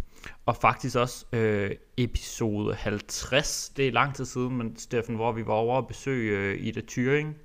og 0.45 0.55
faktisk 0.55 0.95
også 0.95 1.25
øh, 1.33 1.71
episode 1.97 2.75
50, 2.75 3.69
det 3.69 3.87
er 3.87 3.91
lang 3.91 4.15
tid 4.15 4.25
siden, 4.25 4.57
men 4.57 4.77
Steffen, 4.77 5.15
hvor 5.15 5.31
vi 5.31 5.47
var 5.47 5.53
over 5.53 5.75
og 5.75 5.87
besøge 5.87 6.37
øh, 6.37 6.67
Ida 6.67 6.81
Thyring, 6.87 7.37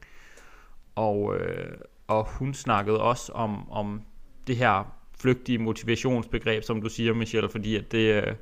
og, 0.94 1.36
øh, 1.36 1.78
og 2.06 2.28
hun 2.28 2.54
snakkede 2.54 3.00
også 3.00 3.32
om, 3.32 3.70
om 3.70 4.02
det 4.46 4.56
her 4.56 4.95
flygtige 5.16 5.58
motivationsbegreb, 5.58 6.62
som 6.62 6.82
du 6.82 6.88
siger, 6.88 7.14
Michelle, 7.14 7.48
fordi 7.48 7.76
at 7.76 7.92
det, 7.92 8.24
øh, 8.24 8.34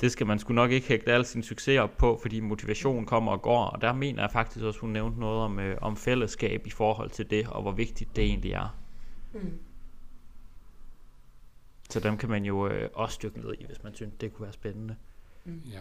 det 0.00 0.12
skal 0.12 0.26
man 0.26 0.38
sgu 0.38 0.52
nok 0.52 0.70
ikke 0.70 0.88
hægte 0.88 1.12
al 1.12 1.24
sin 1.24 1.42
succes 1.42 1.78
op 1.78 1.96
på, 1.96 2.18
fordi 2.22 2.40
motivation 2.40 3.06
kommer 3.06 3.32
og 3.32 3.42
går, 3.42 3.64
og 3.64 3.80
der 3.80 3.92
mener 3.92 4.22
jeg 4.22 4.30
faktisk 4.30 4.64
også, 4.64 4.80
hun 4.80 4.90
nævnte 4.90 5.20
noget 5.20 5.40
om, 5.40 5.58
øh, 5.58 5.78
om 5.80 5.96
fællesskab 5.96 6.66
i 6.66 6.70
forhold 6.70 7.10
til 7.10 7.30
det, 7.30 7.48
og 7.48 7.62
hvor 7.62 7.72
vigtigt 7.72 8.16
det 8.16 8.24
egentlig 8.24 8.52
er. 8.52 8.78
Mm. 9.32 9.58
Så 11.90 12.00
dem 12.00 12.16
kan 12.16 12.28
man 12.28 12.44
jo 12.44 12.68
øh, 12.68 12.90
også 12.94 13.14
stykke 13.14 13.40
ned 13.40 13.54
i, 13.58 13.64
hvis 13.66 13.82
man 13.82 13.94
synes, 13.94 14.14
det 14.20 14.32
kunne 14.32 14.44
være 14.44 14.52
spændende. 14.52 14.96
Mm. 15.44 15.62
Ja. 15.72 15.80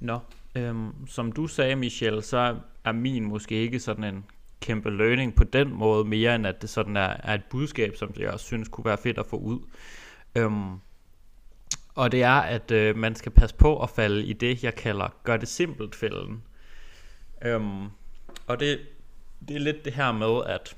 Nå, 0.00 0.18
øhm, 0.54 1.06
som 1.06 1.32
du 1.32 1.46
sagde, 1.46 1.76
Michelle, 1.76 2.22
så 2.22 2.58
er 2.84 2.92
min 2.92 3.24
måske 3.24 3.54
ikke 3.54 3.80
sådan 3.80 4.04
en 4.04 4.24
kæmpe 4.60 4.90
learning 4.90 5.34
på 5.34 5.44
den 5.44 5.74
måde, 5.74 6.04
mere 6.04 6.34
end 6.34 6.46
at 6.46 6.62
det 6.62 6.70
sådan 6.70 6.96
er, 6.96 7.16
er 7.22 7.34
et 7.34 7.44
budskab, 7.50 7.96
som 7.96 8.14
jeg 8.18 8.30
også 8.30 8.46
synes 8.46 8.68
kunne 8.68 8.84
være 8.84 8.98
fedt 8.98 9.18
at 9.18 9.26
få 9.26 9.36
ud. 9.36 9.58
Øhm, 10.34 10.80
og 11.94 12.12
det 12.12 12.22
er, 12.22 12.40
at 12.40 12.70
øh, 12.70 12.96
man 12.96 13.14
skal 13.14 13.32
passe 13.32 13.56
på 13.56 13.82
at 13.82 13.90
falde 13.90 14.24
i 14.24 14.32
det, 14.32 14.64
jeg 14.64 14.74
kalder 14.74 15.08
gør 15.24 15.36
det 15.36 15.48
simpelt 15.48 15.94
fælden. 15.94 16.42
Øhm, 17.44 17.84
og 18.46 18.60
det, 18.60 18.80
det 19.48 19.56
er 19.56 19.60
lidt 19.60 19.84
det 19.84 19.92
her 19.92 20.12
med, 20.12 20.44
at 20.46 20.76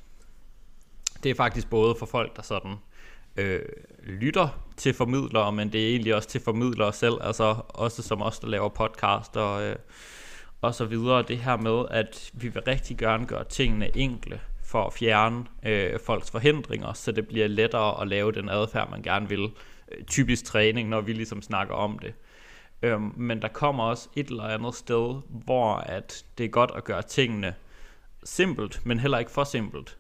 det 1.23 1.31
er 1.31 1.35
faktisk 1.35 1.71
både 1.71 1.95
for 1.99 2.07
folk, 2.07 2.37
der 2.37 2.43
sådan 2.43 2.77
øh, 3.37 3.63
lytter 4.03 4.49
til 4.77 4.95
formidlere, 4.95 5.53
men 5.53 5.73
det 5.73 5.85
er 5.85 5.89
egentlig 5.89 6.15
også 6.15 6.29
til 6.29 6.41
formidlere 6.41 6.93
selv, 6.93 7.15
altså 7.21 7.57
også 7.69 8.03
som 8.03 8.23
os, 8.23 8.39
der 8.39 8.49
laver 8.49 8.69
podcast 8.69 9.37
og, 9.37 9.63
øh, 9.63 9.77
og 10.61 10.75
så 10.75 10.85
videre. 10.85 11.23
Det 11.23 11.39
her 11.39 11.57
med, 11.57 11.85
at 11.91 12.31
vi 12.35 12.49
vil 12.49 12.63
rigtig 12.63 12.99
gerne 12.99 13.27
gøre 13.27 13.45
tingene 13.45 13.97
enkle 13.97 14.41
for 14.65 14.85
at 14.85 14.93
fjerne 14.93 15.45
øh, 15.63 16.01
folks 16.01 16.31
forhindringer, 16.31 16.93
så 16.93 17.13
det 17.13 17.29
bliver 17.29 17.47
lettere 17.47 18.03
at 18.03 18.09
lave 18.09 18.33
den 18.33 18.49
adfærd, 18.49 18.91
man 18.91 19.03
gerne 19.03 19.29
vil 19.29 19.51
øh, 19.93 20.05
typisk 20.05 20.45
træning, 20.45 20.89
når 20.89 21.01
vi 21.01 21.13
ligesom 21.13 21.43
snakker 21.43 21.75
om 21.75 21.99
det. 21.99 22.15
Øhm, 22.83 23.13
men 23.17 23.43
der 23.43 23.49
kommer 23.49 23.85
også 23.85 24.09
et 24.17 24.27
eller 24.27 24.45
andet 24.45 24.75
sted, 24.75 25.21
hvor 25.29 25.75
at 25.75 26.25
det 26.39 26.45
er 26.45 26.49
godt 26.49 26.71
at 26.77 26.85
gøre 26.85 27.03
tingene 27.03 27.55
simpelt, 28.25 28.87
men 28.87 29.01
heller 29.01 29.19
ikke 29.19 29.31
for 29.31 29.45
simpelt. 29.45 29.99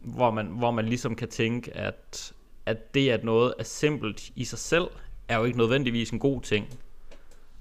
Hvor 0.00 0.30
man, 0.30 0.46
hvor 0.46 0.70
man 0.70 0.86
ligesom 0.86 1.16
kan 1.16 1.28
tænke, 1.28 1.76
at, 1.76 2.32
at 2.66 2.94
det, 2.94 3.10
at 3.10 3.24
noget 3.24 3.54
er 3.58 3.64
simpelt 3.64 4.30
i 4.36 4.44
sig 4.44 4.58
selv, 4.58 4.88
er 5.28 5.38
jo 5.38 5.44
ikke 5.44 5.58
nødvendigvis 5.58 6.10
en 6.10 6.18
god 6.18 6.42
ting. 6.42 6.78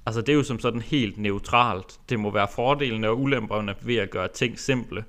Altså 0.10 0.22
det 0.22 0.30
er 0.30 0.38
jo 0.38 0.44
som 0.44 0.60
sådan 0.60 0.82
helt 0.82 1.18
neutralt. 1.18 2.00
Det 2.10 2.20
må 2.20 2.32
være 2.32 2.48
fordelene 2.56 3.10
og 3.10 3.20
ulemperne 3.20 3.76
ved 3.82 3.96
at 3.96 4.10
gøre 4.10 4.28
ting 4.28 4.60
simple, 4.60 5.06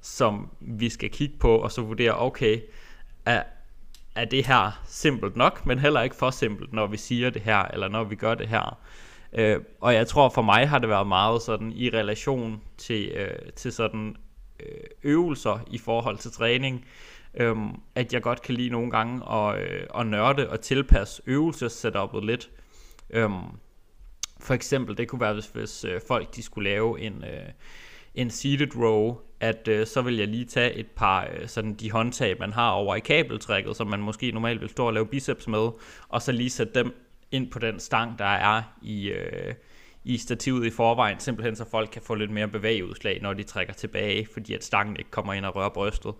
som 0.00 0.48
vi 0.60 0.88
skal 0.88 1.10
kigge 1.10 1.34
på 1.38 1.56
og 1.56 1.72
så 1.72 1.82
vurdere, 1.82 2.20
okay, 2.20 2.60
er, 3.26 3.42
er 4.14 4.24
det 4.24 4.46
her 4.46 4.80
simpelt 4.86 5.36
nok, 5.36 5.66
men 5.66 5.78
heller 5.78 6.02
ikke 6.02 6.16
for 6.16 6.30
simpelt, 6.30 6.72
når 6.72 6.86
vi 6.86 6.96
siger 6.96 7.30
det 7.30 7.42
her, 7.42 7.58
eller 7.58 7.88
når 7.88 8.04
vi 8.04 8.14
gør 8.14 8.34
det 8.34 8.48
her. 8.48 8.78
Øh, 9.32 9.60
og 9.80 9.94
jeg 9.94 10.06
tror 10.06 10.28
for 10.28 10.42
mig 10.42 10.68
har 10.68 10.78
det 10.78 10.88
været 10.88 11.06
meget 11.06 11.42
sådan 11.42 11.72
i 11.72 11.90
relation 11.90 12.60
til, 12.78 13.08
øh, 13.08 13.52
til 13.56 13.72
sådan 13.72 14.16
øh, 14.60 14.84
øvelser 15.02 15.58
i 15.70 15.78
forhold 15.78 16.18
til 16.18 16.32
træning, 16.32 16.84
øh, 17.34 17.56
at 17.94 18.12
jeg 18.12 18.22
godt 18.22 18.42
kan 18.42 18.54
lide 18.54 18.70
nogle 18.70 18.90
gange 18.90 19.32
at, 19.32 19.58
øh, 19.62 19.86
at 19.98 20.06
nørde 20.06 20.50
og 20.50 20.60
tilpasse 20.60 21.22
øvelsessetupet 21.26 22.24
lidt. 22.24 22.50
Øh, 23.10 23.30
for 24.40 24.54
eksempel, 24.54 24.96
det 24.96 25.08
kunne 25.08 25.20
være, 25.20 25.34
hvis, 25.34 25.46
hvis 25.46 25.84
øh, 25.84 26.00
folk 26.08 26.36
de 26.36 26.42
skulle 26.42 26.70
lave 26.70 27.00
en, 27.00 27.24
øh, 27.24 27.48
en 28.14 28.30
seated 28.30 28.76
row, 28.76 29.16
at 29.40 29.68
øh, 29.68 29.86
så 29.86 30.02
vil 30.02 30.16
jeg 30.16 30.28
lige 30.28 30.44
tage 30.44 30.74
et 30.74 30.86
par 30.86 31.28
øh, 31.34 31.48
sådan 31.48 31.74
de 31.74 31.90
håndtag, 31.90 32.36
man 32.40 32.52
har 32.52 32.70
over 32.70 32.96
i 32.96 33.00
kabeltrækket, 33.00 33.76
som 33.76 33.86
man 33.86 34.00
måske 34.00 34.32
normalt 34.32 34.60
vil 34.60 34.68
stå 34.68 34.86
og 34.86 34.92
lave 34.92 35.06
biceps 35.06 35.48
med, 35.48 35.68
og 36.08 36.22
så 36.22 36.32
lige 36.32 36.50
sætte 36.50 36.74
dem 36.74 36.94
ind 37.32 37.50
på 37.50 37.58
den 37.58 37.80
stang, 37.80 38.18
der 38.18 38.24
er 38.24 38.62
i, 38.82 39.08
øh, 39.08 39.54
i 40.04 40.18
stativet 40.18 40.66
i 40.66 40.70
forvejen, 40.70 41.20
simpelthen 41.20 41.56
så 41.56 41.64
folk 41.70 41.90
kan 41.92 42.02
få 42.02 42.14
lidt 42.14 42.30
mere 42.30 42.48
bevægeudslag, 42.48 43.22
når 43.22 43.32
de 43.32 43.42
trækker 43.42 43.72
tilbage, 43.72 44.26
fordi 44.32 44.54
at 44.54 44.64
stangen 44.64 44.96
ikke 44.96 45.10
kommer 45.10 45.32
ind 45.32 45.44
og 45.44 45.56
rører 45.56 45.68
brystet. 45.68 46.14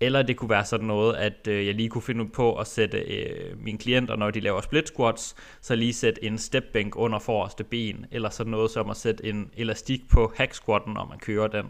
Eller 0.00 0.22
det 0.22 0.36
kunne 0.36 0.50
være 0.50 0.64
sådan 0.64 0.86
noget, 0.86 1.16
at 1.16 1.48
øh, 1.48 1.66
jeg 1.66 1.74
lige 1.74 1.88
kunne 1.88 2.02
finde 2.02 2.28
på 2.28 2.58
at 2.58 2.66
sætte 2.66 2.98
øh, 2.98 3.58
mine 3.58 3.78
klienter, 3.78 4.16
når 4.16 4.30
de 4.30 4.40
laver 4.40 4.60
split 4.60 4.88
squats, 4.88 5.36
så 5.60 5.74
lige 5.74 5.92
sætte 5.92 6.24
en 6.24 6.38
stepbænk 6.38 6.96
under 6.96 7.18
forreste 7.18 7.64
ben, 7.64 8.06
eller 8.10 8.30
sådan 8.30 8.50
noget 8.50 8.70
som 8.70 8.90
at 8.90 8.96
sætte 8.96 9.24
en 9.24 9.50
elastik 9.56 10.08
på 10.08 10.32
hack 10.36 10.54
squatten, 10.54 10.94
når 10.94 11.04
man 11.04 11.18
kører 11.18 11.46
den. 11.46 11.66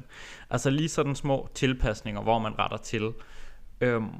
Altså 0.50 0.70
lige 0.70 0.88
sådan 0.88 1.14
små 1.14 1.48
tilpasninger, 1.54 2.22
hvor 2.22 2.38
man 2.38 2.58
retter 2.58 2.76
til. 2.76 3.12
Øhm, 3.80 4.10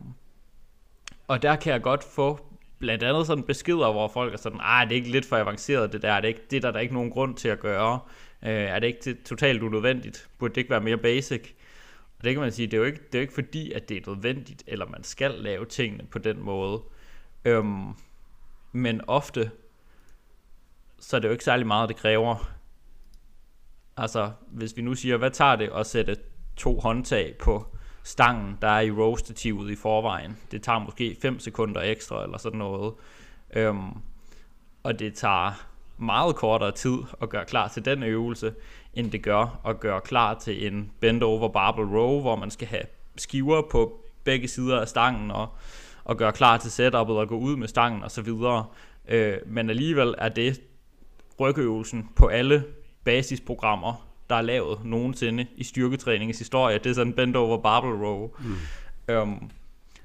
og 1.29 1.43
der 1.43 1.57
kan 1.57 1.73
jeg 1.73 1.83
godt 1.83 2.05
få 2.05 2.39
blandt 2.79 3.03
andet 3.03 3.27
sådan 3.27 3.45
beskeder, 3.45 3.93
hvor 3.93 4.09
folk 4.09 4.35
er 4.35 4.39
sådan, 4.39 4.61
ah, 4.63 4.89
det 4.89 4.93
er 4.93 4.97
ikke 4.97 5.11
lidt 5.11 5.27
for 5.27 5.37
avanceret 5.37 5.93
det 5.93 6.03
der, 6.03 6.13
er 6.13 6.21
det, 6.21 6.29
ikke, 6.29 6.41
det 6.51 6.57
er 6.57 6.61
der, 6.61 6.71
der 6.71 6.79
er 6.79 6.83
ikke 6.83 6.95
nogen 6.95 7.11
grund 7.11 7.37
til 7.37 7.49
at 7.49 7.61
gøre, 7.61 8.01
øh, 8.43 8.51
er 8.51 8.79
det 8.79 8.87
ikke 8.87 9.01
det, 9.05 9.23
totalt 9.23 9.63
unødvendigt, 9.63 10.29
burde 10.39 10.55
det 10.55 10.61
ikke 10.61 10.71
være 10.71 10.81
mere 10.81 10.97
basic? 10.97 11.55
Og 12.25 12.27
det 12.27 12.35
kan 12.35 12.43
man 12.43 12.53
sige, 12.53 12.67
det 12.67 12.75
er 12.75 12.79
jo 12.79 12.85
ikke, 12.85 12.99
det 12.99 13.15
er 13.15 13.19
jo 13.19 13.21
ikke 13.21 13.35
fordi, 13.35 13.73
at 13.73 13.89
det 13.89 13.97
er 13.97 14.11
nødvendigt, 14.11 14.65
eller 14.67 14.87
man 14.87 15.05
skal 15.05 15.31
lave 15.31 15.67
tingene 15.67 16.07
på 16.11 16.19
den 16.19 16.43
måde. 16.43 16.83
Øhm, 17.45 17.93
men 18.73 19.01
ofte, 19.07 19.51
så 20.99 21.17
er 21.17 21.21
det 21.21 21.29
jo 21.29 21.33
ikke 21.33 21.45
særlig 21.45 21.67
meget, 21.67 21.89
det 21.89 21.97
kræver. 21.97 22.51
Altså, 23.97 24.33
hvis 24.49 24.77
vi 24.77 24.83
nu 24.83 24.95
siger, 24.95 25.17
hvad 25.17 25.31
tager 25.31 25.57
det 25.57 25.71
at 25.75 25.87
sætte 25.87 26.17
to 26.57 26.81
håndtag 26.81 27.35
på 27.41 27.67
stangen, 28.03 28.59
der 28.63 28.69
er 28.69 28.81
i 28.81 28.91
roastativet 28.91 29.71
i 29.71 29.77
forvejen. 29.77 30.37
Det 30.51 30.63
tager 30.63 30.79
måske 30.79 31.17
5 31.23 31.39
sekunder 31.39 31.81
ekstra, 31.81 32.23
eller 32.23 32.39
sådan 32.39 32.59
noget. 32.59 32.95
Øhm, 33.51 33.91
og 34.83 34.99
det 34.99 35.15
tager 35.15 35.67
meget 35.99 36.37
kortere 36.37 36.73
tid 36.73 36.99
at 37.23 37.29
gøre 37.29 37.45
klar 37.45 37.69
til 37.69 37.85
den 37.85 38.03
øvelse, 38.03 38.55
end 38.97 39.11
det 39.11 39.23
gør 39.23 39.61
at 39.67 39.81
gøre 39.81 40.01
klar 40.01 40.35
til 40.35 40.67
en 40.67 40.91
bend 41.01 41.23
over 41.23 41.49
barbell 41.49 41.89
row, 41.89 42.21
hvor 42.21 42.37
man 42.37 42.51
skal 42.51 42.69
have 42.69 42.83
skiver 43.17 43.63
på 43.71 44.01
begge 44.25 44.49
sider 44.49 44.81
af 44.81 44.89
stangen 44.89 45.31
og, 45.31 45.49
og 46.05 46.17
gøre 46.17 46.33
klar 46.33 46.59
til 46.59 46.71
setupet 46.71 47.17
og 47.17 47.29
gå 47.29 47.39
ud 47.39 47.57
med 47.57 47.69
stangen 47.69 48.03
og 48.03 48.11
så 48.11 48.23
videre. 48.23 48.65
Øh, 49.09 49.37
men 49.47 49.71
alligevel 49.71 50.15
er 50.19 50.29
det 50.29 50.61
rygøvelsen 51.41 52.09
på 52.17 52.27
alle 52.27 52.65
basisprogrammer, 53.05 54.09
der 54.31 54.37
er 54.37 54.43
lavet 54.43 54.85
nogensinde 54.85 55.47
i 55.57 55.65
styrketræningens 55.65 56.39
historie. 56.39 56.79
Det 56.79 56.91
er 56.91 56.95
sådan 56.95 57.13
bend 57.13 57.37
over 57.37 57.59
barbell 57.59 57.95
row. 57.95 58.31
Mm. 58.39 58.55
Øhm, 59.15 59.51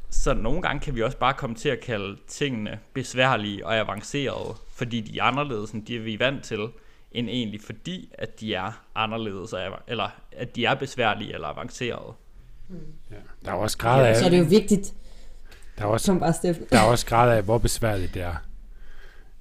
så 0.10 0.34
nogle 0.34 0.62
gange 0.62 0.80
kan 0.80 0.96
vi 0.96 1.02
også 1.02 1.18
bare 1.18 1.34
komme 1.34 1.56
til 1.56 1.70
at 1.70 1.80
kalde 1.80 2.18
tingene 2.28 2.80
besværlige 2.94 3.66
og 3.66 3.78
avancerede, 3.78 4.56
fordi 4.76 5.02
de 5.02 5.20
er 5.20 5.24
anderledes 5.24 5.72
end 5.72 5.86
de 5.86 6.00
vi 6.00 6.14
er 6.14 6.18
vant 6.18 6.44
til 6.44 6.60
end 7.12 7.30
egentlig 7.30 7.62
fordi, 7.62 8.10
at 8.14 8.40
de 8.40 8.54
er 8.54 8.86
anderledes, 8.96 9.54
eller 9.88 10.10
at 10.32 10.56
de 10.56 10.66
er 10.66 10.76
besværlige 10.76 11.34
eller 11.34 11.48
avancerede. 11.48 12.14
Ja. 13.12 13.16
Der 13.46 13.52
er 13.52 13.56
også 13.56 13.78
grad 13.78 14.08
af, 14.08 14.16
Så 14.16 14.26
er 14.26 14.30
det 14.30 14.40
jo 14.40 14.44
vigtigt, 14.44 14.94
der 15.78 15.84
er 15.84 15.88
også, 15.88 16.06
som 16.06 16.20
bare 16.20 16.34
Steffen. 16.34 16.66
der 16.70 16.80
er 16.80 16.86
også 16.86 17.06
grad 17.06 17.38
af, 17.38 17.44
hvor 17.44 17.58
besværligt 17.58 18.14
det 18.14 18.22
er. 18.22 18.36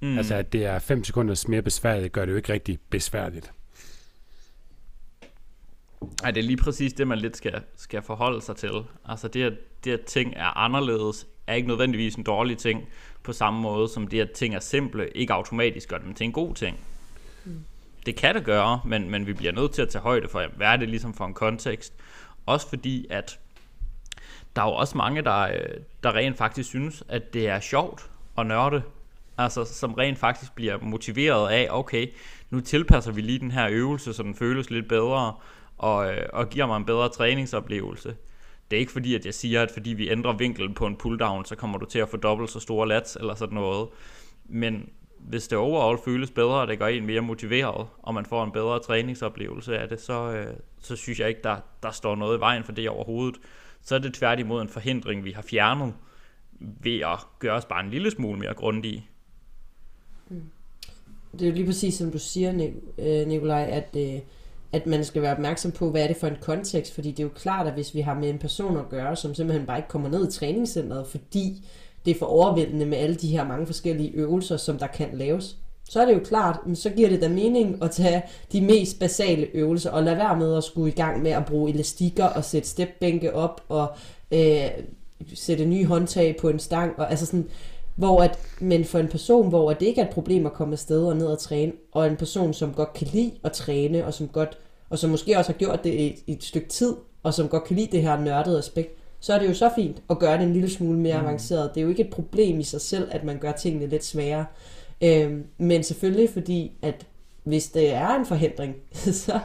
Mm. 0.01 0.09
Mm. 0.09 0.19
Altså, 0.19 0.35
at 0.35 0.53
det 0.53 0.65
er 0.67 0.79
5 0.79 1.05
sekunders 1.05 1.49
mere 1.49 1.63
besværligt, 1.63 2.13
gør 2.13 2.25
det 2.25 2.33
jo 2.33 2.37
ikke 2.37 2.53
rigtig 2.53 2.79
besværligt. 2.91 3.53
Ej, 6.25 6.31
det 6.31 6.41
er 6.41 6.45
lige 6.45 6.57
præcis 6.57 6.93
det, 6.93 7.09
man 7.09 7.19
lidt 7.19 7.37
skal, 7.37 7.63
skal 7.77 8.03
forholde 8.03 8.43
sig 8.43 8.57
til. 8.57 8.73
Altså 9.05 9.29
det, 9.29 9.43
at, 9.45 9.53
det, 9.85 9.93
at 9.93 10.05
ting 10.05 10.33
er 10.37 10.59
anderledes, 10.59 11.27
er 11.47 11.55
ikke 11.55 11.69
nødvendigvis 11.69 12.15
en 12.15 12.23
dårlig 12.23 12.59
ting, 12.59 12.89
på 13.23 13.33
samme 13.33 13.61
måde 13.61 13.89
som 13.89 14.07
det, 14.07 14.21
at 14.21 14.31
ting 14.31 14.55
er 14.55 14.61
simple, 14.61 15.09
ikke 15.09 15.33
automatisk 15.33 15.89
gør 15.89 15.99
dem 15.99 16.15
til 16.15 16.25
en 16.25 16.33
god 16.33 16.55
ting. 16.55 16.77
Mm. 17.45 17.65
Det 18.07 18.17
kan 18.17 18.35
det 18.35 18.45
gøre, 18.45 18.81
men, 18.85 19.11
men 19.11 19.27
vi 19.27 19.33
bliver 19.33 19.53
nødt 19.53 19.73
til 19.73 19.83
at 19.83 19.89
tage 19.89 20.03
højde 20.03 20.29
for, 20.29 20.47
hvad 20.57 20.67
er 20.67 20.77
det 20.77 20.89
ligesom 20.89 21.15
for 21.15 21.25
en 21.25 21.35
kontekst. 21.35 21.93
Også 22.47 22.69
fordi, 22.69 23.07
at 23.11 23.39
der 24.57 24.63
er 24.63 24.67
jo 24.67 24.73
også 24.75 24.97
mange, 24.97 25.23
der, 25.23 25.41
øh, 25.41 25.81
der 26.03 26.15
rent 26.15 26.37
faktisk 26.37 26.69
synes, 26.69 27.03
at 27.09 27.35
det 27.35 27.49
er 27.49 27.61
sjovt 27.61 28.11
at 28.39 28.47
nørde. 28.47 28.83
Altså, 29.39 29.65
som 29.65 29.95
rent 29.95 30.19
faktisk 30.19 30.55
bliver 30.55 30.79
motiveret 30.79 31.51
af, 31.51 31.69
okay, 31.71 32.07
nu 32.51 32.61
tilpasser 32.61 33.13
vi 33.13 33.21
lige 33.21 33.39
den 33.39 33.51
her 33.51 33.69
øvelse, 33.71 34.15
så 34.15 34.23
den 34.23 34.35
føles 34.35 34.71
lidt 34.71 34.89
bedre, 34.89 35.35
og, 35.79 36.13
øh, 36.13 36.29
og 36.33 36.51
giver 36.51 36.67
mig 36.67 36.77
en 36.77 36.85
bedre 36.85 37.09
træningsoplevelse. 37.09 38.17
Det 38.71 38.77
er 38.77 38.81
ikke 38.81 38.93
fordi, 38.93 39.15
at 39.15 39.27
jeg 39.27 39.35
siger, 39.35 39.63
at 39.63 39.71
fordi 39.71 39.91
vi 39.91 40.11
ændrer 40.11 40.33
vinkelen 40.33 40.75
på 40.75 40.87
en 40.87 40.97
pulldown, 40.97 41.45
så 41.45 41.57
kommer 41.57 41.79
du 41.79 41.87
til 41.87 41.99
at 41.99 42.09
få 42.09 42.17
dobbelt 42.17 42.51
så 42.51 42.61
store 42.61 42.89
lats 42.89 43.17
eller 43.17 43.35
sådan 43.35 43.55
noget. 43.55 43.89
Men 44.45 44.89
hvis 45.19 45.49
det 45.49 45.59
overall 45.59 45.99
føles 46.05 46.31
bedre, 46.31 46.55
og 46.55 46.69
det 46.69 46.79
gør 46.79 46.87
en 46.87 47.07
mere 47.07 47.21
motiveret, 47.21 47.87
og 47.99 48.15
man 48.15 48.27
får 48.27 48.45
en 48.45 48.53
bedre 48.53 48.81
træningsoplevelse 48.81 49.79
af 49.79 49.89
det, 49.89 50.01
så, 50.01 50.33
øh, 50.33 50.55
så 50.81 50.97
synes 50.97 51.21
jeg 51.21 51.29
ikke, 51.29 51.41
der, 51.45 51.57
der 51.83 51.91
står 51.91 52.17
noget 52.17 52.37
i 52.37 52.41
vejen 52.41 52.65
for 52.65 52.73
det 52.73 52.89
overhovedet. 52.89 53.41
Så 53.83 53.95
er 53.95 53.99
det 53.99 54.15
tværtimod 54.15 54.63
en 54.63 54.69
forhindring, 54.69 55.25
vi 55.25 55.33
har 55.33 55.43
fjernet 55.43 55.95
ved 56.61 57.01
at 57.01 57.19
gøre 57.39 57.57
os 57.57 57.65
bare 57.65 57.85
en 57.85 57.91
lille 57.91 58.11
smule 58.11 58.39
mere 58.39 58.55
grundige. 58.55 59.09
Mm. 60.29 60.43
Det 61.33 61.43
er 61.43 61.47
jo 61.47 61.55
lige 61.55 61.67
præcis 61.67 61.95
som 61.95 62.11
du 62.11 62.19
siger, 62.19 62.71
øh, 62.99 63.27
Nikolaj, 63.27 63.69
at, 63.73 63.97
øh, 63.97 64.21
at 64.73 64.87
man 64.87 65.05
skal 65.05 65.23
være 65.23 65.33
opmærksom 65.33 65.73
på, 65.73 65.91
hvad 65.91 66.03
er 66.03 66.07
det 66.07 66.17
for 66.17 66.27
en 66.27 66.37
kontekst, 66.41 66.95
fordi 66.95 67.11
det 67.11 67.19
er 67.19 67.25
jo 67.25 67.33
klart, 67.35 67.67
at 67.67 67.73
hvis 67.73 67.95
vi 67.95 68.01
har 68.01 68.15
med 68.15 68.31
en 68.31 68.39
person 68.39 68.77
at 68.77 68.89
gøre, 68.89 69.17
som 69.17 69.35
simpelthen 69.35 69.67
bare 69.67 69.79
ikke 69.79 69.89
kommer 69.89 70.09
ned 70.09 70.29
i 70.29 70.33
træningscenteret, 70.33 71.07
fordi 71.07 71.67
det 72.05 72.11
er 72.11 72.19
for 72.19 72.27
overvældende 72.27 72.87
med 72.87 72.99
alle 72.99 73.17
de 73.17 73.29
her 73.29 73.47
mange 73.47 73.67
forskellige 73.67 74.11
øvelser, 74.11 74.57
som 74.57 74.79
der 74.79 74.87
kan 74.87 75.09
laves, 75.13 75.57
så 75.89 76.01
er 76.01 76.07
det 76.07 76.15
jo 76.15 76.21
klart, 76.25 76.59
men 76.67 76.77
så 76.77 76.91
giver 76.91 77.09
det 77.09 77.21
da 77.21 77.29
mening 77.29 77.83
at 77.83 77.91
tage 77.91 78.23
de 78.53 78.61
mest 78.61 78.99
basale 78.99 79.47
øvelser, 79.55 79.91
og 79.91 80.03
lade 80.03 80.17
være 80.17 80.37
med 80.37 80.57
at 80.57 80.65
skulle 80.65 80.93
i 80.93 80.95
gang 80.95 81.23
med 81.23 81.31
at 81.31 81.45
bruge 81.45 81.71
elastikker 81.71 82.25
og 82.25 82.45
sætte 82.45 82.69
stepbænke 82.69 83.35
op, 83.35 83.61
og 83.69 83.89
øh, 84.31 84.71
sætte 85.35 85.65
nye 85.65 85.85
håndtag 85.85 86.37
på 86.37 86.49
en 86.49 86.59
stang, 86.59 86.99
og 86.99 87.11
altså 87.11 87.27
sådan, 87.27 87.49
hvor 87.97 88.23
at, 88.23 88.39
men 88.61 88.85
for 88.85 88.99
en 88.99 89.09
person, 89.09 89.49
hvor 89.49 89.73
det 89.73 89.87
ikke 89.87 90.01
er 90.01 90.07
et 90.07 90.15
problem 90.15 90.47
at 90.47 90.53
komme 90.53 90.73
afsted 90.73 91.05
og 91.05 91.17
ned 91.17 91.27
og 91.27 91.39
træne, 91.39 91.73
og 91.93 92.07
en 92.07 92.17
person, 92.17 92.55
som 92.55 92.75
godt 92.75 92.93
kan 92.93 93.07
lide 93.13 93.33
at 93.45 93.53
træne, 93.53 94.07
og 94.07 94.15
som 94.15 94.29
godt, 94.29 94.59
og 94.91 94.99
som 94.99 95.11
måske 95.11 95.39
også 95.39 95.53
har 95.53 95.59
gjort 95.59 95.85
det 95.85 95.95
i, 95.95 96.23
i 96.27 96.33
et 96.33 96.45
stykke 96.45 96.69
tid, 96.69 96.97
og 97.23 97.35
som 97.35 97.49
godt 97.49 97.65
kan 97.65 97.77
lide 97.77 97.93
det 97.93 98.03
her 98.03 98.21
nørdede 98.21 98.59
aspekt, 98.59 98.98
så 99.21 99.35
er 99.35 99.39
det 99.39 99.49
jo 99.49 99.55
så 99.55 99.71
fint 99.77 100.03
at 100.11 100.19
gøre 100.19 100.39
det 100.39 100.45
en 100.45 100.53
lille 100.53 100.71
smule 100.71 100.99
mere 100.99 101.21
mm. 101.21 101.27
avanceret. 101.27 101.71
Det 101.75 101.81
er 101.81 101.85
jo 101.85 101.89
ikke 101.91 102.03
et 102.03 102.11
problem 102.11 102.61
i 102.61 102.65
sig 102.65 102.81
selv, 102.81 103.09
at 103.11 103.25
man 103.25 103.39
gør 103.39 103.53
tingene 103.53 103.87
lidt 103.87 104.05
sværere. 104.05 104.45
Øhm, 105.03 105.45
men 105.59 105.83
selvfølgelig 105.83 106.31
fordi, 106.31 106.73
at 106.83 107.07
hvis 107.45 107.69
det 107.69 107.95
er 107.95 108.09
en 108.09 108.27
forhindring, 108.27 108.75
så, 109.25 109.39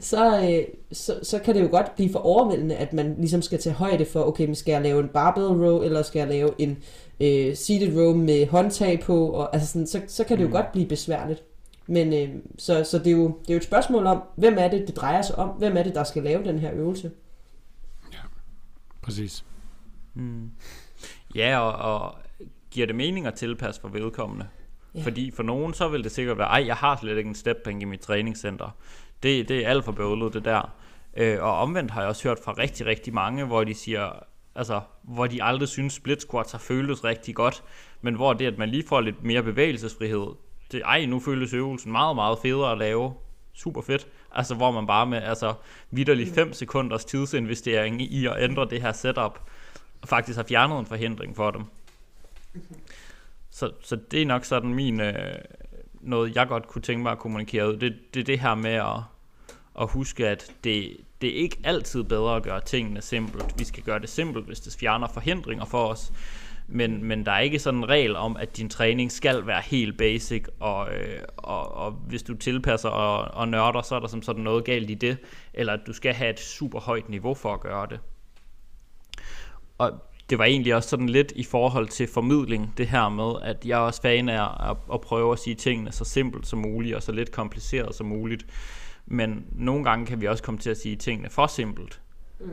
så, 0.00 0.40
øh, 0.50 0.64
så, 0.92 1.14
så 1.22 1.38
kan 1.38 1.54
det 1.54 1.62
jo 1.62 1.68
godt 1.70 1.94
blive 1.94 2.12
for 2.12 2.18
overvældende, 2.18 2.74
at 2.74 2.92
man 2.92 3.14
ligesom 3.18 3.42
skal 3.42 3.58
tage 3.58 3.74
højde 3.74 4.04
for, 4.04 4.24
okay, 4.24 4.46
men 4.46 4.54
skal 4.54 4.72
jeg 4.72 4.82
lave 4.82 5.00
en 5.00 5.08
barbell 5.08 5.46
row, 5.46 5.82
eller 5.82 6.02
skal 6.02 6.18
jeg 6.18 6.28
lave 6.28 6.50
en 6.58 6.78
øh, 7.20 7.56
seated 7.56 7.98
row 7.98 8.14
med 8.14 8.46
håndtag 8.46 9.00
på, 9.00 9.26
og 9.28 9.54
altså 9.54 9.68
sådan, 9.68 9.86
så, 9.86 10.00
så 10.06 10.24
kan 10.24 10.36
det 10.36 10.42
jo 10.42 10.48
Mm. 10.48 10.52
godt 10.52 10.72
blive 10.72 10.86
besværligt. 10.86 11.42
Men 11.86 12.12
øh, 12.12 12.28
så, 12.58 12.84
så 12.84 12.98
det, 12.98 13.06
er 13.06 13.10
jo, 13.10 13.24
det 13.24 13.50
er 13.50 13.54
jo 13.54 13.56
et 13.56 13.64
spørgsmål 13.64 14.06
om, 14.06 14.22
hvem 14.36 14.56
er 14.58 14.68
det, 14.68 14.86
det 14.86 14.96
drejer 14.96 15.22
sig 15.22 15.38
om? 15.38 15.48
Hvem 15.48 15.76
er 15.76 15.82
det, 15.82 15.94
der 15.94 16.04
skal 16.04 16.22
lave 16.22 16.44
den 16.44 16.58
her 16.58 16.70
øvelse? 16.74 17.10
Præcis. 19.02 19.44
Mm. 20.14 20.50
Ja, 21.34 21.58
og, 21.58 21.94
og 21.94 22.14
giver 22.70 22.86
det 22.86 22.96
mening 22.96 23.26
at 23.26 23.34
tilpasse 23.34 23.80
for 23.80 23.88
vedkommende? 23.88 24.48
Ja. 24.94 25.02
Fordi 25.02 25.30
for 25.30 25.42
nogen, 25.42 25.74
så 25.74 25.88
vil 25.88 26.04
det 26.04 26.12
sikkert 26.12 26.38
være, 26.38 26.48
ej, 26.48 26.66
jeg 26.66 26.76
har 26.76 26.96
slet 26.96 27.16
ikke 27.18 27.28
en 27.28 27.34
stepbænk 27.34 27.82
i 27.82 27.84
mit 27.84 28.00
træningscenter. 28.00 28.76
Det, 29.22 29.48
det 29.48 29.66
er 29.66 29.68
alt 29.68 29.84
for 29.84 29.92
bøvlet, 29.92 30.34
det 30.34 30.44
der. 30.44 30.74
Øh, 31.16 31.42
og 31.42 31.58
omvendt 31.58 31.90
har 31.90 32.00
jeg 32.00 32.08
også 32.08 32.28
hørt 32.28 32.38
fra 32.44 32.52
rigtig, 32.52 32.86
rigtig 32.86 33.14
mange, 33.14 33.44
hvor 33.44 33.64
de 33.64 33.74
siger, 33.74 34.10
altså, 34.54 34.80
hvor 35.02 35.26
de 35.26 35.42
aldrig 35.42 35.68
synes, 35.68 35.92
split 35.92 36.22
squats 36.22 36.52
har 36.52 36.58
føltes 36.58 37.04
rigtig 37.04 37.34
godt, 37.34 37.64
men 38.00 38.14
hvor 38.14 38.32
det, 38.32 38.46
at 38.46 38.58
man 38.58 38.68
lige 38.68 38.84
får 38.88 39.00
lidt 39.00 39.24
mere 39.24 39.42
bevægelsesfrihed, 39.42 40.26
det, 40.72 40.82
ej, 40.84 41.06
nu 41.06 41.20
føles 41.20 41.52
øvelsen 41.52 41.92
meget, 41.92 42.16
meget 42.16 42.38
federe 42.38 42.72
at 42.72 42.78
lave. 42.78 43.14
Super 43.54 43.82
fedt. 43.82 44.06
Altså, 44.32 44.54
hvor 44.54 44.70
man 44.70 44.86
bare 44.86 45.06
med, 45.06 45.22
altså, 45.22 45.54
vidderligt 45.90 46.34
5 46.34 46.52
sekunders 46.52 47.04
tidsinvestering 47.04 48.02
i 48.02 48.26
at 48.26 48.36
ændre 48.38 48.68
det 48.70 48.82
her 48.82 48.92
setup, 48.92 49.40
faktisk 50.04 50.36
har 50.36 50.44
fjernet 50.44 50.78
en 50.78 50.86
forhindring 50.86 51.36
for 51.36 51.50
dem. 51.50 51.62
Så, 53.50 53.70
så 53.82 53.96
det 54.10 54.22
er 54.22 54.26
nok 54.26 54.44
sådan 54.44 54.74
min, 54.74 55.00
øh, 55.00 55.34
noget 56.00 56.36
jeg 56.36 56.48
godt 56.48 56.68
kunne 56.68 56.82
tænke 56.82 57.02
mig 57.02 57.12
at 57.12 57.18
kommunikere 57.18 57.68
ud. 57.68 57.76
Det, 57.76 58.14
det 58.14 58.20
er 58.20 58.24
det 58.24 58.40
her 58.40 58.54
med 58.54 58.70
at, 58.70 59.00
at 59.80 59.90
huske, 59.90 60.28
at 60.28 60.52
det, 60.64 60.96
det 61.20 61.30
er 61.30 61.42
ikke 61.42 61.58
altid 61.64 62.02
bedre 62.02 62.36
at 62.36 62.42
gøre 62.42 62.60
tingene 62.60 63.02
simpelt. 63.02 63.58
Vi 63.58 63.64
skal 63.64 63.82
gøre 63.82 63.98
det 63.98 64.08
simpelt, 64.08 64.46
hvis 64.46 64.60
det 64.60 64.76
fjerner 64.80 65.08
forhindringer 65.08 65.64
for 65.64 65.88
os. 65.88 66.12
Men, 66.68 67.04
men 67.04 67.26
der 67.26 67.32
er 67.32 67.40
ikke 67.40 67.58
sådan 67.58 67.80
en 67.80 67.88
regel 67.88 68.16
om, 68.16 68.36
at 68.36 68.56
din 68.56 68.68
træning 68.68 69.12
skal 69.12 69.46
være 69.46 69.62
helt 69.64 69.98
basic, 69.98 70.44
og, 70.60 70.94
øh, 70.94 71.20
og, 71.36 71.74
og 71.74 71.90
hvis 71.90 72.22
du 72.22 72.34
tilpasser 72.34 72.88
og, 72.88 73.34
og 73.34 73.48
nørder, 73.48 73.82
så 73.82 73.94
er 73.94 74.00
der 74.00 74.08
som 74.08 74.22
sådan 74.22 74.42
noget 74.42 74.64
galt 74.64 74.90
i 74.90 74.94
det, 74.94 75.16
eller 75.54 75.72
at 75.72 75.80
du 75.86 75.92
skal 75.92 76.14
have 76.14 76.30
et 76.30 76.40
super 76.40 76.80
højt 76.80 77.08
niveau 77.08 77.34
for 77.34 77.54
at 77.54 77.60
gøre 77.60 77.86
det. 77.90 78.00
Og 79.78 79.92
det 80.30 80.38
var 80.38 80.44
egentlig 80.44 80.74
også 80.74 80.88
sådan 80.88 81.08
lidt 81.08 81.32
i 81.36 81.44
forhold 81.44 81.88
til 81.88 82.08
formidling, 82.08 82.74
det 82.76 82.86
her 82.86 83.08
med, 83.08 83.32
at 83.42 83.66
jeg 83.66 83.74
er 83.74 83.82
også 83.82 84.02
fan 84.02 84.28
af 84.28 84.70
at, 84.70 84.76
at 84.92 85.00
prøve 85.00 85.32
at 85.32 85.38
sige 85.38 85.54
tingene 85.54 85.92
så 85.92 86.04
simpelt 86.04 86.46
som 86.46 86.58
muligt, 86.58 86.96
og 86.96 87.02
så 87.02 87.12
lidt 87.12 87.32
kompliceret 87.32 87.94
som 87.94 88.06
muligt. 88.06 88.46
Men 89.06 89.46
nogle 89.52 89.84
gange 89.84 90.06
kan 90.06 90.20
vi 90.20 90.26
også 90.26 90.42
komme 90.42 90.60
til 90.60 90.70
at 90.70 90.76
sige 90.76 90.96
tingene 90.96 91.30
for 91.30 91.46
simpelt. 91.46 92.00
Mm. 92.40 92.46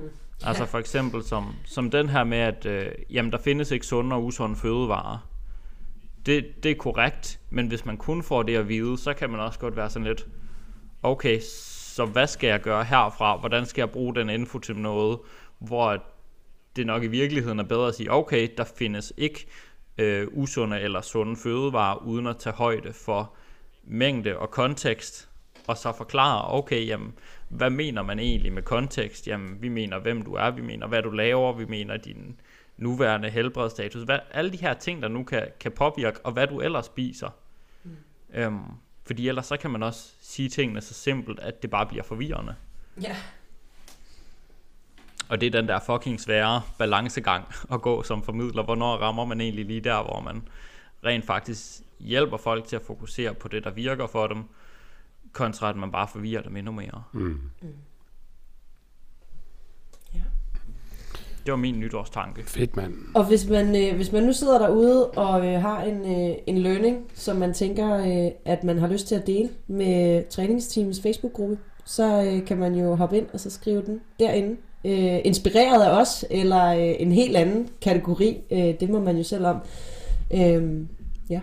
Altså 0.44 0.66
for 0.66 0.80
eksempel 0.80 1.24
som, 1.24 1.56
som 1.66 1.92
den 1.92 2.10
her 2.10 2.24
med, 2.24 2.38
at 2.38 2.66
øh, 2.66 2.92
jamen, 3.10 3.32
der 3.32 3.38
findes 3.38 3.72
ikke 3.72 3.86
sunde 3.86 4.16
og 4.16 4.26
usunde 4.26 4.56
fødevarer. 4.56 5.30
Det, 6.26 6.64
det 6.64 6.72
er 6.72 6.76
korrekt, 6.76 7.40
men 7.50 7.68
hvis 7.68 7.86
man 7.86 7.98
kun 7.98 8.24
får 8.24 8.44
det 8.44 8.56
at 8.56 8.70
vide, 8.70 8.98
så 8.98 9.14
kan 9.14 9.30
man 9.30 9.40
også 9.40 9.60
godt 9.60 9.76
være 9.76 9.90
sådan 9.90 10.08
lidt, 10.08 10.28
okay, 11.04 11.40
så 11.42 12.06
hvad 12.06 12.28
skal 12.28 12.48
jeg 12.48 12.62
gøre 12.62 12.84
herfra? 12.84 13.38
Hvordan 13.38 13.66
skal 13.66 13.82
jeg 13.82 13.90
bruge 13.90 14.16
den 14.16 14.30
info 14.30 14.60
til 14.60 14.76
noget? 14.76 15.20
Hvor 15.60 16.04
det 16.76 16.86
nok 16.86 17.04
i 17.04 17.08
virkeligheden 17.08 17.60
er 17.60 17.64
bedre 17.64 17.88
at 17.88 17.96
sige, 17.96 18.12
okay, 18.12 18.48
der 18.58 18.64
findes 18.64 19.14
ikke 19.18 19.48
øh, 19.98 20.28
usunde 20.32 20.80
eller 20.80 21.02
sunde 21.02 21.36
fødevarer, 21.36 21.96
uden 21.96 22.28
at 22.28 22.38
tage 22.38 22.56
højde 22.56 22.94
for 22.94 23.34
mængde 23.84 24.38
og 24.38 24.52
kontekst, 24.52 25.29
og 25.70 25.78
så 25.78 25.92
forklare, 25.92 26.54
okay, 26.54 26.88
jamen, 26.88 27.14
hvad 27.50 27.70
mener 27.70 28.02
man 28.02 28.20
egentlig 28.20 28.54
med 28.54 28.64
kontekst? 28.64 29.28
Jamen, 29.28 29.62
vi 29.62 29.70
mener, 29.70 30.00
hvem 30.00 30.22
du 30.22 30.34
er, 30.34 30.52
vi 30.52 30.62
mener, 30.62 30.88
hvad 30.88 31.02
du 31.02 31.10
laver, 31.10 31.54
vi 31.54 31.66
mener 31.66 31.98
din 31.98 32.40
nuværende 32.78 33.30
helbredsstatus, 33.30 34.04
hvad, 34.04 34.20
alle 34.32 34.52
de 34.52 34.58
her 34.58 34.74
ting, 34.74 35.02
der 35.02 35.08
nu 35.08 35.24
kan, 35.24 35.48
kan 35.60 35.72
påvirke, 35.72 36.26
og 36.26 36.32
hvad 36.32 36.48
du 36.48 36.60
ellers 36.60 36.86
spiser. 36.86 37.30
Mm. 37.84 37.92
Øhm, 38.34 38.64
fordi 39.06 39.28
ellers 39.28 39.46
så 39.46 39.58
kan 39.58 39.72
man 39.72 39.84
også 39.84 40.14
sige 40.22 40.50
tingene 40.50 40.82
så 40.82 40.94
simpelt, 40.94 41.40
at 41.40 41.62
det 41.62 41.70
bare 41.70 41.86
bliver 41.86 42.04
forvirrende. 42.04 42.56
Ja. 43.02 43.16
Og 45.30 45.42
det 45.42 45.48
er 45.48 45.52
den 45.52 45.68
der 45.68 45.80
fucking 45.80 46.20
svære 46.20 46.62
balancegang 46.78 47.46
at 47.74 47.82
gå 47.82 48.04
som 48.04 48.24
formidler. 48.24 48.64
Hvornår 48.64 48.98
rammer 48.98 49.26
man 49.26 49.42
egentlig 49.42 49.66
lige 49.66 49.82
der, 49.82 50.04
hvor 50.04 50.20
man 50.20 50.48
rent 51.06 51.26
faktisk 51.26 51.82
hjælper 52.00 52.38
folk 52.38 52.66
til 52.66 52.76
at 52.76 52.82
fokusere 52.82 53.34
på 53.34 53.48
det, 53.48 53.64
der 53.64 53.72
virker 53.72 54.08
for 54.08 54.28
dem, 54.28 54.44
kontra 55.34 55.70
at 55.70 55.76
man 55.76 55.92
bare 55.92 56.08
forvirrer 56.08 56.42
dem 56.42 56.58
endnu 56.58 56.72
mere. 56.72 57.04
Mm. 57.14 57.40
Ja. 60.14 60.20
Det 61.46 61.52
var 61.52 61.58
min 61.58 61.80
nytårstanke. 61.80 62.44
Fedt, 62.44 62.76
mand. 62.76 62.94
Og 63.16 63.28
hvis 63.28 63.50
man, 63.50 63.76
øh, 63.76 63.96
hvis 63.96 64.12
man 64.12 64.24
nu 64.24 64.34
sidder 64.34 64.60
derude 64.60 65.10
og 65.10 65.48
øh, 65.48 65.62
har 65.62 65.82
en, 65.82 66.30
øh, 66.30 66.36
en 66.48 66.58
learning, 66.58 67.06
som 67.14 67.36
man 67.36 67.54
tænker, 67.54 67.98
øh, 67.98 68.32
at 68.46 68.64
man 68.64 68.78
har 68.80 68.88
lyst 68.88 69.08
til 69.08 69.16
at 69.16 69.28
dele 69.28 69.50
med 69.68 70.24
træningsteamets 70.30 71.02
Facebook-gruppe, 71.02 71.58
så 71.86 72.24
øh, 72.24 72.46
kan 72.46 72.58
man 72.58 72.76
jo 72.76 72.96
hoppe 72.96 73.18
ind 73.18 73.28
og 73.34 73.40
så 73.40 73.50
skrive 73.50 73.82
den 73.86 74.02
derinde. 74.20 74.58
Øh, 74.86 75.20
inspireret 75.26 75.84
af 75.84 76.02
os, 76.02 76.26
eller 76.30 76.66
øh, 76.66 76.96
en 77.00 77.12
helt 77.12 77.38
anden 77.38 77.70
kategori, 77.82 78.38
øh, 78.52 78.80
det 78.80 78.90
må 78.90 79.00
man 79.00 79.18
jo 79.18 79.24
selv 79.24 79.46
om. 79.46 79.58
Øh, 80.34 80.86
ja. 81.30 81.42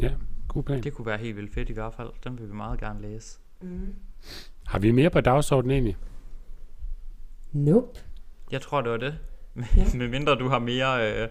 Ja, 0.00 0.10
god 0.52 0.62
plan. 0.62 0.82
Det 0.82 0.94
kunne 0.94 1.06
være 1.06 1.18
helt 1.18 1.36
vildt 1.36 1.54
fedt 1.54 1.70
i 1.70 1.72
hvert 1.72 1.94
fald. 1.94 2.08
Den 2.24 2.38
vil 2.38 2.48
vi 2.48 2.54
meget 2.54 2.80
gerne 2.80 3.02
læse. 3.02 3.38
Mm. 3.60 3.94
Har 4.66 4.78
vi 4.78 4.90
mere 4.90 5.10
på 5.10 5.20
dagsordenen 5.20 5.70
egentlig? 5.70 5.96
Nope. 7.52 8.00
Jeg 8.50 8.60
tror, 8.60 8.80
det 8.80 8.90
var 8.90 8.96
det. 8.96 9.18
Ja. 9.56 9.84
Med 9.98 10.08
mindre 10.08 10.34
du 10.34 10.48
har 10.48 10.58
mere 10.58 11.22
øh, 11.22 11.28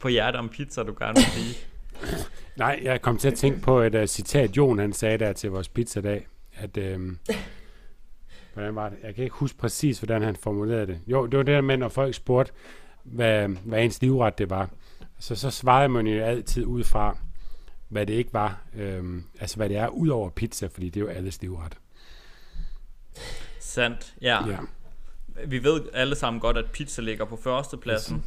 på 0.00 0.08
hjerte 0.08 0.36
om 0.36 0.48
pizza, 0.48 0.82
du 0.82 0.94
gerne 0.98 1.14
vil 1.14 1.24
sige. 1.24 1.56
Nej, 2.56 2.80
jeg 2.82 3.02
kom 3.02 3.18
til 3.18 3.28
at 3.28 3.34
tænke 3.34 3.60
på 3.60 3.80
et 3.80 3.94
uh, 3.94 4.04
citat, 4.04 4.56
Jon 4.56 4.78
han 4.78 4.92
sagde 4.92 5.18
der 5.18 5.32
til 5.32 5.50
vores 5.50 5.68
pizzadag, 5.68 6.26
at, 6.54 6.76
øhm, 6.76 7.18
hvordan 8.54 8.74
var 8.74 8.88
det? 8.88 8.98
Jeg 9.02 9.14
kan 9.14 9.24
ikke 9.24 9.36
huske 9.36 9.58
præcis, 9.58 9.98
hvordan 9.98 10.22
han 10.22 10.36
formulerede 10.36 10.86
det. 10.86 11.00
Jo, 11.06 11.26
det 11.26 11.36
var 11.36 11.42
det 11.42 11.54
der 11.54 11.60
med, 11.60 11.76
når 11.76 11.88
folk 11.88 12.14
spurgte, 12.14 12.52
hvad, 13.04 13.48
hvad 13.48 13.84
ens 13.84 14.02
livret 14.02 14.38
det 14.38 14.50
var. 14.50 14.70
Så, 15.18 15.34
så 15.34 15.50
svarede 15.50 15.88
man 15.88 16.06
jo 16.06 16.22
altid 16.22 16.64
ud 16.64 16.84
fra, 16.84 17.16
hvad 17.88 18.06
det 18.06 18.14
ikke 18.14 18.32
var. 18.32 18.62
Øhm, 18.76 19.24
altså, 19.40 19.56
hvad 19.56 19.68
det 19.68 19.76
er 19.76 19.88
ud 19.88 20.08
over 20.08 20.30
pizza, 20.30 20.66
fordi 20.66 20.88
det 20.88 21.00
er 21.00 21.04
jo 21.04 21.10
alles 21.10 21.40
livret. 21.40 21.78
Sandt, 23.60 24.14
ja. 24.22 24.48
Ja. 24.48 24.58
Vi 25.46 25.64
ved 25.64 25.82
alle 25.94 26.14
sammen 26.14 26.40
godt, 26.40 26.58
at 26.58 26.64
pizza 26.72 27.02
ligger 27.02 27.24
på 27.24 27.36
førstepladsen. 27.36 28.24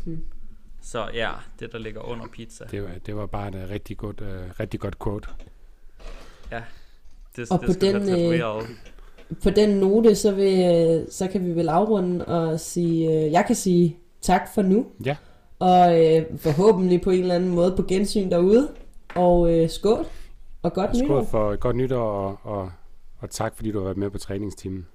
Så 0.82 1.10
ja, 1.14 1.32
det 1.60 1.72
der 1.72 1.78
ligger 1.78 2.02
under 2.02 2.28
pizza. 2.28 2.66
Det 2.72 2.84
var, 2.84 2.90
det 3.06 3.16
var 3.16 3.26
bare 3.26 3.48
et 3.48 3.56
øh, 3.56 3.70
rigtig 3.70 3.98
godt, 3.98 4.22
uh, 4.22 4.60
rigtig 4.60 4.80
godt 4.80 5.00
quote. 5.04 5.28
Det, 7.36 7.52
Og 7.52 7.60
det 7.60 7.68
på 7.68 7.74
skal 7.74 7.94
den, 7.94 8.34
øh. 8.34 8.68
På 9.44 9.50
den 9.50 9.70
note, 9.70 10.16
så, 10.16 10.32
vil, 10.32 10.60
øh, 10.60 11.08
så 11.12 11.28
kan 11.28 11.46
vi 11.46 11.56
vel 11.56 11.70
afrunde 11.70 12.26
og 12.26 12.60
sige, 12.60 13.10
øh, 13.10 13.32
jeg 13.32 13.44
kan 13.48 13.56
sige 13.56 13.98
tak 14.22 14.42
for 14.56 14.62
nu. 14.62 14.88
Ja. 15.06 15.16
Og 15.60 16.06
øh, 16.06 16.26
forhåbentlig 16.38 17.02
på 17.02 17.10
en 17.10 17.22
eller 17.22 17.36
anden 17.36 17.50
måde 17.50 17.74
på 17.76 17.84
gensyn 17.84 18.32
derude. 18.32 18.70
Og 19.16 19.54
øh, 19.54 19.70
skål. 19.70 20.06
Og 20.62 20.74
godt 20.74 20.90
Skål 20.98 21.04
nytår. 21.04 21.24
for 21.24 21.54
et 21.54 21.60
godt 21.60 21.76
nytår, 21.76 22.00
og, 22.12 22.38
og, 22.44 22.72
og 23.20 23.30
tak 23.30 23.56
fordi 23.56 23.72
du 23.72 23.78
har 23.78 23.84
været 23.84 23.98
med 23.98 24.10
på 24.10 24.18
træningsteamen. 24.18 24.88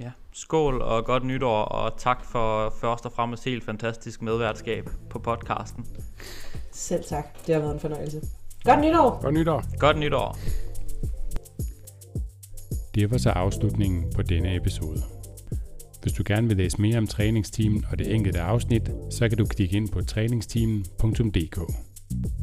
Ja. 0.00 0.10
Skål 0.32 0.82
og 0.82 1.04
godt 1.04 1.24
nytår, 1.24 1.62
og 1.62 1.98
tak 1.98 2.24
for 2.24 2.74
først 2.80 3.06
og 3.06 3.12
fremmest 3.12 3.44
helt 3.44 3.64
fantastisk 3.64 4.22
medværtskab 4.22 4.90
på 5.10 5.18
podcasten. 5.18 5.86
Selv 6.72 7.04
tak. 7.04 7.24
Det 7.46 7.54
har 7.54 7.62
været 7.62 7.74
en 7.74 7.80
fornøjelse. 7.80 8.20
Godt 8.64 8.80
nytår. 8.80 9.20
Godt 9.22 9.34
nytår! 9.34 9.78
Godt 9.78 9.98
nytår. 9.98 10.36
Det 12.94 13.10
var 13.10 13.18
så 13.18 13.30
afslutningen 13.30 14.12
på 14.14 14.22
denne 14.22 14.56
episode. 14.56 15.02
Hvis 16.02 16.12
du 16.12 16.22
gerne 16.26 16.48
vil 16.48 16.56
læse 16.56 16.80
mere 16.80 16.98
om 16.98 17.06
træningsteamen 17.06 17.84
og 17.90 17.98
det 17.98 18.14
enkelte 18.14 18.40
afsnit, 18.40 18.90
så 19.10 19.28
kan 19.28 19.38
du 19.38 19.46
klikke 19.46 19.76
ind 19.76 19.88
på 19.88 20.00
træningsteamen.dk. 20.02 21.58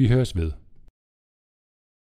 Vi 0.00 0.08
høres 0.08 0.36
ved. 0.36 0.50